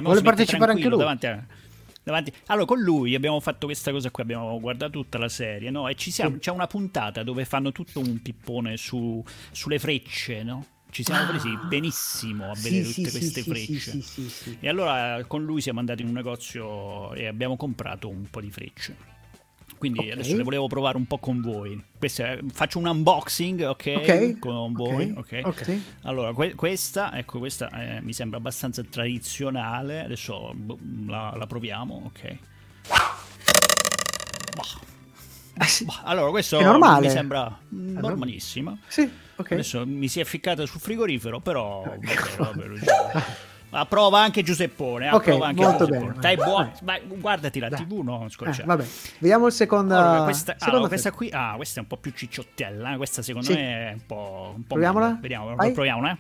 Vuole 0.01 0.23
partecipare 0.23 0.73
anche 0.73 0.89
lui? 0.89 0.99
Davanti 0.99 1.27
a- 1.27 1.45
davanti- 2.09 2.33
Allora, 2.47 2.65
con 2.67 2.81
lui 2.81 3.15
abbiamo 3.15 3.39
fatto 3.41 3.67
questa 3.67 3.91
cosa 3.91 4.11
qui, 4.11 4.23
abbiamo 4.23 4.59
guardato 4.61 4.93
tutta 4.93 5.19
la 5.19 5.29
serie, 5.29 5.71
no? 5.71 5.89
E 5.89 5.95
ci 5.95 6.11
siamo, 6.11 6.39
c'è 6.39 6.51
una 6.51 6.67
puntata 6.67 7.23
dove 7.23 7.45
fanno 7.45 7.73
tutto 7.73 8.01
un 8.01 8.21
pippone 8.23 8.77
su- 8.77 9.23
sulle 9.51 9.79
frecce, 9.79 10.43
no? 10.43 10.65
Ci 10.91 11.05
siamo 11.05 11.27
presi 11.29 11.51
benissimo 11.69 12.51
a 12.51 12.55
vedere 12.55 12.83
Ah. 12.83 12.87
Sì, 12.87 12.95
tutte 13.03 13.11
sì, 13.11 13.19
queste 13.19 13.43
sì, 13.43 13.51
frecce. 13.79 14.57
E 14.61 14.69
allora 14.69 15.23
con 15.27 15.45
lui 15.45 15.61
siamo 15.61 15.81
andati 15.81 16.01
in 16.03 16.09
un 16.09 16.15
negozio 16.15 17.13
e 17.13 17.27
abbiamo 17.27 17.57
comprato 17.57 18.09
un 18.09 18.25
po' 18.31 18.41
di 18.41 18.51
frecce. 18.51 18.97
Quindi 19.79 20.01
Ok. 20.01 20.11
adesso 20.13 20.37
le 20.37 20.43
volevo 20.43 20.67
provare 20.67 20.97
un 20.97 21.07
po' 21.07 21.19
con 21.19 21.41
voi. 21.41 21.81
È- 21.99 22.39
faccio 22.53 22.79
un 22.79 22.87
unboxing, 22.87 23.61
ok? 23.63 23.93
Ok. 23.97 24.39
Con 24.41 24.73
voi, 24.73 25.13
ok? 25.17 25.41
Ok. 25.45 25.65
Sì. 25.65 25.83
Allora, 26.03 26.33
que- 26.33 26.55
questa, 26.55 27.17
ecco, 27.17 27.39
questa 27.39 27.69
eh, 27.71 28.01
mi 28.01 28.13
sembra 28.13 28.39
abbastanza 28.39 28.83
tradizionale. 28.83 30.05
Adesso 30.05 30.53
boh, 30.55 30.79
la, 31.07 31.33
la 31.37 31.47
proviamo, 31.47 32.03
ok? 32.07 32.37
Bah. 34.57 35.67
Sì. 35.67 35.85
Bah, 35.85 36.03
Allora, 36.05 36.31
questo 36.31 36.59
mi 37.01 37.11
sembra 37.11 37.59
normalissimo. 37.69 38.79
Sì, 38.87 39.09
ok. 39.37 39.53
Adesso 39.53 39.85
mi 39.87 40.07
si 40.09 40.21
è 40.21 40.25
ficcata 40.25 40.65
sul 40.67 40.81
frigorifero, 40.81 41.41
però 41.41 41.83
vabbè, 41.83 42.15
vabbè, 42.39 42.67
lo 43.71 43.77
dico. 43.77 43.77
Ma 43.77 43.87
prova 43.87 44.21
anche 44.21 44.43
Giuseppone. 44.43 45.09
ah, 45.09 45.15
Ok, 45.17 45.29
anche 45.29 45.63
molto 45.63 45.85
Giuseppone. 45.87 45.99
bene. 46.13 46.15
Stai 46.19 46.37
buono. 46.37 46.73
Vai, 46.83 47.01
guardati 47.07 47.59
la 47.59 47.69
Dai. 47.69 47.85
TV, 47.87 48.01
no, 48.03 48.25
Eh, 48.25 48.31
scocciato. 48.31 48.67
vabbè, 48.67 48.85
vediamo 49.19 49.47
il 49.47 49.53
secondo. 49.53 49.97
Allora, 49.97 50.23
questa, 50.23 50.57
allora, 50.59 50.89
questa 50.89 51.11
fetta. 51.11 51.17
qui, 51.17 51.31
ah, 51.33 51.53
questa 51.57 51.79
è 51.81 51.83
un 51.83 51.89
po' 51.89 51.97
più 51.97 52.13
cicciottella. 52.15 52.93
eh, 52.93 52.97
Questa 52.97 53.23
secondo 53.23 53.47
Sì. 53.49 53.55
me 53.55 53.91
è 53.91 53.93
un 53.93 54.07
po'. 54.07 54.53
Un 54.57 54.63
po' 54.63 54.75
Proviamola? 54.75 55.19
Vediamo, 55.21 55.55
proviamola. 55.55 56.19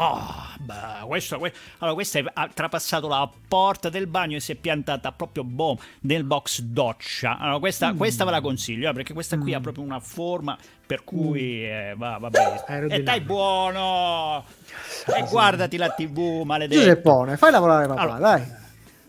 Oh, 0.00 0.22
beh, 0.60 1.06
questo, 1.06 1.38
que- 1.38 1.52
allora, 1.78 1.94
questa 1.94 2.20
è- 2.20 2.24
ha 2.32 2.48
trapassato 2.54 3.08
la 3.08 3.28
porta 3.48 3.88
del 3.88 4.06
bagno 4.06 4.36
e 4.36 4.40
si 4.40 4.52
è 4.52 4.54
piantata 4.54 5.10
proprio 5.10 5.42
boom 5.42 5.76
nel 6.02 6.22
box 6.22 6.60
doccia. 6.60 7.36
Allora, 7.38 7.58
questa, 7.58 7.92
Mm. 7.92 7.96
questa 7.96 8.24
ve 8.24 8.30
la 8.30 8.40
consiglio 8.40 8.90
eh, 8.90 8.92
perché 8.92 9.12
questa 9.12 9.36
qui 9.38 9.54
ha 9.54 9.60
proprio 9.60 9.82
una 9.82 9.98
forma 9.98 10.56
per 10.86 11.02
cui 11.02 11.64
eh, 11.64 11.94
va, 11.96 12.16
va 12.18 12.30
bene. 12.30 12.64
E 12.94 13.02
dai 13.02 13.20
buono! 13.20 14.44
E 15.16 15.24
guardati 15.28 15.76
la 15.76 15.88
TV, 15.90 16.42
maledetto. 16.44 16.80
Giuseppone, 16.80 17.36
fai 17.36 17.50
lavorare 17.50 17.86
papà, 17.88 18.00
Allora, 18.00 18.18
dai. 18.18 18.44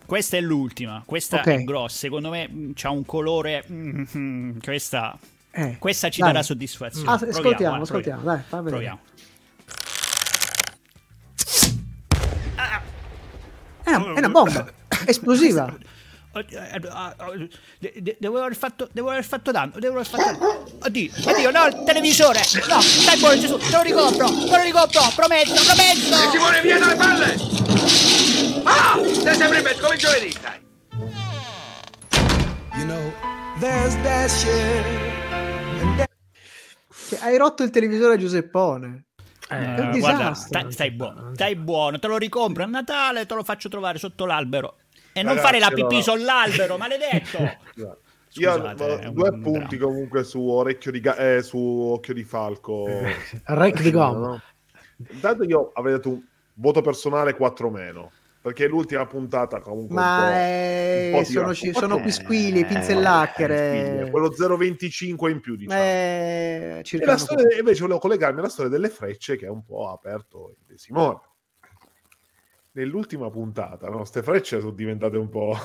Questa 0.08 0.38
è 0.38 0.42
l'ultima, 0.42 1.04
questa 1.06 1.38
Ok. 1.38 1.48
è 1.50 1.64
grossa, 1.64 1.98
secondo 1.98 2.30
me 2.32 2.50
ha 2.82 2.90
un 2.90 3.06
colore... 3.06 3.64
mm, 3.72 4.04
mm, 4.18 4.58
questa, 4.64 5.16
Eh, 5.52 5.76
questa 5.78 6.10
ci 6.10 6.22
dai. 6.22 6.32
darà 6.32 6.42
soddisfazione. 6.44 7.08
Ah, 7.12 7.18
Proviamo, 7.18 7.38
ascoltiamo, 7.40 7.76
eh, 7.78 7.82
ascoltiamo, 7.82 8.22
proviamo. 8.22 8.46
dai. 8.50 8.64
Proviamo. 8.72 9.00
È 13.92 13.96
una, 13.96 14.14
è 14.14 14.18
una 14.20 14.30
bomba 14.30 14.66
esplosiva. 15.06 15.76
De- 17.80 17.94
de- 17.98 18.18
Devo 18.20 18.38
aver 18.40 18.56
fatto, 18.56 18.88
devo 18.92 19.10
aver 19.10 19.26
fatto 19.26 19.52
danno, 19.52 19.74
devo 19.80 19.96
aver 19.96 20.06
fatto 20.08 20.24
danno. 20.24 20.64
Oddio, 20.84 21.12
oddio, 21.26 21.52
no, 21.52 21.66
il 21.66 21.84
televisore! 21.86 22.40
No, 22.68 22.80
stai 22.82 23.18
buono 23.18 23.40
Gesù, 23.40 23.58
te 23.58 23.72
lo 23.72 23.82
ricompro, 23.82 24.28
te 24.28 24.58
lo 24.58 24.62
ricompro, 24.62 25.02
prometto, 25.16 25.54
prometto! 25.66 26.30
Simone, 26.32 26.62
via 26.62 26.78
dalle 26.78 26.96
palle! 26.96 27.36
Ah! 28.64 29.00
Sei 29.24 29.36
sempre 29.36 29.62
mezzo, 29.62 29.82
come 29.82 29.98
giovedì, 29.98 30.36
dai! 30.40 30.68
Che 37.10 37.18
hai 37.20 37.38
rotto 37.38 37.64
il 37.64 37.72
televisore 37.72 38.14
a 38.14 38.18
Giuseppone. 38.18 39.06
Eh, 39.50 39.82
un 39.82 40.00
guarda, 40.00 40.34
stai, 40.34 40.72
stai 40.72 40.92
buono, 40.92 41.32
stai 41.34 41.56
buono, 41.56 41.98
te 42.00 42.08
lo 42.08 42.18
ricompro 42.18 42.64
a 42.64 42.68
Natale, 42.68 43.26
te 43.26 43.34
lo 43.34 43.44
faccio 43.44 43.68
trovare 43.70 43.98
sotto 43.98 44.26
l'albero. 44.26 44.78
E 45.12 45.24
non 45.24 45.36
Ragazzi, 45.36 45.46
fare 45.48 45.60
la 45.60 45.68
pipì 45.70 45.82
allora- 45.82 46.02
sull'albero, 46.02 46.78
maledetto! 46.78 47.38
Io 48.34 48.52
Scusate, 48.52 48.84
ho 48.84 48.98
è 49.00 49.06
un- 49.08 49.14
due 49.16 49.30
un 49.30 49.42
punti 49.42 49.76
dramma. 49.78 49.92
comunque 49.92 50.24
su 50.24 50.40
orecchio 50.48 50.92
di 50.92 51.00
ga- 51.00 51.16
eh, 51.16 51.42
su 51.42 51.58
occhio 51.58 52.14
di 52.14 52.24
falco. 52.24 52.86
Rec 53.46 53.82
di 53.82 53.90
gomma. 53.90 54.28
No? 54.28 54.42
Intanto 55.10 55.44
io 55.46 55.72
avrei 55.74 55.94
dato 55.96 56.10
un 56.10 56.22
voto 56.54 56.82
personale 56.82 57.34
4 57.34 57.72
meno. 57.72 58.12
Perché 58.50 58.68
l'ultima 58.68 59.06
puntata 59.06 59.60
comunque 59.60 59.96
un 59.96 60.02
po'- 60.02 60.08
Ma 60.08 60.26
un 60.26 60.34
eh, 60.34 61.10
po' 61.14 61.24
sono, 61.24 61.54
ci- 61.54 61.72
sono 61.72 62.00
quisquili, 62.00 62.66
pinzellacchere. 62.66 64.08
quello 64.10 64.32
0,25 64.34 65.30
in 65.30 65.40
più 65.40 65.56
diciamo. 65.56 65.80
Eh, 65.80 66.84
E 66.84 67.06
la 67.06 67.18
storia, 67.18 67.56
invece 67.60 67.82
volevo 67.82 68.00
collegarmi 68.00 68.40
alla 68.40 68.50
storia 68.50 68.72
delle 68.72 68.90
frecce 68.90 69.36
che 69.38 69.46
ha 69.46 69.52
un 69.52 69.64
po' 69.64 69.92
aperto 69.92 70.56
il 70.58 70.64
De 70.66 70.78
Simone. 70.80 71.20
Nell'ultima 72.72 73.30
puntata, 73.30 73.88
no? 73.88 73.98
Queste 73.98 74.24
frecce 74.24 74.60
sono 74.60 74.72
diventate 74.72 75.18
un 75.18 75.30
po'... 75.30 75.56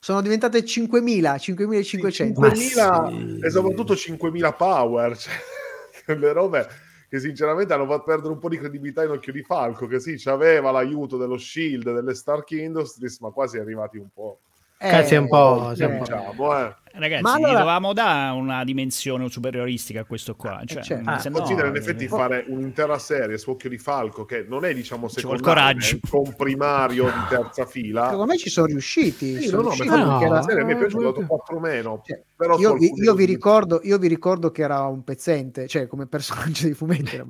Sono 0.00 0.20
diventate 0.20 0.64
5.000, 0.64 1.36
5.500. 1.36 2.32
5.000 2.32 3.44
e 3.44 3.50
soprattutto 3.50 3.94
5.000 3.94 4.56
power, 4.56 5.16
cioè, 5.16 5.34
le 6.18 6.32
robe 6.32 6.66
che 7.14 7.20
sinceramente 7.20 7.72
hanno 7.72 7.86
fatto 7.86 8.02
perdere 8.02 8.32
un 8.32 8.40
po' 8.40 8.48
di 8.48 8.58
credibilità 8.58 9.04
in 9.04 9.10
occhio 9.10 9.32
di 9.32 9.44
Falco, 9.44 9.86
che 9.86 10.00
sì, 10.00 10.16
c'aveva 10.16 10.72
l'aiuto 10.72 11.16
dello 11.16 11.38
Shield, 11.38 11.94
delle 11.94 12.12
Stark 12.12 12.50
Industries, 12.50 13.20
ma 13.20 13.30
quasi 13.30 13.56
arrivati 13.56 13.98
un 13.98 14.08
po'. 14.12 14.40
Eh, 14.84 14.90
Cazzi, 14.90 15.14
è 15.14 15.18
un 15.18 15.28
po'. 15.28 15.72
eh, 15.76 15.84
un 15.84 15.96
po'. 15.96 16.04
Diciamo, 16.04 16.58
eh. 16.58 16.74
Ragazzi, 16.96 17.22
Ma 17.22 17.32
allora- 17.32 17.48
gli 17.48 17.52
dovevamo 17.54 17.92
dare 17.92 18.36
una 18.38 18.62
dimensione 18.62 19.28
superioristica 19.28 20.02
a 20.02 20.04
questo 20.04 20.36
qua. 20.36 20.62
Cioè, 20.64 20.80
certo. 20.82 21.18
se 21.18 21.28
no, 21.28 21.38
Considera 21.38 21.66
in 21.66 21.74
effetti 21.74 22.04
eh, 22.04 22.08
fare 22.08 22.44
un'intera 22.46 22.98
serie 23.00 23.36
su 23.36 23.50
Occhio 23.50 23.68
di 23.68 23.78
Falco, 23.78 24.24
che 24.24 24.44
non 24.48 24.64
è 24.64 24.72
diciamo 24.72 25.08
secondario, 25.08 25.80
è 25.80 25.92
un 25.92 26.00
comprimario 26.08 27.06
di 27.06 27.10
terza 27.28 27.66
fila. 27.66 28.04
Secondo 28.10 28.26
me 28.26 28.38
ci 28.38 28.48
sono 28.48 28.66
riusciti. 28.66 29.40
Sì, 29.40 29.48
sono 29.48 29.62
no, 29.62 29.68
no, 29.68 29.74
riusciti 29.74 29.88
no, 29.88 30.06
perché 30.06 30.24
la 30.28 30.34
era- 30.36 30.42
serie 30.42 30.64
mi 30.64 30.72
è 30.72 30.76
piaciuta, 30.76 31.20
eh. 31.20 31.26
4 31.26 31.58
meno. 31.58 32.02
Cioè, 32.04 32.22
però 32.36 32.58
io, 32.58 32.74
vi, 32.74 32.92
io 32.94 33.14
vi 33.14 33.24
ricordo, 33.24 33.80
io 33.82 33.98
vi 33.98 34.06
ricordo 34.06 34.52
che 34.52 34.62
era 34.62 34.82
un 34.82 35.02
pezzente, 35.02 35.66
cioè 35.66 35.88
come 35.88 36.06
personaggio 36.06 36.68
di 36.68 36.74
fumetti, 36.74 37.16
era, 37.16 37.26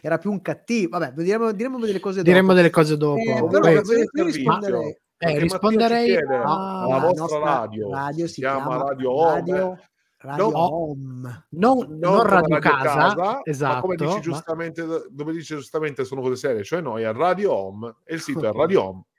era 0.00 0.18
più 0.18 0.32
un 0.32 0.42
cattivo. 0.42 0.98
Vabbè, 0.98 1.12
diremo, 1.22 1.52
diremo 1.52 1.78
delle 1.78 2.00
cose 2.00 2.16
dopo. 2.16 2.28
Diremmo 2.30 2.52
delle 2.52 2.70
cose 2.70 2.96
dopo. 2.96 3.20
Eh, 3.20 3.46
però 3.48 3.70
io 3.70 4.24
risponderei. 4.24 4.98
Eh, 5.30 5.38
risponderei 5.38 6.16
alla 6.16 6.86
la 6.88 6.98
vostra 6.98 7.38
radio, 7.38 7.90
radio 7.90 8.26
si 8.26 8.34
si 8.34 8.40
chiama 8.40 8.66
chiama 8.66 8.84
Radio 8.84 9.12
Home, 9.12 9.34
Radio- 9.40 9.78
Radio 10.18 10.50
No. 10.50 10.58
Home. 10.58 11.44
Non, 11.50 11.78
non 11.78 11.98
non 11.98 12.22
Radio 12.22 12.58
Casa, 12.58 13.14
ma 13.14 13.40
esatto. 13.42 13.80
come 13.82 13.96
dici 13.96 14.14
ma- 14.14 14.20
giustamente, 14.20 14.86
dove 15.10 15.32
dici 15.32 15.54
giustamente 15.54 16.04
sono 16.04 16.22
cose 16.22 16.36
serie, 16.36 16.64
cioè 16.64 16.80
noi 16.80 17.04
a 17.04 17.12
Radio 17.12 17.52
Home 17.54 17.94
e 18.04 18.14
il 18.14 18.20
sito 18.20 18.46
è 18.46 18.52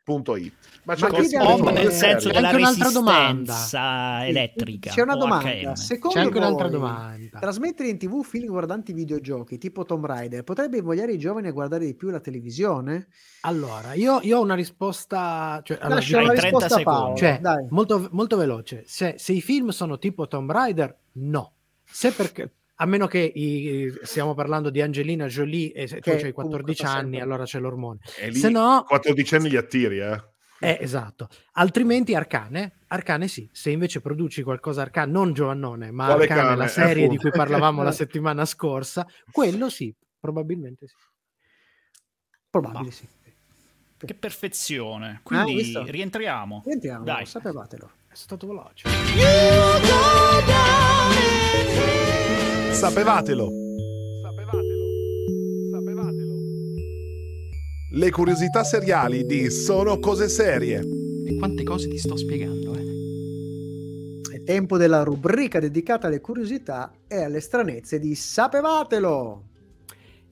radiohome.it. 0.06 0.53
Ma 0.84 0.93
c'è 0.93 1.10
Ma 1.10 1.18
anche 1.18 1.38
cose 1.38 1.72
nel 1.72 1.91
senso 1.91 2.28
c'è 2.30 2.36
della 2.36 2.47
anche 2.49 2.62
un'altra 2.62 2.89
resistenza 2.89 4.20
Sì, 4.22 4.28
elettrica. 4.30 4.89
C'è 4.91 5.01
una 5.01 5.16
domanda. 5.16 5.49
HM. 5.49 5.74
Secondo 5.74 6.18
C'è 6.18 6.24
anche 6.24 6.38
un'altra 6.38 6.68
domanda. 6.70 7.39
Trasmettere 7.39 7.89
in 7.89 7.97
tv 7.97 8.24
film 8.24 8.47
guardanti 8.47 8.93
videogiochi 8.93 9.58
tipo 9.58 9.84
Tomb 9.86 10.06
Raider 10.06 10.43
potrebbe 10.43 10.78
invogliare 10.78 11.12
i 11.14 11.18
giovani 11.18 11.47
a 11.47 11.51
guardare 11.51 11.86
di 11.86 11.95
più 11.95 12.10
la 12.10 12.20
televisione? 12.20 13.08
Allora, 13.41 13.93
io, 13.93 14.20
io 14.22 14.38
ho 14.38 14.41
una 14.41 14.56
risposta, 14.56 15.62
cioè, 15.64 15.78
allora, 15.80 15.95
Lascia 15.95 16.18
una 16.18 16.28
dai, 16.28 16.38
30 16.38 16.58
risposta 16.58 16.80
a 16.80 16.84
Paolo. 16.84 17.18
secondi. 17.18 17.43
cioè, 17.43 17.68
molto, 17.70 18.08
molto 18.12 18.38
veloce. 18.38 18.84
Se, 18.86 19.16
se 19.18 19.34
i 19.34 19.41
film 19.41 19.70
sono 19.70 19.97
tipo 19.97 20.28
Tomb 20.28 20.51
Raider, 20.51 20.95
no. 21.14 21.53
Se 21.84 22.12
perché, 22.12 22.51
a 22.76 22.86
meno 22.86 23.07
che 23.07 23.19
i- 23.19 23.91
stiamo 24.03 24.34
parlando 24.34 24.69
di 24.69 24.82
Angelina 24.82 25.28
Jolie 25.28 25.71
e 25.73 25.88
tu 25.88 26.09
hai 26.09 26.32
14 26.32 26.34
comunque 26.34 26.76
fa 26.76 26.91
anni, 26.93 27.19
allora 27.21 27.43
c'è 27.45 27.59
l'ormone. 27.59 27.99
E 28.17 28.30
lì 28.30 28.36
Se 28.38 28.49
no, 28.49 28.84
14 28.88 29.36
anni 29.36 29.49
li 29.49 29.57
attiri, 29.57 29.99
eh. 29.99 30.21
eh, 30.59 30.78
esatto. 30.82 31.30
Altrimenti 31.53 32.15
Arcane, 32.15 32.80
Arcane 32.88 33.28
sì. 33.28 33.47
Se 33.51 33.69
invece 33.69 34.01
produci 34.01 34.43
qualcosa 34.43 34.82
Arcane, 34.82 35.11
non 35.11 35.34
Giovannone, 35.34 35.91
ma 35.91 36.05
Quale 36.05 36.23
Arcane, 36.23 36.41
cane? 36.41 36.55
la 36.55 36.67
serie 36.67 36.93
di 37.07 37.15
Appunto. 37.15 37.21
cui 37.21 37.32
parlavamo 37.32 37.84
la 37.84 37.91
settimana 37.93 38.45
scorsa, 38.45 39.07
quello 39.32 39.69
sì, 39.69 39.93
probabilmente 40.19 40.88
sì. 40.88 40.95
Probabile 42.49 42.84
Ma- 42.86 42.91
sì. 42.91 43.07
Che 43.97 44.13
perfezione. 44.13 45.09
Ah, 45.15 45.19
Quindi 45.23 45.53
visto? 45.55 45.84
rientriamo. 45.84 46.63
Entriamo, 46.65 47.03
Dai. 47.05 47.26
sapevatelo. 47.26 47.89
È 48.09 48.13
stato 48.13 48.45
veloce. 48.45 48.88
Sapevatelo. 52.76 53.49
Sapevatelo. 54.21 54.86
Sapevatelo. 55.71 56.34
Le 57.93 58.11
curiosità 58.11 58.65
seriali 58.65 59.26
di 59.26 59.49
Sono 59.49 59.97
cose 59.97 60.28
serie. 60.28 60.82
E 61.26 61.38
quante 61.38 61.63
cose 61.63 61.88
ti 61.88 61.97
sto 61.97 62.17
spiegando, 62.17 62.76
eh? 62.76 64.36
È 64.36 64.43
tempo 64.43 64.76
della 64.76 65.03
rubrica 65.03 65.61
dedicata 65.61 66.07
alle 66.07 66.19
curiosità 66.19 66.91
e 67.07 67.23
alle 67.23 67.39
stranezze 67.39 67.97
di 67.97 68.13
Sapevatelo. 68.13 69.43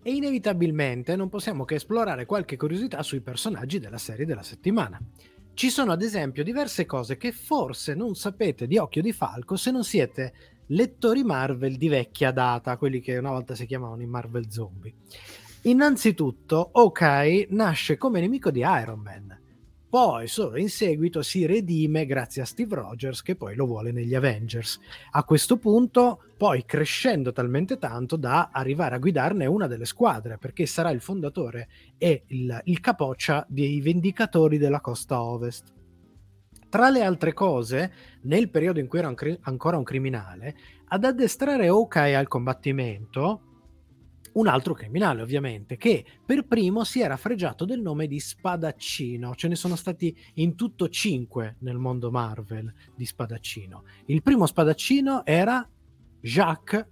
E 0.03 0.11
inevitabilmente 0.11 1.15
non 1.15 1.29
possiamo 1.29 1.63
che 1.63 1.75
esplorare 1.75 2.25
qualche 2.25 2.57
curiosità 2.57 3.03
sui 3.03 3.21
personaggi 3.21 3.79
della 3.79 3.97
serie 3.97 4.25
della 4.25 4.43
settimana. 4.43 4.99
Ci 5.53 5.69
sono 5.69 5.93
ad 5.93 6.01
esempio 6.01 6.43
diverse 6.43 6.85
cose 6.85 7.15
che 7.15 7.31
forse 7.31 7.93
non 7.93 8.15
sapete 8.15 8.67
di 8.67 8.77
occhio 8.77 9.01
di 9.01 9.13
falco 9.13 9.55
se 9.55 9.71
non 9.71 9.85
siete 9.85 10.33
lettori 10.67 11.23
Marvel 11.23 11.77
di 11.77 11.87
vecchia 11.87 12.31
data, 12.31 12.77
quelli 12.77 12.99
che 12.99 13.17
una 13.17 13.31
volta 13.31 13.55
si 13.55 13.65
chiamavano 13.65 14.01
i 14.01 14.07
Marvel 14.07 14.49
Zombie. 14.49 14.93
Innanzitutto, 15.63 16.69
Hawkeye 16.73 17.47
nasce 17.51 17.97
come 17.97 18.19
nemico 18.19 18.51
di 18.51 18.59
Iron 18.59 18.99
Man, 18.99 19.39
poi 19.93 20.27
solo 20.27 20.57
in 20.57 20.69
seguito 20.69 21.21
si 21.21 21.45
redime 21.45 22.07
grazie 22.07 22.41
a 22.41 22.45
Steve 22.45 22.73
Rogers 22.73 23.21
che 23.21 23.35
poi 23.35 23.53
lo 23.53 23.67
vuole 23.67 23.91
negli 23.91 24.15
Avengers. 24.15 24.79
A 25.11 25.23
questo 25.23 25.57
punto, 25.57 26.23
poi 26.35 26.65
crescendo 26.65 27.31
talmente 27.31 27.77
tanto 27.77 28.15
da 28.15 28.49
arrivare 28.51 28.95
a 28.95 28.97
guidarne 28.97 29.45
una 29.45 29.67
delle 29.67 29.85
squadre, 29.85 30.39
perché 30.39 30.65
sarà 30.65 30.89
il 30.89 30.99
fondatore 30.99 31.69
e 31.99 32.23
il, 32.29 32.59
il 32.63 32.79
capoccia 32.79 33.45
dei 33.47 33.81
Vendicatori 33.81 34.57
della 34.57 34.81
costa 34.81 35.21
ovest. 35.21 35.71
Tra 36.73 36.89
le 36.89 37.03
altre 37.03 37.33
cose, 37.33 37.91
nel 38.23 38.49
periodo 38.49 38.79
in 38.79 38.87
cui 38.87 38.97
era 38.97 39.13
cri- 39.13 39.37
ancora 39.41 39.77
un 39.77 39.83
criminale, 39.83 40.55
ad 40.87 41.03
addestrare 41.03 41.67
Hawkeye 41.67 42.15
al 42.15 42.27
combattimento, 42.27 43.41
un 44.33 44.47
altro 44.47 44.73
criminale 44.73 45.21
ovviamente, 45.21 45.77
che 45.77 46.03
per 46.25 46.47
primo 46.47 46.83
si 46.83 46.99
era 46.99 47.15
fregiato 47.15 47.65
del 47.65 47.79
nome 47.79 48.07
di 48.07 48.19
Spadaccino. 48.19 49.35
Ce 49.35 49.47
ne 49.47 49.53
sono 49.55 49.75
stati 49.75 50.17
in 50.37 50.55
tutto 50.55 50.89
cinque 50.89 51.57
nel 51.59 51.77
mondo 51.77 52.09
Marvel 52.09 52.73
di 52.95 53.05
Spadaccino. 53.05 53.83
Il 54.07 54.23
primo 54.23 54.47
Spadaccino 54.47 55.23
era 55.27 55.69
Jacques, 56.21 56.87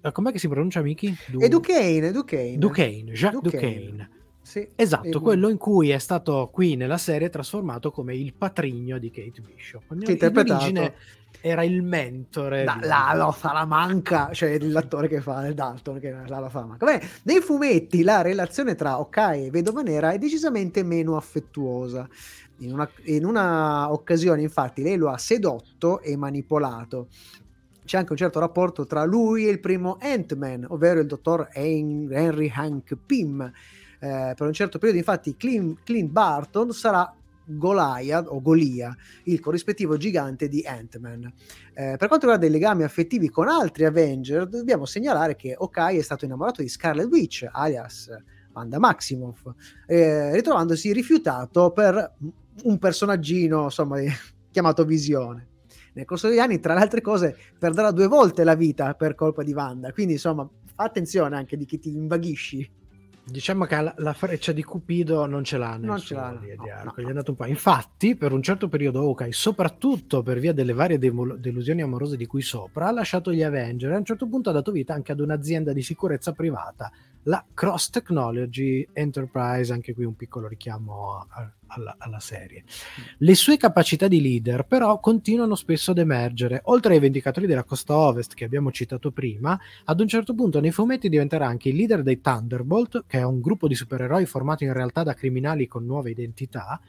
eh, 0.00 0.10
com'è 0.10 0.32
che 0.32 0.38
si 0.38 0.48
pronuncia 0.48 0.80
Miki? 0.80 1.14
Du- 1.26 1.42
E 1.42 1.50
Duquesne, 1.50 2.12
Duquesne. 2.12 2.56
Duquesne, 2.56 3.12
Jacques 3.12 3.42
Duquesne. 3.42 3.74
Duquesne. 3.90 4.10
Sì. 4.48 4.66
Esatto, 4.76 5.20
quello 5.20 5.50
in 5.50 5.58
cui 5.58 5.90
è 5.90 5.98
stato 5.98 6.48
qui 6.50 6.74
nella 6.74 6.96
serie 6.96 7.28
trasformato 7.28 7.90
come 7.90 8.16
il 8.16 8.32
patrigno 8.32 8.96
di 8.96 9.10
Kate 9.10 9.42
Bishop. 9.42 9.82
Che 9.88 9.94
In 9.94 10.10
interpretato 10.12 10.54
origine 10.64 10.94
era 11.42 11.62
il 11.64 11.82
mentore 11.82 12.64
da 12.64 12.78
di- 12.80 12.86
Lalo 12.86 13.30
Salamanca, 13.30 14.30
cioè 14.32 14.58
l'attore 14.60 15.06
che 15.06 15.20
fa 15.20 15.46
il 15.46 15.52
Dalton, 15.52 16.00
che 16.00 16.08
è 16.08 16.28
Lalo 16.28 16.48
Salamanca. 16.48 16.86
Beh, 16.86 17.06
nei 17.24 17.40
fumetti 17.40 18.02
la 18.02 18.22
relazione 18.22 18.74
tra 18.74 18.92
Hawkeye 18.92 19.48
e 19.48 19.50
Vedova 19.50 19.82
Nera 19.82 20.12
è 20.12 20.18
decisamente 20.18 20.82
meno 20.82 21.18
affettuosa. 21.18 22.08
In 22.60 22.72
una, 22.72 22.88
in 23.04 23.26
una 23.26 23.92
occasione, 23.92 24.40
infatti, 24.40 24.80
lei 24.80 24.96
lo 24.96 25.10
ha 25.10 25.18
sedotto 25.18 26.00
e 26.00 26.16
manipolato. 26.16 27.08
C'è 27.84 27.98
anche 27.98 28.12
un 28.12 28.18
certo 28.18 28.40
rapporto 28.40 28.86
tra 28.86 29.04
lui 29.04 29.46
e 29.46 29.50
il 29.50 29.60
primo 29.60 29.98
Ant-Man, 30.00 30.64
ovvero 30.70 31.00
il 31.00 31.06
dottor 31.06 31.48
Hen- 31.52 32.08
Henry 32.10 32.50
Hank 32.54 32.96
Pym. 33.04 33.52
Eh, 34.00 34.32
per 34.36 34.46
un 34.46 34.52
certo 34.52 34.78
periodo, 34.78 34.98
infatti, 34.98 35.36
Clint, 35.36 35.80
Clint 35.84 36.10
Barton 36.10 36.72
sarà 36.72 37.12
Goliath 37.48 38.26
o 38.28 38.42
Golia, 38.42 38.94
il 39.24 39.40
corrispettivo 39.40 39.96
gigante 39.96 40.48
di 40.48 40.62
Ant-Man. 40.66 41.32
Eh, 41.72 41.96
per 41.96 42.08
quanto 42.08 42.26
riguarda 42.26 42.46
i 42.46 42.50
legami 42.50 42.82
affettivi 42.82 43.30
con 43.30 43.48
altri 43.48 43.84
Avenger, 43.84 44.46
dobbiamo 44.46 44.84
segnalare 44.84 45.34
che 45.34 45.54
Hawkeye 45.58 45.98
è 45.98 46.02
stato 46.02 46.24
innamorato 46.24 46.60
di 46.60 46.68
Scarlet 46.68 47.06
Witch, 47.06 47.48
alias 47.50 48.10
Wanda 48.52 48.78
Maximoff, 48.78 49.46
eh, 49.86 50.34
ritrovandosi 50.34 50.92
rifiutato 50.92 51.70
per 51.70 52.14
un 52.64 52.78
personaggino 52.78 53.64
insomma, 53.64 53.98
chiamato 54.50 54.84
Visione. 54.84 55.46
Nel 55.94 56.04
corso 56.04 56.28
degli 56.28 56.38
anni, 56.38 56.60
tra 56.60 56.74
le 56.74 56.80
altre 56.80 57.00
cose, 57.00 57.36
perderà 57.58 57.90
due 57.90 58.06
volte 58.06 58.44
la 58.44 58.54
vita 58.54 58.94
per 58.94 59.14
colpa 59.14 59.42
di 59.42 59.52
Wanda. 59.52 59.92
Quindi, 59.92 60.12
insomma, 60.12 60.48
attenzione 60.76 61.34
anche 61.34 61.56
di 61.56 61.64
chi 61.64 61.78
ti 61.80 61.88
invaghisci. 61.88 62.70
Diciamo 63.30 63.66
che 63.66 63.80
la, 63.80 63.94
la 63.98 64.12
freccia 64.14 64.52
di 64.52 64.62
Cupido 64.62 65.26
non 65.26 65.44
ce 65.44 65.58
l'ha 65.58 65.72
nel 65.76 65.80
Non 65.86 65.98
ce 65.98 66.14
l'ha, 66.14 66.36
di- 66.40 66.54
no, 66.56 66.62
di 66.62 66.70
arco, 66.70 66.94
no. 66.96 67.02
gli 67.02 67.06
è 67.06 67.10
andato 67.10 67.30
un 67.32 67.36
po'. 67.36 67.44
Infatti, 67.46 68.16
per 68.16 68.32
un 68.32 68.42
certo 68.42 68.68
periodo 68.68 69.00
Hawkeye, 69.00 69.32
soprattutto 69.32 70.22
per 70.22 70.38
via 70.38 70.52
delle 70.52 70.72
varie 70.72 70.98
demo- 70.98 71.36
delusioni 71.36 71.82
amorose 71.82 72.16
di 72.16 72.26
cui 72.26 72.40
sopra, 72.42 72.88
ha 72.88 72.92
lasciato 72.92 73.32
gli 73.32 73.42
Avenger 73.42 73.90
e 73.90 73.94
a 73.94 73.98
un 73.98 74.04
certo 74.04 74.26
punto 74.26 74.48
ha 74.50 74.52
dato 74.52 74.72
vita 74.72 74.94
anche 74.94 75.12
ad 75.12 75.20
un'azienda 75.20 75.72
di 75.72 75.82
sicurezza 75.82 76.32
privata, 76.32 76.90
la 77.28 77.44
Cross 77.52 77.90
Technology 77.90 78.86
Enterprise, 78.92 79.72
anche 79.72 79.92
qui 79.92 80.04
un 80.04 80.16
piccolo 80.16 80.48
richiamo 80.48 81.26
a- 81.28 81.52
alla, 81.66 81.94
alla 81.98 82.20
serie. 82.20 82.64
Le 83.18 83.34
sue 83.34 83.58
capacità 83.58 84.08
di 84.08 84.20
leader 84.20 84.64
però 84.64 84.98
continuano 84.98 85.54
spesso 85.54 85.90
ad 85.90 85.98
emergere, 85.98 86.62
oltre 86.64 86.94
ai 86.94 87.00
Vendicatori 87.00 87.46
della 87.46 87.64
Costa 87.64 87.94
Ovest 87.94 88.32
che 88.32 88.44
abbiamo 88.44 88.72
citato 88.72 89.10
prima, 89.10 89.58
ad 89.84 90.00
un 90.00 90.08
certo 90.08 90.34
punto 90.34 90.60
nei 90.60 90.70
fumetti 90.70 91.10
diventerà 91.10 91.46
anche 91.46 91.68
il 91.68 91.76
leader 91.76 92.02
dei 92.02 92.20
Thunderbolt, 92.20 93.04
che 93.06 93.18
è 93.18 93.24
un 93.24 93.40
gruppo 93.40 93.68
di 93.68 93.74
supereroi 93.74 94.24
formato 94.24 94.64
in 94.64 94.72
realtà 94.72 95.02
da 95.02 95.12
criminali 95.12 95.66
con 95.66 95.84
nuove 95.84 96.10
identità, 96.10 96.80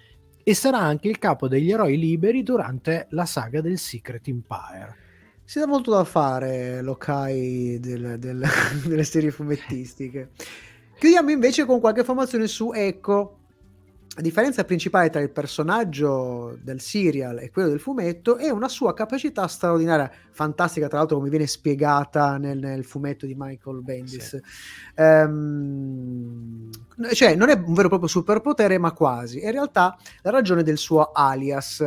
e 0.42 0.54
sarà 0.54 0.80
anche 0.80 1.10
il 1.10 1.20
capo 1.20 1.50
degli 1.50 1.70
eroi 1.70 1.98
liberi 1.98 2.44
durante 2.44 3.08
la 3.10 3.26
saga 3.26 3.60
del 3.60 3.78
Secret 3.78 4.26
Empire. 4.30 5.09
Si 5.50 5.58
dà 5.58 5.66
molto 5.66 5.90
da 5.90 6.04
fare 6.04 6.80
l'Okai 6.84 7.80
del- 7.80 8.20
del- 8.20 8.46
delle 8.86 9.04
serie 9.04 9.32
fumettistiche. 9.32 10.30
Chiudiamo 11.00 11.32
invece 11.32 11.66
con 11.66 11.80
qualche 11.80 12.02
informazione 12.02 12.46
su 12.46 12.72
Echo. 12.72 13.38
La 14.16 14.22
differenza 14.22 14.64
principale 14.64 15.10
tra 15.10 15.22
il 15.22 15.32
personaggio 15.32 16.56
del 16.62 16.80
serial 16.80 17.40
e 17.40 17.50
quello 17.50 17.68
del 17.68 17.80
fumetto 17.80 18.38
è 18.38 18.52
una 18.52 18.68
sua 18.68 18.94
capacità 18.94 19.48
straordinaria, 19.48 20.12
fantastica 20.30 20.88
tra 20.88 21.00
l'altro 21.00 21.18
come 21.18 21.30
viene 21.30 21.48
spiegata 21.48 22.38
nel, 22.38 22.60
nel 22.60 22.86
fumetto 22.86 23.26
di 23.26 23.34
Michael 23.36 23.82
Bendis. 23.82 24.40
Ehm, 24.94 26.70
cioè 27.14 27.34
non 27.34 27.50
è 27.50 27.54
un 27.54 27.74
vero 27.74 27.88
e 27.88 27.90
proprio 27.90 28.08
superpotere 28.08 28.78
ma 28.78 28.92
quasi, 28.92 29.40
è 29.40 29.48
in 29.48 29.54
realtà 29.54 29.98
la 30.22 30.30
ragione 30.30 30.62
del 30.62 30.78
suo 30.78 31.10
alias. 31.12 31.84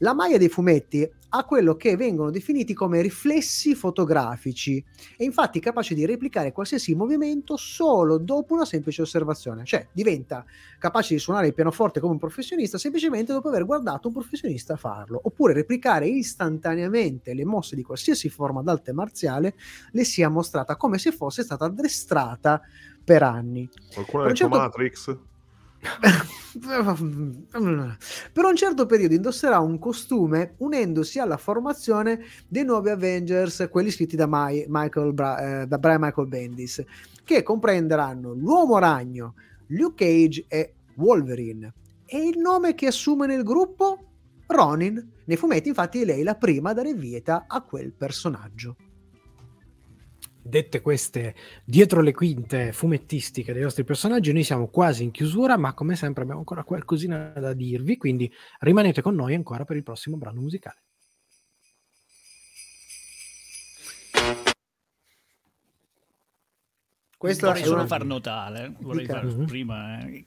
La 0.00 0.12
maglia 0.12 0.36
dei 0.36 0.48
fumetti 0.50 1.10
ha 1.30 1.44
quello 1.44 1.76
che 1.76 1.96
vengono 1.96 2.30
definiti 2.30 2.72
come 2.72 3.02
riflessi 3.02 3.74
fotografici 3.74 4.82
e 5.16 5.24
infatti 5.24 5.60
capace 5.60 5.94
di 5.94 6.06
replicare 6.06 6.52
qualsiasi 6.52 6.94
movimento 6.94 7.56
solo 7.56 8.18
dopo 8.18 8.54
una 8.54 8.64
semplice 8.64 9.02
osservazione, 9.02 9.64
cioè 9.64 9.86
diventa 9.92 10.44
capace 10.78 11.14
di 11.14 11.20
suonare 11.20 11.48
il 11.48 11.54
pianoforte 11.54 12.00
come 12.00 12.12
un 12.12 12.18
professionista 12.18 12.78
semplicemente 12.78 13.32
dopo 13.32 13.48
aver 13.48 13.66
guardato 13.66 14.08
un 14.08 14.14
professionista 14.14 14.76
farlo, 14.76 15.20
oppure 15.22 15.52
replicare 15.52 16.06
istantaneamente 16.06 17.34
le 17.34 17.44
mosse 17.44 17.76
di 17.76 17.82
qualsiasi 17.82 18.28
forma 18.28 18.62
d'arte 18.62 18.92
marziale 18.92 19.54
le 19.92 20.04
sia 20.04 20.28
mostrata 20.28 20.76
come 20.76 20.98
se 20.98 21.12
fosse 21.12 21.42
stata 21.42 21.66
addestrata 21.66 22.60
per 23.04 23.22
anni. 23.22 23.68
Qualcuno 23.92 24.22
ha 24.22 24.26
detto 24.26 24.36
certo- 24.36 24.56
Matrix? 24.56 25.18
Per 28.32 28.44
un 28.44 28.56
certo 28.56 28.86
periodo 28.86 29.14
indosserà 29.14 29.60
un 29.60 29.78
costume 29.78 30.54
unendosi 30.58 31.18
alla 31.18 31.36
formazione 31.36 32.20
dei 32.48 32.64
nuovi 32.64 32.90
Avengers, 32.90 33.68
quelli 33.70 33.90
scritti 33.90 34.16
da, 34.16 34.26
Mai- 34.26 34.64
Michael 34.68 35.12
Bra- 35.12 35.62
eh, 35.62 35.66
da 35.66 35.78
Brian 35.78 36.00
Michael 36.00 36.26
Bendis, 36.26 36.82
che 37.24 37.42
comprenderanno 37.42 38.32
l'Uomo 38.32 38.78
Ragno, 38.78 39.34
Luke 39.68 40.04
Cage 40.04 40.44
e 40.48 40.74
Wolverine. 40.96 41.72
E 42.04 42.26
il 42.26 42.38
nome 42.38 42.74
che 42.74 42.86
assume 42.86 43.26
nel 43.26 43.42
gruppo? 43.42 44.04
Ronin. 44.46 45.12
Nei 45.26 45.36
fumetti, 45.36 45.68
infatti, 45.68 46.00
è 46.00 46.04
lei 46.04 46.22
la 46.22 46.34
prima 46.34 46.70
a 46.70 46.74
dare 46.74 46.94
vieta 46.94 47.44
a 47.46 47.60
quel 47.60 47.92
personaggio. 47.92 48.76
Dette 50.48 50.80
queste 50.80 51.34
dietro 51.62 52.00
le 52.00 52.14
quinte 52.14 52.72
fumettistiche 52.72 53.52
dei 53.52 53.60
nostri 53.60 53.84
personaggi, 53.84 54.32
noi 54.32 54.44
siamo 54.44 54.68
quasi 54.68 55.02
in 55.02 55.10
chiusura, 55.10 55.58
ma 55.58 55.74
come 55.74 55.94
sempre 55.94 56.22
abbiamo 56.22 56.40
ancora 56.40 56.64
qualcosina 56.64 57.34
da 57.36 57.52
dirvi, 57.52 57.98
quindi 57.98 58.32
rimanete 58.60 59.02
con 59.02 59.14
noi 59.14 59.34
ancora 59.34 59.66
per 59.66 59.76
il 59.76 59.82
prossimo 59.82 60.16
brano 60.16 60.40
musicale. 60.40 60.82
Questo 67.18 67.46
vorrei 67.46 67.64
solo 67.64 67.86
far 67.86 68.04
notare, 68.04 68.72
vorrei 68.78 69.04
Dica. 69.04 69.20
far 69.20 69.24
Mhm. 69.26 69.44
prima, 69.44 69.98
eh, 70.06 70.24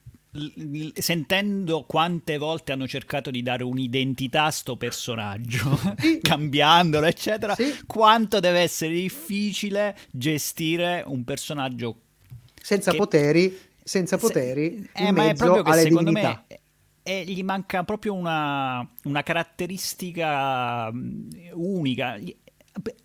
sentendo 0.93 1.83
quante 1.83 2.37
volte 2.37 2.71
hanno 2.71 2.87
cercato 2.87 3.29
di 3.31 3.41
dare 3.43 3.63
un'identità 3.63 4.45
a 4.45 4.51
sto 4.51 4.77
personaggio, 4.77 5.77
cambiandolo, 6.21 7.05
eccetera, 7.05 7.53
Sì. 7.55 7.73
quanto 7.85 8.39
deve 8.39 8.59
essere 8.59 8.93
difficile 8.93 9.97
gestire 10.11 11.03
un 11.05 11.23
personaggio 11.23 12.01
senza 12.61 12.91
che- 12.91 12.97
poteri, 12.97 13.59
senza 13.83 14.17
Se- 14.17 14.25
poteri 14.25 14.89
eh, 14.93 15.03
in 15.05 15.13
mezzo 15.15 15.61
alle 15.63 15.81
secondo 15.81 16.09
divinità. 16.11 16.45
me 16.47 16.59
eh, 17.03 17.23
gli 17.25 17.43
manca 17.43 17.83
proprio 17.83 18.13
una, 18.13 18.87
una 19.05 19.23
caratteristica 19.23 20.91
mh, 20.91 21.49
unica. 21.53 22.17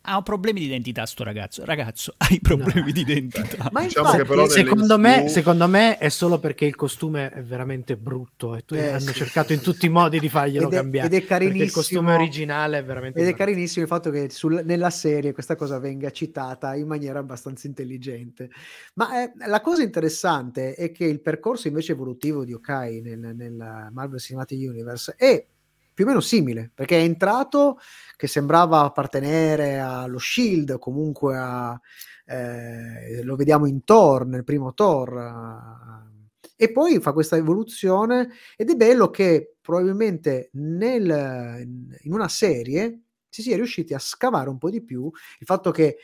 Ha 0.09 0.23
problemi 0.23 0.61
di 0.61 0.67
identità 0.67 1.05
sto 1.07 1.25
ragazzo. 1.25 1.65
Ragazzo, 1.65 2.15
hai 2.19 2.41
problemi 2.41 2.93
di 2.93 3.01
identità. 3.01 3.69
Ma 3.73 3.83
Diciamo 3.83 4.07
infatti, 4.07 4.17
che 4.23 4.29
però 4.29 4.43
nelle 4.43 4.53
Secondo 4.53 4.99
me, 4.99 5.19
MCU 5.23 5.29
secondo 5.29 5.69
me 5.69 5.99
è 5.99 6.09
solo 6.09 6.39
perché 6.39 6.65
il 6.67 6.77
costume 6.77 7.31
è 7.31 7.43
veramente 7.43 7.97
brutto 7.97 8.55
e 8.55 8.65
tu- 8.65 8.75
Eh, 8.77 8.91
hanno 8.91 9.01
sì. 9.01 9.15
cercato 9.15 9.53
in 9.53 9.61
tutti 9.61 9.87
i 9.87 9.89
modi 9.89 10.21
di 10.21 10.29
farglielo 10.29 10.69
Ed 10.69 10.73
è- 10.73 10.77
cambiare. 10.77 11.07
ed 11.09 11.15
è 11.15 11.17
perché 11.19 11.35
il 11.35 11.51
carinissimo. 11.51 11.73
costume 11.73 12.15
originale 12.15 12.79
è 12.79 12.85
veramente 12.85 13.19
Ed 13.21 13.27
è 13.27 13.35
carinissimo 13.35 13.83
il 13.83 13.91
fatto 13.91 14.11
che 14.11 14.31
sul- 14.31 14.63
nella 14.65 14.91
serie 14.91 15.33
questa 15.33 15.57
cosa 15.57 15.81
venga 15.81 16.11
citata 16.11 16.77
in 16.77 16.87
maniera 16.87 17.19
abbastanza 17.19 17.67
intelligente. 17.67 18.51
Ma 18.95 19.25
eh, 19.25 19.33
la 19.49 19.61
cosa 19.61 19.83
interessante 19.83 20.75
è 20.75 20.93
che 20.93 21.05
il 21.07 21.21
percorso 21.21 21.67
invece 21.67 21.93
evolutivo 21.93 22.45
di 22.45 22.53
Okai 22.53 23.01
nel, 23.01 23.19
nel 23.35 23.89
Marvel 23.93 24.21
Cinematic 24.21 24.59
Universe 24.71 25.15
è 25.17 25.45
più 25.97 26.05
o 26.05 26.09
meno 26.09 26.21
simile, 26.21 26.71
perché 26.75 26.99
è 26.99 27.03
entrato 27.03 27.79
che 28.17 28.27
sembrava 28.27 28.81
appartenere 28.83 29.79
allo 29.79 30.19
Shield, 30.19 30.79
comunque 30.79 31.39
a, 31.39 31.81
eh, 32.27 33.23
lo 33.23 33.35
vediamo 33.35 33.65
in 33.65 33.83
Thor, 33.83 34.27
nel 34.27 34.45
primo 34.45 34.75
Thor, 34.75 36.05
e 36.55 36.71
poi 36.71 37.01
fa 37.01 37.13
questa 37.15 37.37
evoluzione 37.37 38.29
ed 38.57 38.69
è 38.71 38.75
bello 38.75 39.09
che 39.11 39.55
probabilmente 39.63 40.51
nel, 40.53 41.67
in 42.03 42.13
una 42.13 42.29
serie 42.29 43.01
si 43.31 43.41
sia 43.41 43.57
riusciti 43.57 43.95
a 43.95 43.99
scavare 43.99 44.51
un 44.51 44.59
po' 44.59 44.69
di 44.71 44.83
più 44.83 45.11
il 45.39 45.47
fatto 45.47 45.71
che 45.71 45.97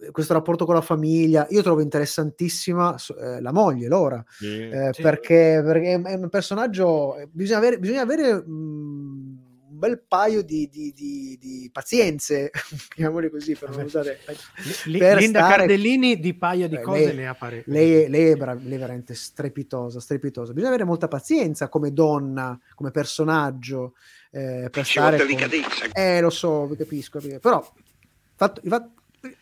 eh, 0.00 0.10
questo 0.10 0.32
rapporto 0.32 0.64
con 0.64 0.74
la 0.74 0.80
famiglia, 0.80 1.46
io 1.50 1.62
trovo 1.62 1.80
interessantissima 1.80 2.96
eh, 3.20 3.40
la 3.42 3.52
moglie, 3.52 3.88
Laura, 3.88 4.22
Sì. 4.28 4.46
eh, 4.68 4.90
Sì. 4.92 5.02
perché, 5.02 5.62
perché 5.64 5.92
è 6.02 6.14
un 6.14 6.28
personaggio, 6.28 7.16
eh, 7.16 7.28
bisogna 7.30 7.58
avere, 7.58 7.78
bisogna 7.78 8.02
avere 8.02 8.34
mm, 8.46 9.32
un 9.32 9.33
bel 9.86 10.02
paio 10.06 10.42
di, 10.42 10.68
di- 10.70 10.92
di- 10.94 11.38
di 11.40 11.70
pazienze, 11.72 12.50
chiamiamole 12.94 13.30
così, 13.30 13.54
per 13.54 13.70
non 13.70 13.84
usare... 13.84 14.18
Li- 14.86 14.98
per 14.98 15.18
Linda 15.18 15.40
stare- 15.40 15.56
Cardellini 15.58 16.18
di 16.18 16.34
paio 16.34 16.68
di 16.68 16.76
Eh, 16.76 16.80
cose 16.80 17.04
lei- 17.06 17.16
ne 17.16 17.28
ha 17.28 17.34
parecchie. 17.34 17.72
lei, 17.72 17.92
è- 18.04 18.08
lei 18.08 18.30
è, 18.30 18.36
bra- 18.36 18.54
lei 18.54 18.74
è 18.74 18.78
veramente 18.78 19.14
strepitosa, 19.14 20.00
strepitosa. 20.00 20.52
Bisogna 20.52 20.70
avere 20.72 20.84
molta 20.88 21.08
pazienza 21.08 21.68
come 21.68 21.92
donna, 21.92 22.58
come 22.74 22.90
personaggio, 22.90 23.94
eh, 24.30 24.68
per 24.70 24.84
Ci 24.84 24.92
stare 24.98 25.16
con- 25.18 25.26
delicatezza. 25.26 25.86
Eh, 25.92 26.20
lo 26.20 26.30
so, 26.30 26.68
capisco, 26.76 27.18
capisco. 27.18 27.38
però 27.38 27.72
fatto- 28.36 28.60
infatti, 28.64 28.90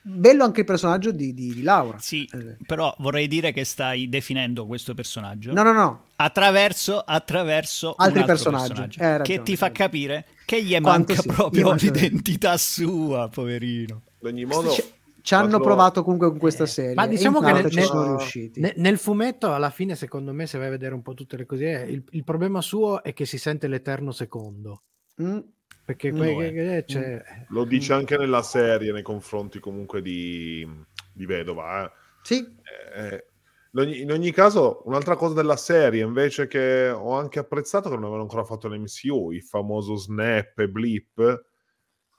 bello 0.02 0.44
anche 0.44 0.60
il 0.60 0.66
personaggio 0.66 1.10
di, 1.12 1.32
di- 1.34 1.54
di 1.54 1.62
Laura. 1.62 1.98
Sì, 1.98 2.28
Eh, 2.32 2.56
però 2.66 2.94
vorrei 2.98 3.28
dire 3.28 3.52
che 3.52 3.64
stai 3.64 4.08
definendo 4.08 4.66
questo 4.66 4.94
personaggio 4.94 5.52
No, 5.52 5.62
no, 5.62 5.72
no. 5.72 6.04
attraverso, 6.16 6.98
attraverso 7.00 7.94
Altri 7.96 8.24
personaggi. 8.24 8.66
personaggio, 8.72 9.00
Hai 9.02 9.18
ragione, 9.18 9.38
che 9.38 9.42
ti 9.44 9.56
fa 9.56 9.70
capire 9.72 10.26
che 10.44 10.62
gli 10.62 10.76
manca 10.78 11.14
sì, 11.14 11.28
proprio 11.28 11.72
l'identità 11.72 12.56
sua, 12.56 13.28
poverino. 13.28 14.02
Ad 14.22 14.26
ogni 14.30 14.44
modo, 14.44 14.70
Ci, 14.70 14.82
ci 15.22 15.34
hanno 15.34 15.48
quando- 15.48 15.64
provato 15.66 16.02
comunque 16.02 16.28
con 16.28 16.38
questa 16.38 16.64
Eh, 16.64 16.68
serie. 16.68 16.94
ma 16.94 17.06
diciamo 17.06 17.40
che 17.40 17.52
nel- 17.52 17.70
ci 17.70 17.76
nel- 17.76 17.84
sono 17.86 18.16
riusciti. 18.16 18.60
Ne- 18.60 18.74
nel 18.76 18.98
fumetto, 18.98 19.52
alla 19.52 19.70
fine, 19.70 19.94
secondo 19.96 20.32
me, 20.32 20.46
se 20.46 20.58
vai 20.58 20.66
a 20.68 20.70
vedere 20.70 20.94
un 20.94 21.02
po' 21.02 21.14
tutte 21.14 21.36
le 21.36 21.46
cose, 21.46 21.86
il, 21.88 22.02
il 22.10 22.24
problema 22.24 22.60
suo 22.60 23.02
è 23.02 23.12
che 23.12 23.24
si 23.24 23.38
sente 23.38 23.66
l'eterno 23.68 24.10
secondo. 24.12 24.82
Mm, 25.22 25.38
Perché 25.84 26.12
Mm, 26.12 26.16
que- 26.16 26.32
lo 26.32 26.42
è. 26.42 26.52
che- 26.52 26.54
che 26.54 26.84
c'è- 26.86 27.24
Lo 27.48 27.64
dice 27.64 27.92
anche 27.92 28.16
nella 28.16 28.42
serie 28.42 28.92
nei 28.92 29.02
confronti 29.02 29.58
comunque 29.58 30.00
di, 30.02 30.66
di 31.12 31.26
Vedova. 31.26 31.84
eh. 31.86 31.92
sì, 32.22 32.60
Eh, 32.94 33.26
in, 33.72 33.80
ogni, 33.80 34.00
in 34.00 34.12
ogni 34.12 34.30
caso, 34.32 34.82
un'altra 34.84 35.16
cosa 35.16 35.34
della 35.34 35.56
serie 35.56 36.04
invece 36.04 36.46
che 36.46 36.88
ho 36.88 37.14
anche 37.14 37.38
apprezzato 37.40 37.88
che 37.88 37.94
non 37.94 38.02
avevano 38.04 38.22
ancora 38.22 38.44
fatto 38.44 38.68
l'MCU, 38.68 39.32
il 39.32 39.42
famoso 39.42 39.96
snap 39.96 40.58
e 40.58 40.68
blip, 40.68 41.44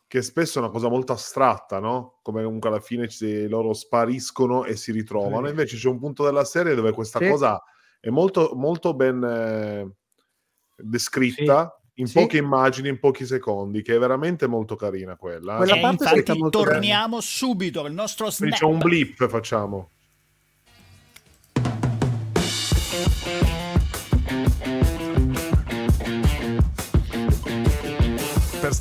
che 0.07 0.21
spesso 0.21 0.59
è 0.59 0.61
una 0.61 0.71
cosa 0.71 0.89
molto 0.89 1.13
astratta, 1.13 1.79
no? 1.79 2.19
Come 2.21 2.43
comunque 2.43 2.69
alla 2.69 2.79
fine 2.81 3.07
ci- 3.07 3.47
loro 3.47 3.73
spariscono 3.73 4.65
e 4.65 4.75
si 4.75 4.91
ritrovano. 4.91 5.45
Sì. 5.45 5.51
Invece 5.51 5.77
c'è 5.77 5.87
un 5.87 5.99
punto 5.99 6.23
della 6.25 6.43
serie 6.43 6.75
dove 6.75 6.91
questa 6.91 7.19
Sì. 7.19 7.29
cosa 7.29 7.63
è 7.99 8.09
molto, 8.09 8.51
molto 8.55 8.93
ben 8.93 9.23
eh, 9.23 9.89
descritta. 10.75 11.79
In 11.97 12.07
Sì. 12.07 12.13
poche 12.13 12.37
immagini, 12.37 12.89
in 12.89 12.99
pochi 12.99 13.23
secondi, 13.23 13.83
che 13.83 13.95
è 13.95 13.99
veramente 13.99 14.47
molto 14.47 14.75
carina 14.75 15.15
quella. 15.15 15.53
eh. 15.53 15.57
Quella 15.57 15.75
e 15.75 15.79
parte 15.79 16.03
infatti 16.03 16.37
molto 16.39 16.63
torniamo 16.63 17.21
subito 17.21 17.83
al 17.83 17.93
nostro 17.93 18.31
Quindi 18.35 18.55
snap. 18.55 18.59
c'è 18.59 18.65
un 18.65 18.79
blip, 18.79 19.27
facciamo. 19.27 19.89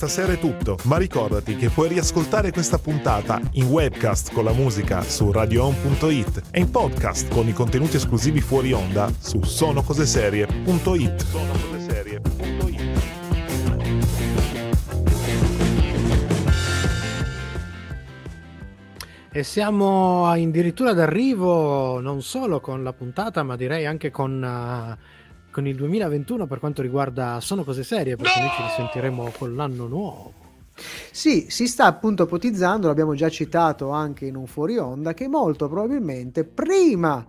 Stasera 0.09 0.33
è 0.33 0.39
tutto, 0.41 0.79
ma 0.87 0.97
ricordati 0.97 1.55
che 1.55 1.69
puoi 1.69 1.87
riascoltare 1.87 2.51
questa 2.51 2.77
puntata 2.77 3.41
in 3.53 3.67
webcast 3.67 4.33
con 4.33 4.43
la 4.43 4.53
musica 4.53 5.01
su 5.03 5.31
radioon.it 5.31 6.43
e 6.51 6.59
in 6.59 6.71
podcast 6.73 7.33
con 7.33 7.47
i 7.47 7.53
contenuti 7.53 7.95
esclusivi 7.99 8.41
fuori 8.41 8.73
onda 8.73 9.09
su 9.17 9.41
sonocoseserie.it. 9.45 11.27
E 19.35 19.43
siamo 19.45 20.27
addirittura 20.27 20.93
d'arrivo 20.95 22.01
non 22.01 22.23
solo 22.23 22.61
con 22.61 22.83
la 22.83 22.93
puntata, 22.93 23.45
ma 23.45 23.55
direi 23.55 23.87
anche 23.87 24.11
con, 24.11 24.43
eh, 24.43 24.99
con 25.53 25.67
il 25.67 25.77
2021 25.77 26.47
per 26.47 26.59
quanto 26.59 26.83
riguarda 26.83 27.39
Sono 27.41 27.63
cose 27.63 27.85
serie, 27.85 28.17
perché 28.17 28.41
noi 28.41 28.49
ci 28.57 28.63
risentiremo 28.63 29.33
con 29.39 29.55
l'anno 29.55 29.87
nuovo. 29.87 30.33
Sì, 31.13 31.47
si 31.51 31.69
sta 31.69 31.85
appunto 31.85 32.25
ipotizzando, 32.25 32.89
l'abbiamo 32.89 33.15
già 33.15 33.29
citato 33.29 33.91
anche 33.91 34.25
in 34.25 34.35
un 34.35 34.47
fuori 34.47 34.79
onda, 34.79 35.13
che 35.13 35.29
molto 35.29 35.69
probabilmente 35.69 36.45
prima 36.45 37.25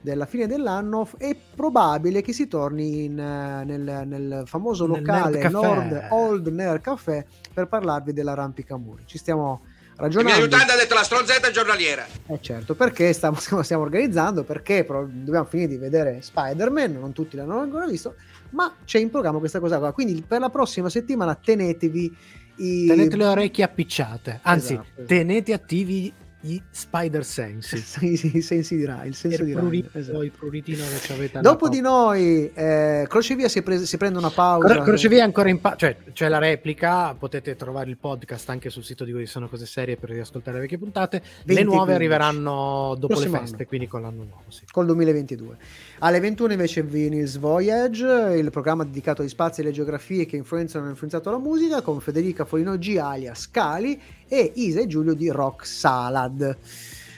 della 0.00 0.26
fine 0.26 0.48
dell'anno 0.48 1.08
è 1.16 1.36
probabile 1.54 2.22
che 2.22 2.32
si 2.32 2.48
torni 2.48 3.04
in, 3.04 3.18
eh, 3.20 3.64
nel, 3.64 4.02
nel 4.06 4.42
famoso 4.46 4.84
Nel 4.86 4.98
locale 4.98 5.38
Café. 5.38 5.52
Nord 5.52 6.06
Old 6.10 6.48
Nerd 6.48 6.80
Café 6.80 7.24
per 7.54 7.68
parlarvi 7.68 8.12
dell'arrampicamuri. 8.12 9.04
Ci 9.06 9.18
stiamo 9.18 9.62
Il 10.06 10.12
mio 10.12 10.22
ragionando. 10.22 10.40
aiutante 10.56 10.72
ha 10.72 10.76
detto 10.76 10.94
la 10.94 11.02
stronzetta 11.02 11.50
giornaliera. 11.50 12.06
Eh 12.28 12.38
certo, 12.40 12.74
perché 12.74 13.12
stiamo, 13.12 13.36
stiamo- 13.40 13.62
stiamo 13.62 13.82
organizzando, 13.82 14.44
perché 14.44 14.84
pro- 14.84 15.08
dobbiamo 15.10 15.46
finire 15.46 15.68
di 15.68 15.76
vedere 15.76 16.20
Spider-Man, 16.22 16.92
non 16.98 17.12
tutti 17.12 17.36
l'hanno 17.36 17.58
ancora 17.60 17.86
visto, 17.86 18.16
ma 18.50 18.74
c'è 18.84 18.98
in 18.98 19.10
programma 19.10 19.38
questa 19.38 19.60
cosa 19.60 19.78
qua. 19.78 19.92
Quindi 19.92 20.22
per 20.26 20.40
la 20.40 20.50
prossima 20.50 20.88
settimana 20.88 21.34
tenetevi 21.34 22.16
i... 22.56 22.86
Tenete 22.86 23.16
le 23.16 23.24
orecchie 23.26 23.64
appicciate, 23.64 24.40
anzi, 24.42 24.74
Esatto, 24.74 24.88
esatto. 24.94 25.06
tenete 25.06 25.52
attivi 25.52 26.12
i 26.42 26.62
spider 26.70 27.24
sensi. 27.24 27.76
Sì, 27.92 28.36
i 28.36 28.42
sensi 28.42 28.76
di 28.76 28.84
Rai, 28.84 29.08
il 29.08 29.14
senso 29.14 29.42
il, 29.42 29.48
di 29.48 29.52
prurito, 29.52 29.90
Rai. 29.92 30.02
esatto. 30.02 30.22
il 30.22 30.30
pruritino 30.30 30.84
che 30.84 30.98
ci 31.00 31.12
avete 31.12 31.40
Dopo 31.40 31.68
di 31.68 31.80
noi, 31.80 32.50
eh, 32.52 33.06
Crocevia 33.08 33.48
si, 33.48 33.58
è 33.58 33.62
pres- 33.62 33.82
si 33.82 33.96
prende 33.96 34.18
una 34.18 34.30
pausa. 34.30 34.66
Cro- 34.74 34.82
Crocevia 34.82 35.18
è 35.18 35.22
ancora 35.22 35.48
in 35.48 35.60
pa- 35.60 35.74
cioè 35.76 35.96
c'è 36.12 36.28
la 36.28 36.38
replica, 36.38 37.14
potete 37.14 37.54
trovare 37.56 37.90
il 37.90 37.96
podcast 37.98 38.48
anche 38.50 38.70
sul 38.70 38.82
sito 38.84 39.04
di 39.04 39.10
Quelli 39.12 39.26
sono 39.26 39.48
cose 39.48 39.66
serie 39.66 39.96
per 39.96 40.10
riascoltare 40.10 40.56
le 40.56 40.62
vecchie 40.62 40.78
puntate. 40.78 41.22
le 41.44 41.54
20, 41.54 41.62
nuove 41.64 41.92
15. 41.94 41.94
arriveranno 41.94 42.94
dopo 42.98 43.06
Prossimo 43.14 43.32
le 43.34 43.38
feste, 43.40 43.56
anno. 43.56 43.66
quindi 43.66 43.86
con 43.88 44.02
l'anno 44.02 44.22
nuovo. 44.24 44.42
Sì. 44.48 44.62
col 44.70 44.86
2022. 44.86 45.56
Alle 46.00 46.20
21 46.20 46.52
invece 46.52 46.82
Vinyls 46.82 47.36
Voyage, 47.38 48.34
il 48.36 48.50
programma 48.50 48.84
dedicato 48.84 49.22
agli 49.22 49.28
spazi 49.28 49.60
e 49.60 49.64
alle 49.64 49.72
geografie 49.72 50.26
che 50.26 50.36
influenzano 50.36 50.78
e 50.80 50.82
hanno 50.82 50.90
influenzato 50.90 51.30
la 51.30 51.38
musica, 51.38 51.82
con 51.82 52.00
Federica 52.00 52.44
Folino 52.44 52.76
G 52.76 52.98
alias 53.00 53.40
Scali 53.42 54.00
e 54.32 54.50
Isa 54.54 54.80
e 54.80 54.86
Giulio 54.86 55.12
di 55.12 55.28
Rock 55.28 55.66
Salad. 55.66 56.56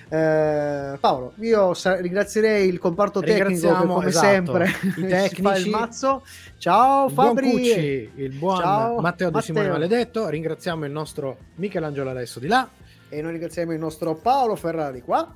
Eh, 0.08 0.96
Paolo, 1.00 1.34
io 1.38 1.72
sa- 1.74 2.00
ringrazierei 2.00 2.68
il 2.68 2.78
comparto 2.80 3.20
tecnico 3.20 3.68
che 3.72 3.86
come 3.86 4.06
esatto, 4.06 4.26
sempre 4.26 4.70
i 4.96 5.06
tecnici. 5.06 5.60
il 5.62 5.70
mazzo. 5.70 6.24
Ciao 6.58 7.06
Il 7.06 7.12
buon 7.14 7.26
Fabri. 7.28 7.50
Cucci, 7.52 8.10
il 8.16 8.34
buon 8.36 8.58
Ciao, 8.58 9.00
Matteo 9.00 9.30
De 9.30 9.42
Simone. 9.42 9.68
Maledetto, 9.68 10.28
ringraziamo 10.28 10.84
il 10.84 10.90
nostro 10.90 11.36
Michelangelo 11.54 12.10
adesso 12.10 12.40
di 12.40 12.48
là. 12.48 12.68
E 13.08 13.22
noi 13.22 13.30
ringraziamo 13.32 13.72
il 13.72 13.78
nostro 13.78 14.14
Paolo 14.16 14.56
Ferrari 14.56 15.00
qua. 15.02 15.32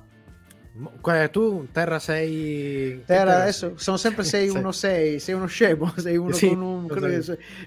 Qua- 1.01 1.27
Tu, 1.29 1.67
Terra 1.71 1.99
sei... 1.99 3.03
Terra, 3.05 3.35
che 3.35 3.41
adesso 3.41 3.73
sono 3.75 3.95
sempre 3.97 4.23
616, 4.25 4.73
Sei- 4.77 5.19
sei 5.19 5.33
uno 5.35 5.45
scemo, 5.47 5.93
sei 5.97 6.17
uno 6.17 6.33
Sì, 6.33 6.47
con 6.49 6.61
un... 6.61 6.85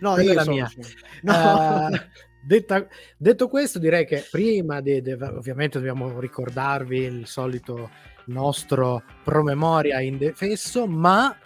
No, 0.00 0.18
io 0.18 0.32
la 0.34 0.42
sono 0.42 0.54
mia. 0.54 0.66
scemo. 0.66 0.86
No. 1.22 1.88
Eh, 1.94 2.00
detta- 2.42 2.86
detto 3.16 3.48
questo, 3.48 3.78
direi 3.78 4.04
che 4.04 4.26
prima 4.30 4.80
di, 4.80 5.00
di- 5.00 5.12
ovviamente 5.12 5.78
dobbiamo 5.78 6.18
ricordarvi 6.20 6.98
il 6.98 7.26
solito 7.26 7.90
nostro 8.26 9.02
promemoria 9.24 10.00
indefesso, 10.00 10.86
ma 10.86 11.36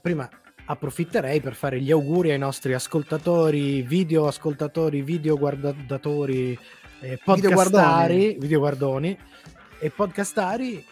prima 0.00 0.28
approfitterei 0.66 1.40
per 1.40 1.54
fare 1.54 1.80
gli 1.80 1.90
auguri 1.90 2.30
ai 2.30 2.38
nostri 2.38 2.72
ascoltatori, 2.72 3.82
video 3.82 4.26
ascoltatori, 4.26 5.02
video 5.02 5.36
guardatori, 5.36 6.58
eh, 7.00 7.18
podcastari, 7.22 8.36
video 8.38 8.58
guardoni 8.60 9.16
e 9.78 9.90
podcastari. 9.90 10.84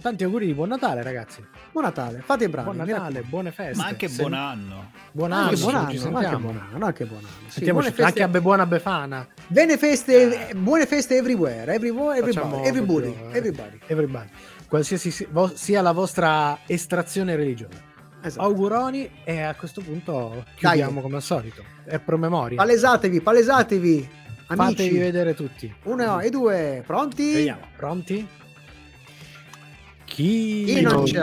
Tanti 0.00 0.24
auguri 0.24 0.46
di 0.46 0.54
buon 0.54 0.68
Natale, 0.68 1.02
ragazzi. 1.02 1.42
Buon 1.78 1.90
Natale, 1.94 2.22
fate 2.24 2.44
i 2.44 2.48
bravi. 2.48 2.72
Buon 2.72 2.86
Natale, 2.88 3.22
buone 3.22 3.52
feste. 3.52 3.76
Ma 3.80 3.86
anche 3.86 4.08
buon 4.08 4.32
anno. 4.32 4.90
Buon 5.12 5.30
Anche 5.30 5.54
anno, 5.54 5.58
buon 5.60 5.70
ci 5.70 5.76
anno, 5.76 5.86
anche 5.86 5.98
sentiamo. 5.98 6.38
buon 6.38 6.56
anno, 6.72 6.86
anche 6.86 7.04
buon 7.04 7.18
anno. 7.20 7.28
Sì, 7.28 7.50
Sentiamoci, 7.52 7.70
buone 7.72 7.86
feste, 7.90 8.02
anche 8.02 8.22
a 8.24 8.28
Be- 8.28 8.40
buona 8.40 8.66
Befana. 8.66 9.28
bene 9.46 9.78
feste, 9.78 10.50
buone 10.56 10.86
feste 10.86 11.16
everywhere, 11.18 11.72
everywhere, 11.72 12.18
everybody, 12.18 12.66
everybody, 12.66 13.06
eh, 13.06 13.36
everybody. 13.36 13.78
everybody. 13.86 14.28
Qualsiasi 14.66 15.28
sia 15.54 15.80
la 15.80 15.92
vostra 15.92 16.58
estrazione 16.66 17.36
religiosa. 17.36 17.80
Esatto. 18.22 18.44
Auguroni 18.44 19.08
e 19.22 19.40
a 19.42 19.54
questo 19.54 19.80
punto 19.80 20.44
chiudiamo 20.56 20.94
Dai. 20.94 21.02
come 21.02 21.14
al 21.16 21.22
solito. 21.22 21.62
È 21.84 22.00
promemoria. 22.00 22.56
Palesatevi, 22.56 23.20
palesatevi, 23.20 24.08
amici. 24.48 24.66
Fatevi 24.74 24.98
vedere 24.98 25.34
tutti. 25.36 25.72
Uno 25.84 26.18
e 26.18 26.28
due, 26.28 26.82
pronti? 26.84 27.34
Vediamo, 27.34 27.60
pronti? 27.76 28.26
Chi, 30.18 30.64
Chi 30.66 30.80
non 30.80 31.06
ci 31.06 31.14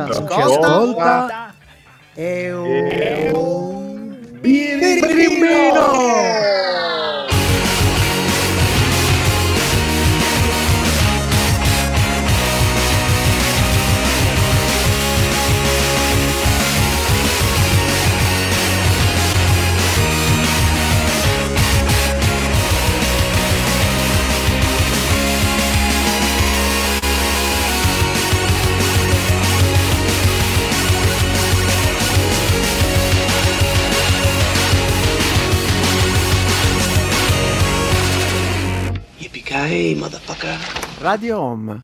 Yippee-ki-yay, 39.66 39.96
motherfucker. 39.96 40.58
Radio 41.02 41.40
Home. 41.40 41.82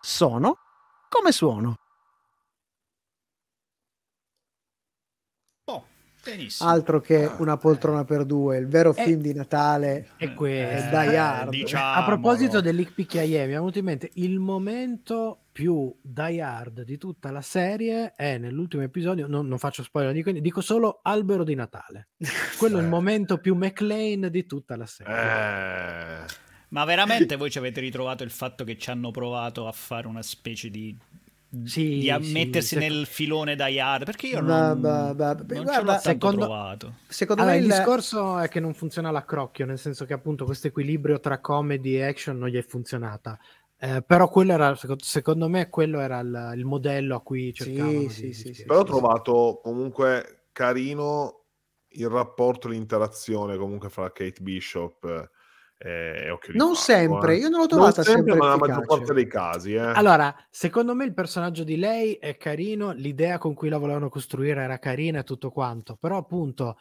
Sono 0.00 0.58
come 1.08 1.32
suono. 1.32 1.76
Oh, 5.66 5.84
benissimo. 6.24 6.70
Altro 6.70 7.00
che 7.00 7.30
una 7.38 7.56
poltrona 7.56 8.04
per 8.04 8.24
due, 8.24 8.56
il 8.56 8.66
vero 8.66 8.92
film 8.92 9.20
di 9.20 9.34
Natale 9.34 10.08
è 10.16 10.32
questo. 10.34 10.96
è 10.96 11.06
Die 11.06 11.16
Hard. 11.16 11.50
diciamo. 11.50 12.00
A 12.00 12.04
proposito 12.04 12.60
dell'Ippicchiaie, 12.60 13.46
mi 13.46 13.52
è 13.52 13.56
venuto 13.56 13.78
in 13.78 13.84
mente 13.84 14.10
il 14.14 14.38
momento 14.38 15.40
più 15.54 15.96
die 16.02 16.42
hard 16.42 16.82
di 16.82 16.98
tutta 16.98 17.30
la 17.30 17.40
serie 17.40 18.12
è 18.16 18.38
nell'ultimo 18.38 18.82
episodio, 18.82 19.28
non, 19.28 19.46
non 19.46 19.58
faccio 19.58 19.84
spoiler, 19.84 20.12
dico, 20.12 20.32
dico 20.32 20.60
solo 20.60 20.98
albero 21.00 21.44
di 21.44 21.54
Natale. 21.54 22.08
Quello 22.58 22.78
è 22.78 22.82
il 22.82 22.88
momento 22.88 23.38
più 23.38 23.54
McLean 23.54 24.26
di 24.32 24.46
tutta 24.46 24.74
la 24.74 24.84
serie. 24.86 25.14
Eh, 25.14 26.24
Ma 26.70 26.84
veramente 26.84 27.36
voi 27.36 27.52
ci 27.52 27.58
avete 27.58 27.80
ritrovato 27.80 28.24
il 28.24 28.30
fatto 28.30 28.64
che 28.64 28.76
ci 28.76 28.90
hanno 28.90 29.12
provato 29.12 29.68
a 29.68 29.72
fare 29.72 30.08
una 30.08 30.22
specie 30.22 30.70
di... 30.70 30.96
Sì, 31.64 31.98
di 32.00 32.16
sì, 32.20 32.32
mettersi 32.32 32.74
sec- 32.76 32.80
nel 32.82 33.06
filone 33.06 33.54
da 33.56 33.68
Yard 33.68 34.04
perché 34.04 34.26
io 34.28 34.42
Ba- 34.42 34.68
non, 34.72 34.80
ba- 34.80 35.14
ba- 35.14 35.34
non 35.34 35.46
beh, 35.46 35.54
ce 35.56 35.62
guarda, 35.62 35.80
l'ho 35.80 35.86
tanto 35.92 36.08
secondo- 36.08 36.44
trovato. 36.44 36.94
Secondo 37.06 37.42
Allora, 37.42 37.56
me 37.58 37.62
il 37.64 37.70
il- 37.70 37.76
discorso 37.76 38.38
è 38.38 38.48
che 38.48 38.60
non 38.60 38.74
funziona 38.74 39.10
l'accrocchio, 39.10 39.66
nel 39.66 39.78
senso 39.78 40.04
che 40.04 40.12
appunto 40.14 40.44
questo 40.44 40.66
equilibrio 40.66 41.20
tra 41.20 41.38
comedy 41.40 41.94
e 41.96 42.04
action 42.04 42.38
non 42.38 42.48
gli 42.48 42.56
è 42.56 42.62
funzionata. 42.62 43.38
Eh, 43.78 44.02
però 44.02 44.28
quello 44.28 44.52
era, 44.52 44.76
secondo, 44.98 45.48
me, 45.48 45.68
quello 45.68 46.00
era 46.00 46.20
il, 46.20 46.52
il 46.56 46.64
modello 46.64 47.16
a 47.16 47.20
cui 47.20 47.52
cercavano 47.52 47.98
di- 47.98 48.08
sì, 48.08 48.26
di 48.28 48.32
sì, 48.32 48.64
però 48.64 48.80
ho 48.80 48.84
trovato 48.84 49.60
comunque 49.62 50.46
carino 50.52 51.42
il 51.96 52.08
rapporto, 52.08 52.68
l'interazione 52.68 53.56
comunque 53.56 53.90
fra 53.90 54.10
Kate 54.10 54.40
Bishop 54.40 55.30
e, 55.84 56.24
e 56.24 56.30
Occhio 56.30 56.52
di 56.52 56.58
Non 56.58 56.76
sempre, 56.76 57.34
eh. 57.34 57.40
io 57.40 57.50
non 57.50 57.60
l'ho 57.60 57.66
Non 57.66 57.68
trovata 57.68 58.02
sempre, 58.02 58.32
sempre 58.32 58.36
ma 58.36 58.44
nella 58.44 58.56
maggior 58.56 58.78
efficace. 58.78 58.98
parte 58.98 59.14
dei 59.14 59.26
casi. 59.26 59.74
Eh. 59.74 59.78
Allora, 59.78 60.34
secondo 60.48 60.94
me 60.94 61.04
il 61.04 61.12
personaggio 61.12 61.62
di 61.62 61.76
lei 61.76 62.14
è 62.14 62.38
carino, 62.38 62.92
l'idea 62.92 63.36
con 63.36 63.52
cui 63.52 63.68
la 63.68 63.76
volevano 63.76 64.08
costruire 64.08 64.62
era 64.62 64.78
carina 64.78 65.18
e 65.20 65.24
tutto 65.24 65.50
quanto, 65.50 65.96
però 66.00 66.16
appunto 66.16 66.78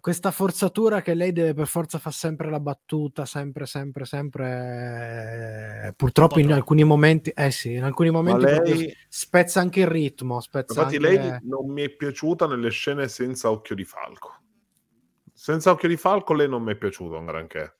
questa 0.00 0.30
forzatura 0.30 1.00
che 1.00 1.14
lei 1.14 1.32
deve 1.32 1.54
per 1.54 1.66
forza 1.66 1.98
fare 1.98 2.14
sempre 2.14 2.50
la 2.50 2.60
battuta, 2.60 3.24
sempre, 3.24 3.64
sempre, 3.66 4.04
sempre, 4.04 5.86
eh, 5.86 5.92
purtroppo 5.94 6.38
in 6.38 6.52
alcuni 6.52 6.84
momenti, 6.84 7.30
eh 7.30 7.50
sì, 7.50 7.72
in 7.72 7.82
alcuni 7.82 8.10
momenti 8.10 8.44
lei- 8.44 8.94
spezza 9.08 9.60
anche 9.60 9.80
il 9.80 9.86
ritmo, 9.86 10.40
spezza 10.40 10.74
Infatti, 10.74 10.96
anche... 10.96 11.08
lei 11.08 11.38
non 11.42 11.70
mi 11.72 11.82
è 11.82 11.88
piaciuta 11.88 12.46
nelle 12.46 12.70
scene 12.70 13.08
senza 13.08 13.50
Occhio 13.50 13.74
di 13.74 13.84
Falco. 13.84 14.36
Senza 15.32 15.70
Occhio 15.70 15.88
di 15.88 15.96
Falco, 15.96 16.34
lei 16.34 16.48
non 16.48 16.62
mi 16.62 16.72
è 16.72 16.76
piaciuta 16.76 17.16
un 17.16 17.24
granché. 17.24 17.77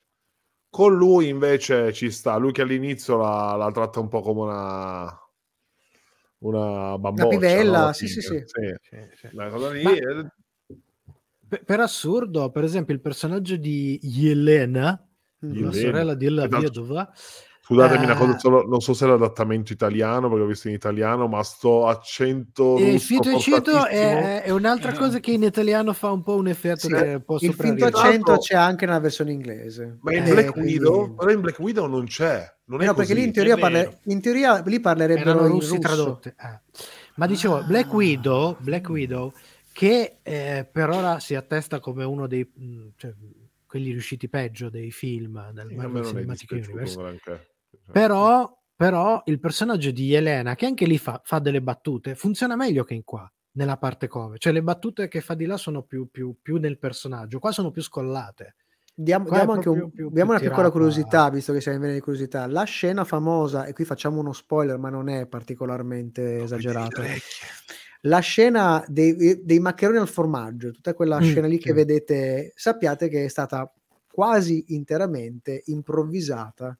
Con 0.70 0.94
lui 0.96 1.28
invece 1.28 1.92
ci 1.92 2.10
sta. 2.10 2.36
Lui 2.36 2.52
che 2.52 2.62
all'inizio 2.62 3.16
la, 3.16 3.54
la 3.56 3.70
tratta 3.70 4.00
un 4.00 4.08
po' 4.08 4.20
come 4.20 4.40
una. 4.42 5.20
Una 6.40 6.96
bamboccia. 6.98 7.28
pivella, 7.28 7.86
no? 7.86 7.92
sì, 7.92 8.06
sì, 8.06 8.20
sì. 8.20 8.44
Una 9.32 9.48
cosa 9.48 9.70
lì. 9.70 9.82
Ma- 9.82 9.90
eh, 9.92 10.30
Per, 11.64 11.80
assurdo, 11.80 12.50
per 12.50 12.62
esempio, 12.62 12.94
il 12.94 13.00
personaggio 13.00 13.56
di 13.56 13.98
Yelena, 14.02 15.04
la 15.40 15.48
Yelena. 15.48 15.72
sorella 15.72 16.14
di 16.14 16.28
La 16.28 16.42
tanto- 16.46 16.58
Vedova, 16.60 17.12
Scusatemi 17.68 18.04
una 18.04 18.14
eh, 18.14 18.16
cosa, 18.16 18.38
solo- 18.38 18.66
non 18.66 18.80
so 18.80 18.94
se 18.94 19.04
è 19.04 19.08
l'adattamento 19.08 19.74
italiano, 19.74 20.28
perché 20.30 20.42
ho 20.42 20.46
visto 20.46 20.68
in 20.68 20.74
italiano, 20.74 21.28
ma 21.28 21.42
sto 21.42 21.86
accento 21.86 22.78
E 22.78 22.84
il 22.84 22.92
russo 22.92 23.04
fito 23.04 23.28
e 23.30 23.38
cito 23.38 23.56
forzatissimo. 23.72 24.18
è, 24.20 24.42
è 24.44 24.50
un'altra 24.50 24.92
cosa 24.94 25.20
che 25.20 25.32
in 25.32 25.42
italiano 25.42 25.92
fa 25.92 26.10
un 26.10 26.22
po' 26.22 26.36
un 26.36 26.48
effetto 26.48 26.86
Sì, 26.88 26.94
che 26.94 27.20
può 27.20 27.36
il 27.38 27.82
accento 27.84 28.38
c'è 28.38 28.54
anche 28.56 28.86
nella 28.86 29.00
versione 29.00 29.32
inglese. 29.32 29.98
Ma 30.00 30.14
in 30.14 30.24
Eh, 30.26 30.30
Black 30.30 30.52
quindi- 30.52 30.72
Widow, 30.78 31.14
però 31.14 31.30
in 31.30 31.40
Black 31.42 31.58
Widow 31.58 31.86
non 31.86 32.06
c'è. 32.06 32.50
Non 32.64 32.80
Eh 32.80 32.84
è 32.84 32.86
no, 32.86 32.94
perché 32.94 33.12
lì 33.12 33.24
in 33.24 33.32
teoria, 33.32 33.56
vero. 33.56 33.98
in 34.04 34.20
teoria 34.22 34.62
lì 34.64 34.80
parlerebbero 34.80 35.30
erano 35.30 35.44
in 35.46 35.52
russi 35.52 35.76
russo. 35.76 35.80
tradotte. 35.80 36.34
eh. 36.40 36.60
Ma 37.16 37.26
dicevo, 37.26 37.62
Black 37.64 37.92
Widow, 37.92 38.56
Black 38.60 38.88
Widow 38.88 39.32
che 39.72 40.18
eh, 40.22 40.66
per 40.70 40.88
ora 40.88 41.18
si 41.20 41.34
attesta 41.34 41.80
come 41.80 42.04
uno 42.04 42.26
dei 42.26 42.50
mh, 42.50 42.86
cioè, 42.96 43.12
quelli 43.66 43.90
riusciti 43.90 44.28
peggio 44.30 44.70
dei 44.70 44.90
film 44.90 45.50
del 45.52 45.74
Marvel 45.74 46.04
Cinematic 46.06 46.50
Universe. 46.52 46.98
Granché. 47.70 47.92
Però, 47.92 48.58
però 48.76 49.22
il 49.26 49.40
personaggio 49.40 49.90
di 49.90 50.14
Elena, 50.14 50.54
che 50.54 50.66
anche 50.66 50.86
lì 50.86 50.98
fa, 50.98 51.20
fa 51.24 51.38
delle 51.38 51.62
battute, 51.62 52.14
funziona 52.14 52.56
meglio 52.56 52.84
che 52.84 52.94
in 52.94 53.04
qua, 53.04 53.30
nella 53.52 53.76
parte 53.76 54.06
come. 54.08 54.38
Cioè 54.38 54.52
le 54.52 54.62
battute 54.62 55.08
che 55.08 55.20
fa 55.20 55.34
di 55.34 55.46
là 55.46 55.56
sono 55.56 55.82
più, 55.82 56.08
più, 56.10 56.36
più 56.40 56.58
nel 56.58 56.78
personaggio, 56.78 57.38
qua 57.38 57.52
sono 57.52 57.70
più 57.70 57.82
scollate. 57.82 58.54
Diamo, 58.94 59.30
diamo 59.30 59.52
anche 59.52 59.68
un- 59.68 59.90
più- 59.92 60.10
diamo 60.10 60.30
una 60.30 60.40
piccola 60.40 60.56
tirata- 60.56 60.70
curiosità, 60.72 61.30
visto 61.30 61.52
che 61.52 61.60
siamo 61.60 61.76
in 61.76 61.82
vena 61.84 61.94
di 61.94 62.00
curiosità. 62.00 62.46
La 62.48 62.64
scena 62.64 63.04
famosa, 63.04 63.64
e 63.64 63.72
qui 63.72 63.84
facciamo 63.84 64.18
uno 64.18 64.32
spoiler, 64.32 64.76
ma 64.76 64.90
non 64.90 65.08
è 65.08 65.26
particolarmente 65.26 66.42
esagerato. 66.42 67.02
La 68.02 68.18
scena 68.20 68.84
dei, 68.86 69.42
dei 69.44 69.58
maccheroni 69.58 69.98
al 69.98 70.08
formaggio, 70.08 70.70
tutta 70.70 70.94
quella 70.94 71.18
Mm, 71.18 71.22
scena 71.22 71.46
lì 71.46 71.58
che 71.58 71.70
sì. 71.70 71.74
vedete, 71.74 72.52
sappiate 72.54 73.08
che 73.08 73.24
è 73.24 73.28
stata 73.28 73.72
quasi 74.10 74.64
interamente 74.68 75.62
improvvisata 75.66 76.76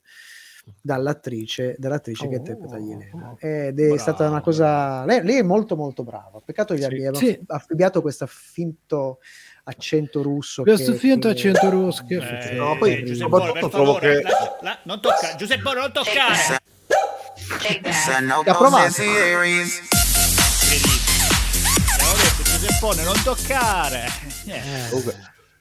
dall'attrice, 0.80 1.74
dall'attrice 1.78 2.28
che 2.28 2.36
interpreta 2.36 2.76
Oh, 2.76 2.78
Yelena. 2.78 3.34
Ed 3.38 3.80
è 3.80 3.98
stata 3.98 4.28
una 4.28 4.40
cosa. 4.40 5.04
Lei, 5.04 5.22
lei 5.24 5.38
è 5.38 5.42
molto, 5.42 5.76
molto 5.76 6.02
brava. 6.04 6.40
Peccato 6.44 6.74
che 6.74 6.80
gli 6.80 6.84
abbiamo 6.84 7.16
Sì. 7.16 7.38
affibbiato 7.46 8.00
questo 8.02 8.26
finto 8.26 9.18
accento 9.64 10.22
russo. 10.22 10.62
Questo 10.62 10.92
che- 10.92 10.98
finto 10.98 11.28
che- 11.28 11.34
accento 11.34 11.68
russo 11.70 12.04
che 12.06 12.14
Eh, 12.16 12.52
No, 12.54 12.76
poi 12.78 12.90
terribile. 12.90 13.12
Giuseppe, 13.14 13.30
soprattutto 13.30 13.68
trovo 13.68 13.84
favore, 13.94 14.16
che- 14.16 14.22
lascia- 14.22 14.56
la- 14.62 14.78
non 14.84 15.00
toccare, 15.00 15.36
Giuseppe, 15.36 15.62
non 15.74 15.92
toccare. 15.92 16.56
L'ha 18.44 18.54
provato. 18.54 18.92
Giuseppone, 22.44 23.02
non 23.04 23.22
toccare. 23.22 24.04
Eh. 24.46 24.60
Comunque, 24.88 25.14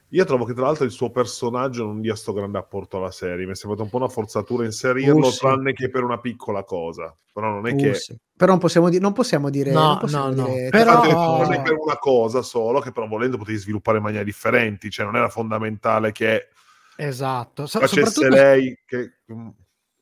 io 0.09 0.23
trovo 0.25 0.45
che 0.45 0.53
tra 0.53 0.63
l'altro 0.65 0.85
il 0.85 0.91
suo 0.91 1.09
personaggio 1.11 1.85
non 1.85 1.99
dia 2.01 2.15
sto 2.15 2.31
grande 2.33 2.57
apporto 2.57 2.97
alla 2.97 3.11
serie. 3.11 3.45
Mi 3.45 3.51
è 3.51 3.55
sembrato 3.55 3.83
un 3.83 3.89
po' 3.89 3.97
una 3.97 4.07
forzatura 4.07 4.63
inserirlo, 4.65 5.27
Uh, 5.27 5.31
sì. 5.31 5.39
tranne 5.39 5.73
che 5.73 5.89
per 5.89 6.03
una 6.03 6.19
piccola 6.19 6.63
cosa. 6.63 7.15
Però 7.33 7.49
non 7.49 7.67
è 7.67 7.73
Uh, 7.73 7.75
che 7.77 7.93
sì. 7.95 8.17
Però 8.35 8.51
non 8.51 8.59
possiamo, 8.59 8.89
di- 8.89 8.99
non 8.99 9.13
possiamo 9.13 9.49
dire. 9.49 9.71
No, 9.71 9.81
non 9.87 9.97
possiamo 9.99 10.29
no, 10.29 10.35
no. 10.35 10.47
dire- 10.47 10.69
Però- 10.69 11.03
Infatti, 11.03 11.11
non 11.41 11.53
è 11.53 11.61
per 11.61 11.75
una 11.77 11.97
cosa 11.97 12.41
solo, 12.41 12.79
che 12.79 12.91
però 12.91 13.07
volendo 13.07 13.37
potevi 13.37 13.57
sviluppare 13.57 13.97
in 13.97 14.03
maniere 14.03 14.23
differenti. 14.25 14.89
Cioè, 14.89 15.05
non 15.05 15.15
era 15.15 15.29
fondamentale 15.29 16.11
che 16.11 16.47
Esatto. 16.95 17.65
So- 17.67 17.79
facesse 17.79 18.05
soprattutto 18.05 18.27
lei 18.35 18.79
che. 18.85 19.17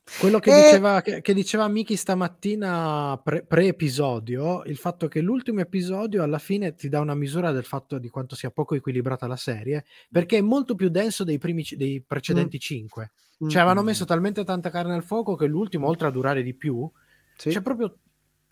Mm, 0.07 0.19
quello 0.19 0.39
che, 0.39 0.51
Eh. 0.51 0.63
diceva, 0.63 1.01
che, 1.01 1.21
che 1.21 1.33
diceva 1.33 1.67
Miki 1.67 1.95
stamattina 1.95 3.19
pre- 3.23 3.43
pre-episodio, 3.43 4.63
il 4.65 4.77
fatto 4.77 5.07
che 5.07 5.21
l'ultimo 5.21 5.59
episodio 5.61 6.23
alla 6.23 6.37
fine 6.39 6.75
ti 6.75 6.89
dà 6.89 6.99
una 6.99 7.15
misura 7.15 7.51
del 7.51 7.65
fatto 7.65 7.97
di 7.97 8.09
quanto 8.09 8.35
sia 8.35 8.51
poco 8.51 8.75
equilibrata 8.75 9.27
la 9.27 9.35
serie, 9.35 9.85
perché 10.09 10.37
è 10.37 10.41
molto 10.41 10.75
più 10.75 10.89
denso 10.89 11.23
dei, 11.23 11.37
primi, 11.37 11.65
dei 11.71 12.03
precedenti 12.05 12.59
cinque. 12.59 13.11
Mm. 13.43 13.49
Cioè 13.49 13.61
avevano 13.61 13.83
messo 13.83 14.05
talmente 14.05 14.43
tanta 14.43 14.69
carne 14.69 14.93
al 14.93 15.03
fuoco 15.03 15.35
che 15.35 15.45
l'ultimo, 15.47 15.87
oltre 15.87 16.07
a 16.07 16.11
durare 16.11 16.41
di 16.43 16.53
più, 16.53 16.89
Sì. 17.35 17.49
c'è 17.49 17.61
proprio 17.61 17.97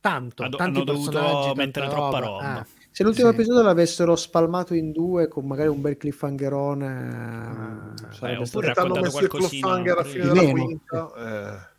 tanto, 0.02 0.44
Hanno- 0.44 0.58
tanti 0.58 0.80
hanno 0.80 0.84
dovuto 0.86 1.54
mettere 1.56 1.88
troppa 1.88 2.20
roba. 2.20 2.62
Eh. 2.62 2.66
Se 2.96 3.02
l'ultimo 3.02 3.30
Sì. 3.30 3.34
episodio 3.34 3.64
l'avessero 3.64 4.16
spalmato 4.16 4.76
in 4.76 4.92
due 4.92 5.28
con 5.28 5.48
magari 5.48 5.68
un 5.68 5.82
bel 5.82 5.98
cliffhangerone, 5.98 6.86
Ah, 6.88 7.94
sarebbe 8.12 8.44
oppure 8.44 8.72
stato- 8.72 8.82
hanno 8.82 8.94
raccontato 8.94 9.02
messo 9.02 9.20
il 9.20 9.28
qualcosina 9.30 9.68
cliffhanger 9.68 9.94
alla 9.94 10.04
fine 10.04 10.24
della 10.28 10.52
quinta. 10.52 11.12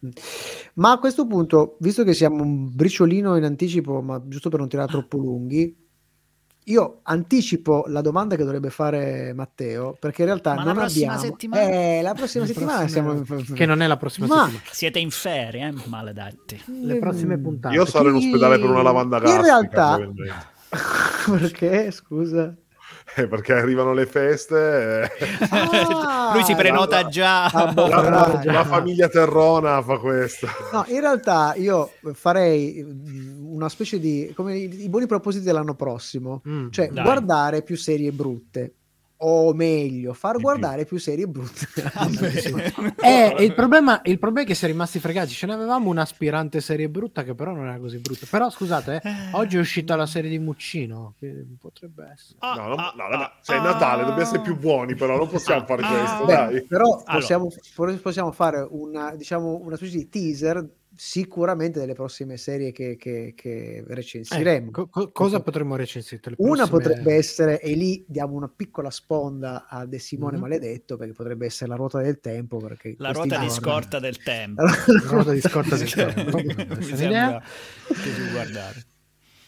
eh. 0.02 0.12
Ma 0.74 0.90
a 0.90 0.98
questo 0.98 1.26
punto, 1.28 1.76
visto 1.78 2.02
che 2.02 2.14
siamo 2.14 2.42
un 2.42 2.74
briciolino 2.74 3.36
in 3.36 3.44
anticipo, 3.44 4.02
ma 4.02 4.20
giusto 4.26 4.48
per 4.48 4.58
non 4.58 4.68
tirare 4.68 4.90
troppo 4.90 5.16
lunghi, 5.16 5.82
io 6.66 6.98
anticipo 7.04 7.84
la 7.86 8.00
domanda 8.00 8.34
che 8.34 8.42
dovrebbe 8.42 8.70
fare 8.70 9.32
Matteo, 9.34 9.96
perché 10.00 10.22
in 10.22 10.26
realtà 10.28 10.54
Ma 10.54 10.64
la 10.64 10.72
non 10.72 10.74
prossima 10.82 11.12
abbiamo... 11.12 11.30
settimana? 11.30 11.62
Eh, 11.70 12.00
la 12.02 12.14
prossima 12.14 12.42
La 12.44 12.50
settimana 12.52 12.78
prossima- 12.80 13.14
siamo... 13.24 13.54
Che 13.54 13.66
non 13.66 13.82
è 13.82 13.86
la 13.86 13.96
prossima 13.98 14.26
Ma- 14.26 14.34
settimana. 14.46 14.64
Siete 14.72 14.98
in 14.98 15.10
ferie, 15.10 15.68
eh? 15.68 15.88
maledetti. 15.88 16.60
Le 16.82 16.98
prossime 16.98 17.38
puntate. 17.38 17.74
Io 17.76 17.84
sarò 17.84 18.08
in 18.08 18.16
ospedale 18.16 18.58
per 18.58 18.68
una 18.68 18.82
lavanda 18.82 19.18
in 19.18 19.22
gastrica. 19.22 19.42
realtà-. 19.44 20.52
perché, 21.30 21.90
scusa? 21.90 22.54
Eh, 23.16 23.26
perché 23.28 23.52
arrivano 23.52 23.92
le 23.92 24.06
feste. 24.06 25.02
eh. 25.02 25.10
Ah, 25.50 26.30
Lui 26.32 26.42
si 26.44 26.54
prenota 26.54 27.02
la- 27.02 27.08
già. 27.08 27.44
Ah, 27.46 27.72
boh, 27.72 27.86
La, 27.88 28.00
la- 28.08 28.40
la 28.44 28.64
famiglia 28.64 29.08
Terrona 29.08 29.82
fa 29.82 29.98
questo. 29.98 30.46
No, 30.72 30.84
in 30.88 31.00
realtà 31.00 31.54
io 31.56 31.92
farei 32.14 32.82
mm, 32.82 33.52
una 33.54 33.68
specie 33.68 33.98
di 34.00 34.32
come 34.34 34.56
i, 34.56 34.82
i 34.84 34.88
buoni 34.88 35.06
propositi 35.06 35.44
dell'anno 35.44 35.74
prossimo, 35.74 36.42
Mm. 36.48 36.70
cioè 36.70 36.88
Dai. 36.88 37.04
guardare 37.04 37.62
più 37.62 37.76
serie 37.76 38.10
brutte. 38.10 38.74
O 39.26 39.54
meglio, 39.54 40.12
far 40.12 40.32
Di 40.32 40.36
più. 40.38 40.46
guardare 40.46 40.84
più 40.84 40.98
serie 40.98 41.26
brutte. 41.26 41.66
Eh, 43.04 43.34
e 43.38 43.44
il, 43.44 43.54
problema, 43.54 44.00
il 44.04 44.18
problema 44.18 44.46
è 44.46 44.48
che 44.48 44.54
si 44.54 44.64
è 44.64 44.68
rimasti 44.68 44.98
fregati. 44.98 45.30
Ce 45.32 45.46
n'avevamo 45.46 45.88
un'aspirante 45.90 46.60
serie 46.60 46.88
brutta 46.88 47.22
che 47.24 47.34
però 47.34 47.52
non 47.52 47.66
era 47.66 47.78
così 47.78 47.98
brutta. 47.98 48.26
Però 48.28 48.50
scusate, 48.50 49.00
eh, 49.02 49.10
oggi 49.32 49.56
è 49.56 49.60
uscita 49.60 49.96
la 49.96 50.06
serie 50.06 50.28
di 50.30 50.38
Muccino. 50.38 51.14
Che 51.18 51.46
potrebbe 51.58 52.10
essere. 52.12 52.36
Ah, 52.40 52.54
No, 52.54 52.66
no, 52.68 52.74
ah, 52.74 52.92
no, 52.96 53.08
no, 53.08 53.22
ah, 53.22 53.36
sei 53.40 53.58
ah. 53.58 53.62
Natale, 53.62 54.00
dobbiamo 54.02 54.20
essere 54.22 54.40
più 54.42 54.56
buoni, 54.58 54.94
però 54.94 55.16
non 55.16 55.28
possiamo 55.28 55.64
fare 55.64 55.82
Ah. 55.82 55.88
questo, 55.98 56.24
Beh, 56.24 56.62
però 56.68 56.84
Allora. 56.90 57.12
possiamo, 57.14 57.48
possiamo 58.02 58.32
fare 58.32 58.66
una, 58.70 59.14
diciamo, 59.16 59.60
una 59.62 59.76
specie 59.76 59.96
di 59.96 60.08
teaser 60.08 60.66
sicuramente 60.96 61.78
delle 61.80 61.94
prossime 61.94 62.36
serie 62.36 62.72
che, 62.72 62.96
che- 62.96 63.32
che 63.36 63.82
recensiremo. 63.86 64.68
Eh, 64.68 64.70
co- 64.72 64.88
co- 64.88 65.10
cosa 65.12 65.40
potremmo 65.40 65.76
recensire? 65.76 66.20
Le 66.24 66.34
Una 66.38 66.66
prossime- 66.66 66.78
potrebbe 66.82 67.14
essere, 67.14 67.60
e 67.60 67.74
lì 67.74 68.04
diamo 68.08 68.34
una 68.34 68.48
piccola 68.54 68.90
sponda 68.90 69.66
a 69.68 69.86
De 69.86 69.98
Simone 69.98 70.36
Mhm. 70.36 70.42
Maledetto, 70.42 70.96
perché 70.96 71.12
potrebbe 71.12 71.46
essere 71.46 71.70
la 71.70 71.76
ruota 71.76 72.00
del 72.00 72.20
tempo. 72.20 72.58
Perché 72.58 72.94
La 72.98 73.10
ruota 73.12 73.38
di 73.38 73.46
giorni- 73.46 73.50
scorta 73.50 73.98
del 73.98 74.22
tempo. 74.22 74.62
La 74.62 74.74
ruota 75.08 75.32
di 75.32 75.40
scorta 75.40 75.76
del 75.76 75.90
tempo. 75.92 76.38
Mi 76.78 76.82
sembra 76.96 77.42
che 77.86 77.94
si 77.94 78.30
guardare. 78.32 78.84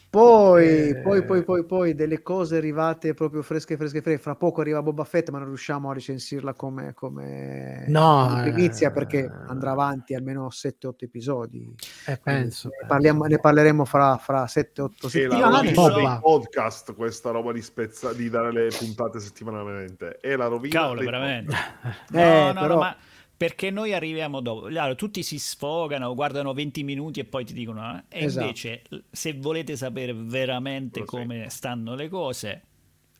Poi, 0.09 0.89
Eh. 0.91 0.97
poi, 1.03 1.25
poi, 1.25 1.45
poi, 1.45 1.65
poi, 1.67 1.95
delle 1.95 2.23
cose 2.23 2.57
arrivate 2.57 3.13
proprio 3.13 3.43
fresche, 3.43 3.77
fresche, 3.77 4.01
fresche. 4.01 4.23
Fra 4.23 4.35
poco 4.35 4.61
arriva 4.63 4.81
Boba 4.83 5.05
Fett, 5.05 5.29
ma 5.31 5.39
non 5.39 5.49
riusciamo 5.49 5.91
a 5.91 5.95
recensirla 5.95 6.55
come, 6.55 6.95
come 6.95 7.85
No, 7.89 8.39
primizia 8.43 8.89
eh, 8.89 8.93
perché 8.93 9.31
andrà 9.49 9.73
avanti 9.73 10.15
almeno 10.15 10.49
7-8 10.51 11.05
episodi. 11.05 11.75
Eh, 12.07 12.19
penso. 12.23 12.69
Ne, 12.81 12.87
parliamo- 12.87 13.25
ne 13.25 13.39
parleremo 13.39 13.85
fra, 13.85 14.17
fra 14.17 14.47
7-8 14.47 15.09
Sì, 15.09 15.21
settimane. 15.21 15.61
dei 15.73 15.75
podcast, 16.21 16.95
questa 16.95 17.31
roba 17.31 17.53
di, 17.53 17.61
spezza, 17.61 18.13
di 18.15 18.31
dare 18.31 18.53
le 18.53 18.69
puntate 18.79 19.21
settimanalmente. 19.21 20.19
E 20.23 20.37
la 20.37 20.47
rovina 20.47 20.81
Cavolo, 20.81 21.01
veramente. 21.03 21.55
No, 22.11 22.19
Eh, 22.21 22.41
no, 22.47 22.53
no, 22.53 22.61
però- 22.61 22.79
ma 22.79 22.97
perché 23.37 23.71
noi 23.71 23.93
arriviamo 23.93 24.41
dopo. 24.41 24.67
Allora, 24.67 24.95
tutti 24.95 25.23
si 25.23 25.39
sfogano, 25.39 26.15
guardano 26.15 26.53
20 26.55 26.83
minuti 26.85 27.21
e 27.21 27.25
poi 27.25 27.45
ti 27.45 27.53
dicono. 27.53 27.97
eh. 27.97 28.19
E 28.19 28.25
Esatto. 28.25 28.45
invece, 28.47 28.83
se 29.11 29.35
volete 29.35 29.77
sapere 29.77 30.15
veramente 30.15 31.05
Così. 31.05 31.23
come 31.23 31.49
stanno 31.51 31.95
le 31.95 32.09
cose, 32.09 32.63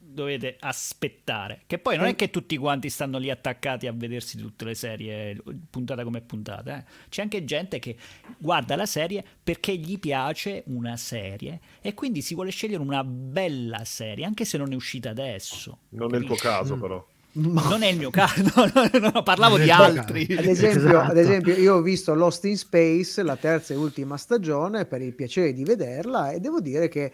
dovete 0.09 0.57
aspettare. 0.61 1.63
Che 1.67 1.79
poi 1.79 1.97
non 1.97 2.07
è 2.07 2.15
che 2.15 2.31
tutti 2.31 2.57
quanti 2.57 2.89
stanno 2.89 3.19
lì 3.19 3.29
attaccati 3.29 3.87
a 3.87 3.93
vedersi 3.93 4.39
tutte 4.39 4.65
le 4.65 4.75
serie, 4.75 5.37
puntata 5.69 6.05
come 6.05 6.21
puntata. 6.23 6.79
eh. 6.79 6.85
C'è 7.09 7.23
anche 7.23 7.45
gente 7.45 7.79
che 7.79 7.97
guarda 8.39 8.77
la 8.77 8.87
serie 8.87 9.23
perché 9.43 9.77
gli 9.77 9.99
piace 9.99 10.63
una 10.69 10.97
serie 10.97 11.61
e 11.83 11.93
quindi 11.95 12.23
si 12.23 12.35
vuole 12.35 12.51
scegliere 12.51 12.81
una 12.83 13.05
bella 13.05 13.85
serie, 13.85 14.25
anche 14.25 14.45
se 14.47 14.57
non 14.57 14.73
è 14.73 14.75
uscita 14.77 15.11
adesso. 15.11 15.81
Non 15.91 16.15
è 16.15 16.19
il 16.19 16.25
tuo 16.25 16.37
caso, 16.37 16.77
Mm. 16.77 16.81
però. 16.81 17.07
Non 17.39 17.83
è 17.83 17.89
il 17.89 17.99
mio 17.99 18.11
caso, 18.11 18.43
no, 18.57 18.71
no, 18.73 19.11
no, 19.13 19.23
parlavo 19.23 19.59
di 19.59 19.71
altri. 19.71 20.27
Ad 20.37 20.45
esempio, 20.47 20.89
Esatto. 20.89 21.11
ad 21.11 21.17
esempio, 21.19 21.55
io 21.55 21.75
ho 21.77 21.81
visto 21.83 22.15
Lost 22.15 22.45
in 22.47 22.57
Space, 22.57 23.23
la 23.23 23.37
terza 23.37 23.75
e 23.75 23.77
ultima 23.77 24.17
stagione, 24.17 24.87
per 24.87 25.03
il 25.03 25.15
piacere 25.15 25.53
di 25.53 25.63
vederla 25.65 26.31
e 26.31 26.41
devo 26.41 26.61
dire 26.61 26.89
che 26.89 27.13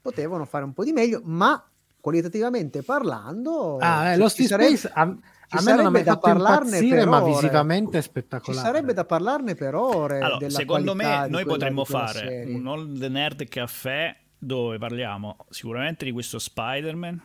potevano 0.00 0.44
fare 0.44 0.64
un 0.64 0.72
po' 0.72 0.84
di 0.84 0.92
meglio, 0.92 1.20
ma 1.24 1.62
qualitativamente 2.00 2.82
parlando, 2.82 3.78
Ah, 3.78 4.10
eh, 4.12 4.16
Lost 4.16 4.38
in 4.40 4.46
sarebbe- 4.46 4.76
Space 4.76 4.92
a, 4.94 5.02
a 5.02 5.06
ci 5.06 5.16
me 5.16 5.16
non 5.16 5.58
ha 5.58 5.60
sarebbe 5.62 5.90
mai 5.90 6.02
da 6.02 6.12
fatto 6.12 6.26
parlarne 6.26 6.66
impazzire, 6.66 6.96
per 6.96 7.08
ma 7.08 7.22
ore. 7.22 7.32
visivamente 7.32 7.98
è 7.98 8.02
Ci 8.02 8.08
spettacolare. 8.08 8.66
sarebbe 8.66 8.92
da 8.92 9.04
parlarne 9.04 9.54
per 9.54 9.74
ore. 9.74 10.18
Allora, 10.20 10.36
della 10.38 10.50
secondo 10.58 10.94
me 10.94 11.26
noi 11.28 11.44
potremmo 11.44 11.84
fare 11.84 12.18
serie. 12.18 12.54
un 12.54 12.66
Old 12.66 13.02
Nerd 13.02 13.48
Caffè 13.48 14.14
dove 14.38 14.78
parliamo 14.78 15.36
sicuramente 15.50 16.04
di 16.04 16.12
questo 16.12 16.38
Spider-Man, 16.38 17.20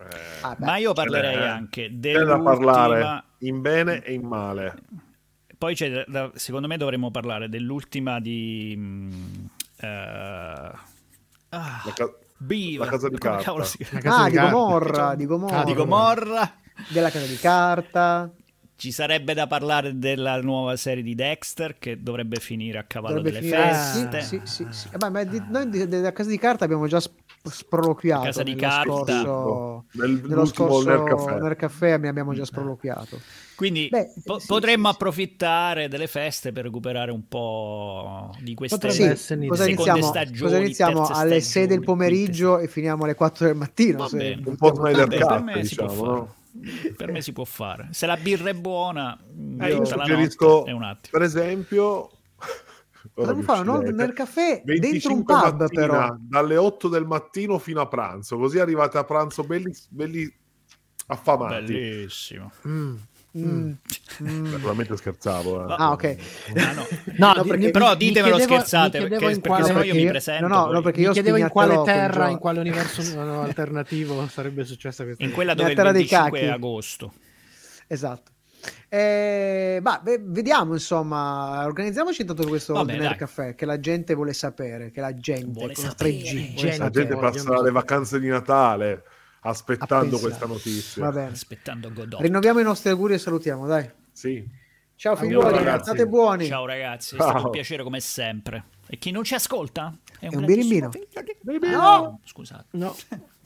Eh, 0.00 0.06
Ah, 0.42 0.56
ma 0.60 0.76
io 0.76 0.92
parlerei 0.92 1.34
eh, 1.34 1.46
anche 1.46 1.82
c'è 1.82 1.90
da 1.90 1.98
dell'ultima... 1.98 2.42
parlare 2.42 3.24
in 3.38 3.60
bene 3.60 4.02
e 4.02 4.12
in 4.12 4.22
male. 4.22 4.74
Poi 5.58 5.74
c'è, 5.74 5.90
da- 5.90 6.04
da- 6.06 6.30
secondo 6.34 6.68
me 6.68 6.76
dovremmo 6.76 7.10
parlare 7.10 7.48
dell'ultima 7.48 8.20
di... 8.20 8.78
eh, 9.80 9.86
ah, 9.86 10.72
La 11.48 11.92
ca- 11.94 12.12
Beaver, 12.36 12.78
la 12.78 12.86
casa 12.86 13.08
di 13.08 13.18
carta. 13.18 13.64
si? 13.64 13.78
La 13.90 13.98
casa 14.00 14.22
Ah, 14.22 14.24
di 14.30 14.30
di. 14.38 14.38
Gomorra, 14.38 15.14
di 15.16 15.26
Gomorra, 15.26 15.58
Ah, 15.58 15.64
Di 15.64 15.74
Gomorra. 15.74 16.52
della 16.88 17.10
casa 17.10 17.26
di 17.26 17.36
carta. 17.36 18.30
Ci 18.80 18.92
sarebbe 18.92 19.34
da 19.34 19.48
parlare 19.48 19.98
della 19.98 20.40
nuova 20.40 20.76
serie 20.76 21.02
di 21.02 21.16
Dexter 21.16 21.78
che 21.80 22.00
dovrebbe 22.00 22.38
finire 22.38 22.78
a 22.78 22.84
cavallo 22.84 23.16
Dovrebbe 23.16 23.40
delle 23.40 23.50
finire- 23.52 23.72
feste. 23.74 24.20
Sì, 24.20 24.40
sì, 24.44 24.64
sì, 24.64 24.66
sì. 24.70 24.88
Eh, 24.92 24.96
beh, 24.98 25.10
ma 25.10 25.24
di- 25.24 25.42
noi 25.48 25.68
della 25.88 26.12
casa 26.12 26.28
di 26.30 26.38
carta 26.38 26.64
abbiamo 26.64 26.86
già 26.86 27.00
sp- 27.00 27.16
sproloquiato. 27.42 28.22
Casa 28.26 28.44
di 28.44 28.54
nello 28.54 28.68
carta. 28.68 28.92
Scorso, 29.22 29.84
Nel- 29.94 30.22
nello 30.28 30.44
scorso 30.44 30.88
Nerd 30.88 31.04
Caffè. 31.08 31.40
Nerd 31.40 31.56
Caffè 31.56 31.98
ne 31.98 32.06
abbiamo 32.08 32.34
già 32.34 32.44
sproloquiato. 32.44 33.18
Quindi 33.56 33.88
Beh, 33.90 34.12
po- 34.24 34.38
sì, 34.38 34.46
potremmo 34.46 34.84
sì, 34.84 34.90
sì. 34.90 34.94
approfittare 34.94 35.88
delle 35.88 36.06
feste 36.06 36.52
per 36.52 36.62
recuperare 36.62 37.10
un 37.10 37.26
po' 37.26 38.32
di 38.40 38.54
queste 38.54 38.76
Potrebbe 38.78 39.16
Sì, 39.16 39.44
cosa 39.48 39.66
iniziamo, 39.66 40.02
stagioni, 40.02 40.38
cosa 40.38 40.56
iniziamo 40.58 41.04
terze 41.04 41.12
alle 41.20 41.40
6 41.40 41.62
del 41.66 41.78
stagioni, 41.80 41.84
pomeriggio 41.84 42.58
e 42.60 42.68
finiamo 42.68 43.02
alle 43.02 43.16
4 43.16 43.46
del 43.46 43.56
mattino. 43.56 43.98
Va 43.98 44.06
se 44.08 44.16
bene. 44.18 44.42
Un 44.46 44.54
po' 44.56 44.72
Snyder 44.72 45.08
Vabbè, 45.08 45.18
Cut, 45.52 45.58
diciamo, 45.62 46.04
no? 46.04 46.34
Per 46.96 47.10
me 47.12 47.20
si 47.22 47.32
può 47.32 47.44
fare. 47.44 47.88
Se 47.92 48.06
la 48.06 48.16
birra 48.16 48.50
è 48.50 48.54
buona, 48.54 49.18
Eh, 49.60 49.68
io 49.68 49.84
suggerisco, 49.84 50.64
un 50.66 50.82
attimo. 50.82 51.10
per 51.10 51.22
esempio, 51.22 52.10
Potremmo 53.14 53.42
fare 53.42 53.64
no, 53.64 53.72
ucciderete. 53.74 54.02
nel 54.02 54.12
caffè 54.12 54.62
dentro 54.64 54.74
un 54.74 54.80
25 54.80 55.34
pub, 55.34 55.60
mattina, 55.60 55.86
però. 55.86 56.16
dalle 56.20 56.56
8 56.56 56.88
del 56.88 57.06
mattino 57.06 57.58
fino 57.58 57.80
a 57.80 57.86
pranzo, 57.86 58.36
così 58.36 58.58
arrivate 58.58 58.98
a 58.98 59.04
pranzo 59.04 59.42
belli, 59.44 59.72
belli 59.88 60.32
affamati. 61.06 61.72
Bellissimo. 61.72 62.52
Mm. 62.66 62.96
Mm. 63.36 63.72
Naturalmente 64.50 64.96
scherzavo. 64.96 65.68
eh. 65.68 65.74
Ah, 65.78 65.90
ok. 65.92 66.16
Ah, 66.56 66.72
no. 66.72 66.86
No, 67.18 67.32
No, 67.34 67.42
di- 67.42 67.48
perché- 67.48 67.64
mi- 67.66 67.70
Però 67.72 67.90
mi 67.90 67.96
ditemelo 67.96 68.36
chiedevo- 68.36 68.54
scherzate, 68.58 69.00
mi 69.00 69.08
perché, 69.08 69.24
in 69.24 69.30
perché 69.32 69.48
quale- 69.48 69.64
sennò 69.64 69.82
io 69.82 69.94
mi 69.94 70.06
presento. 70.06 70.46
no, 70.46 70.64
no, 70.66 70.72
no, 70.72 70.80
perché 70.82 70.98
Mi 71.00 71.04
io 71.06 71.12
chiedevo 71.12 71.36
in 71.36 71.48
quale 71.48 71.82
terra, 71.84 72.28
in 72.28 72.38
quale 72.38 72.58
universo 72.60 73.14
no, 73.22 73.42
alternativo 73.42 74.26
sarebbe 74.28 74.64
successa 74.64 75.04
questa 75.04 75.22
In 75.24 75.32
quella 75.32 75.54
dove 75.54 75.70
il 75.70 75.76
terra 75.76 75.92
dei 75.92 76.02
25 76.06 76.38
cacchi. 76.40 76.52
agosto. 76.52 77.12
Esatto. 77.86 78.32
Eh, 78.88 79.78
bah, 79.82 80.00
vediamo 80.02 80.72
insomma, 80.72 81.64
organizziamoci 81.66 82.22
intanto 82.22 82.46
questo 82.46 82.82
dai. 82.82 83.16
caffè 83.16 83.54
che 83.54 83.66
la 83.66 83.78
gente 83.78 84.14
vuole 84.14 84.32
sapere, 84.32 84.90
che 84.90 85.00
la 85.00 85.14
gente 85.14 85.52
Vuole 85.52 85.74
sapere. 85.74 86.10
3G 86.10 86.32
vuole 86.32 86.54
Gente. 86.54 86.78
La 86.78 86.90
gente 86.90 87.16
passerà 87.16 87.60
le 87.62 87.70
vacanze 87.70 88.18
di 88.18 88.28
Natale 88.28 89.02
aspettando 89.48 90.18
questa 90.18 90.46
notizia. 90.46 91.04
Va 91.04 91.10
bene. 91.12 91.32
Aspettando 91.32 91.92
Godot. 91.92 92.20
Rinnoviamo 92.20 92.60
i 92.60 92.62
nostri 92.64 92.90
auguri 92.90 93.14
e 93.14 93.18
salutiamo, 93.18 93.66
dai. 93.66 93.88
Sì. 94.12 94.46
Ciao 94.96 95.14
figlioli, 95.14 95.58
state 95.80 96.06
buoni. 96.08 96.46
Ciao 96.46 96.66
ragazzi, 96.66 97.14
è 97.14 97.18
Ciao. 97.18 97.28
stato 97.28 97.44
un 97.44 97.50
piacere 97.52 97.82
come 97.84 98.00
sempre. 98.00 98.64
E 98.88 98.98
chi 98.98 99.10
non 99.12 99.22
ci 99.22 99.34
ascolta 99.34 99.94
È 100.18 100.24
un 100.26 100.30
grandissimo 100.30 100.88
birimbino. 100.88 100.90
figlio 100.90 101.58
di- 101.58 101.74
Ah, 101.74 102.16
Scusate. 102.24 102.64
No, 102.70 102.96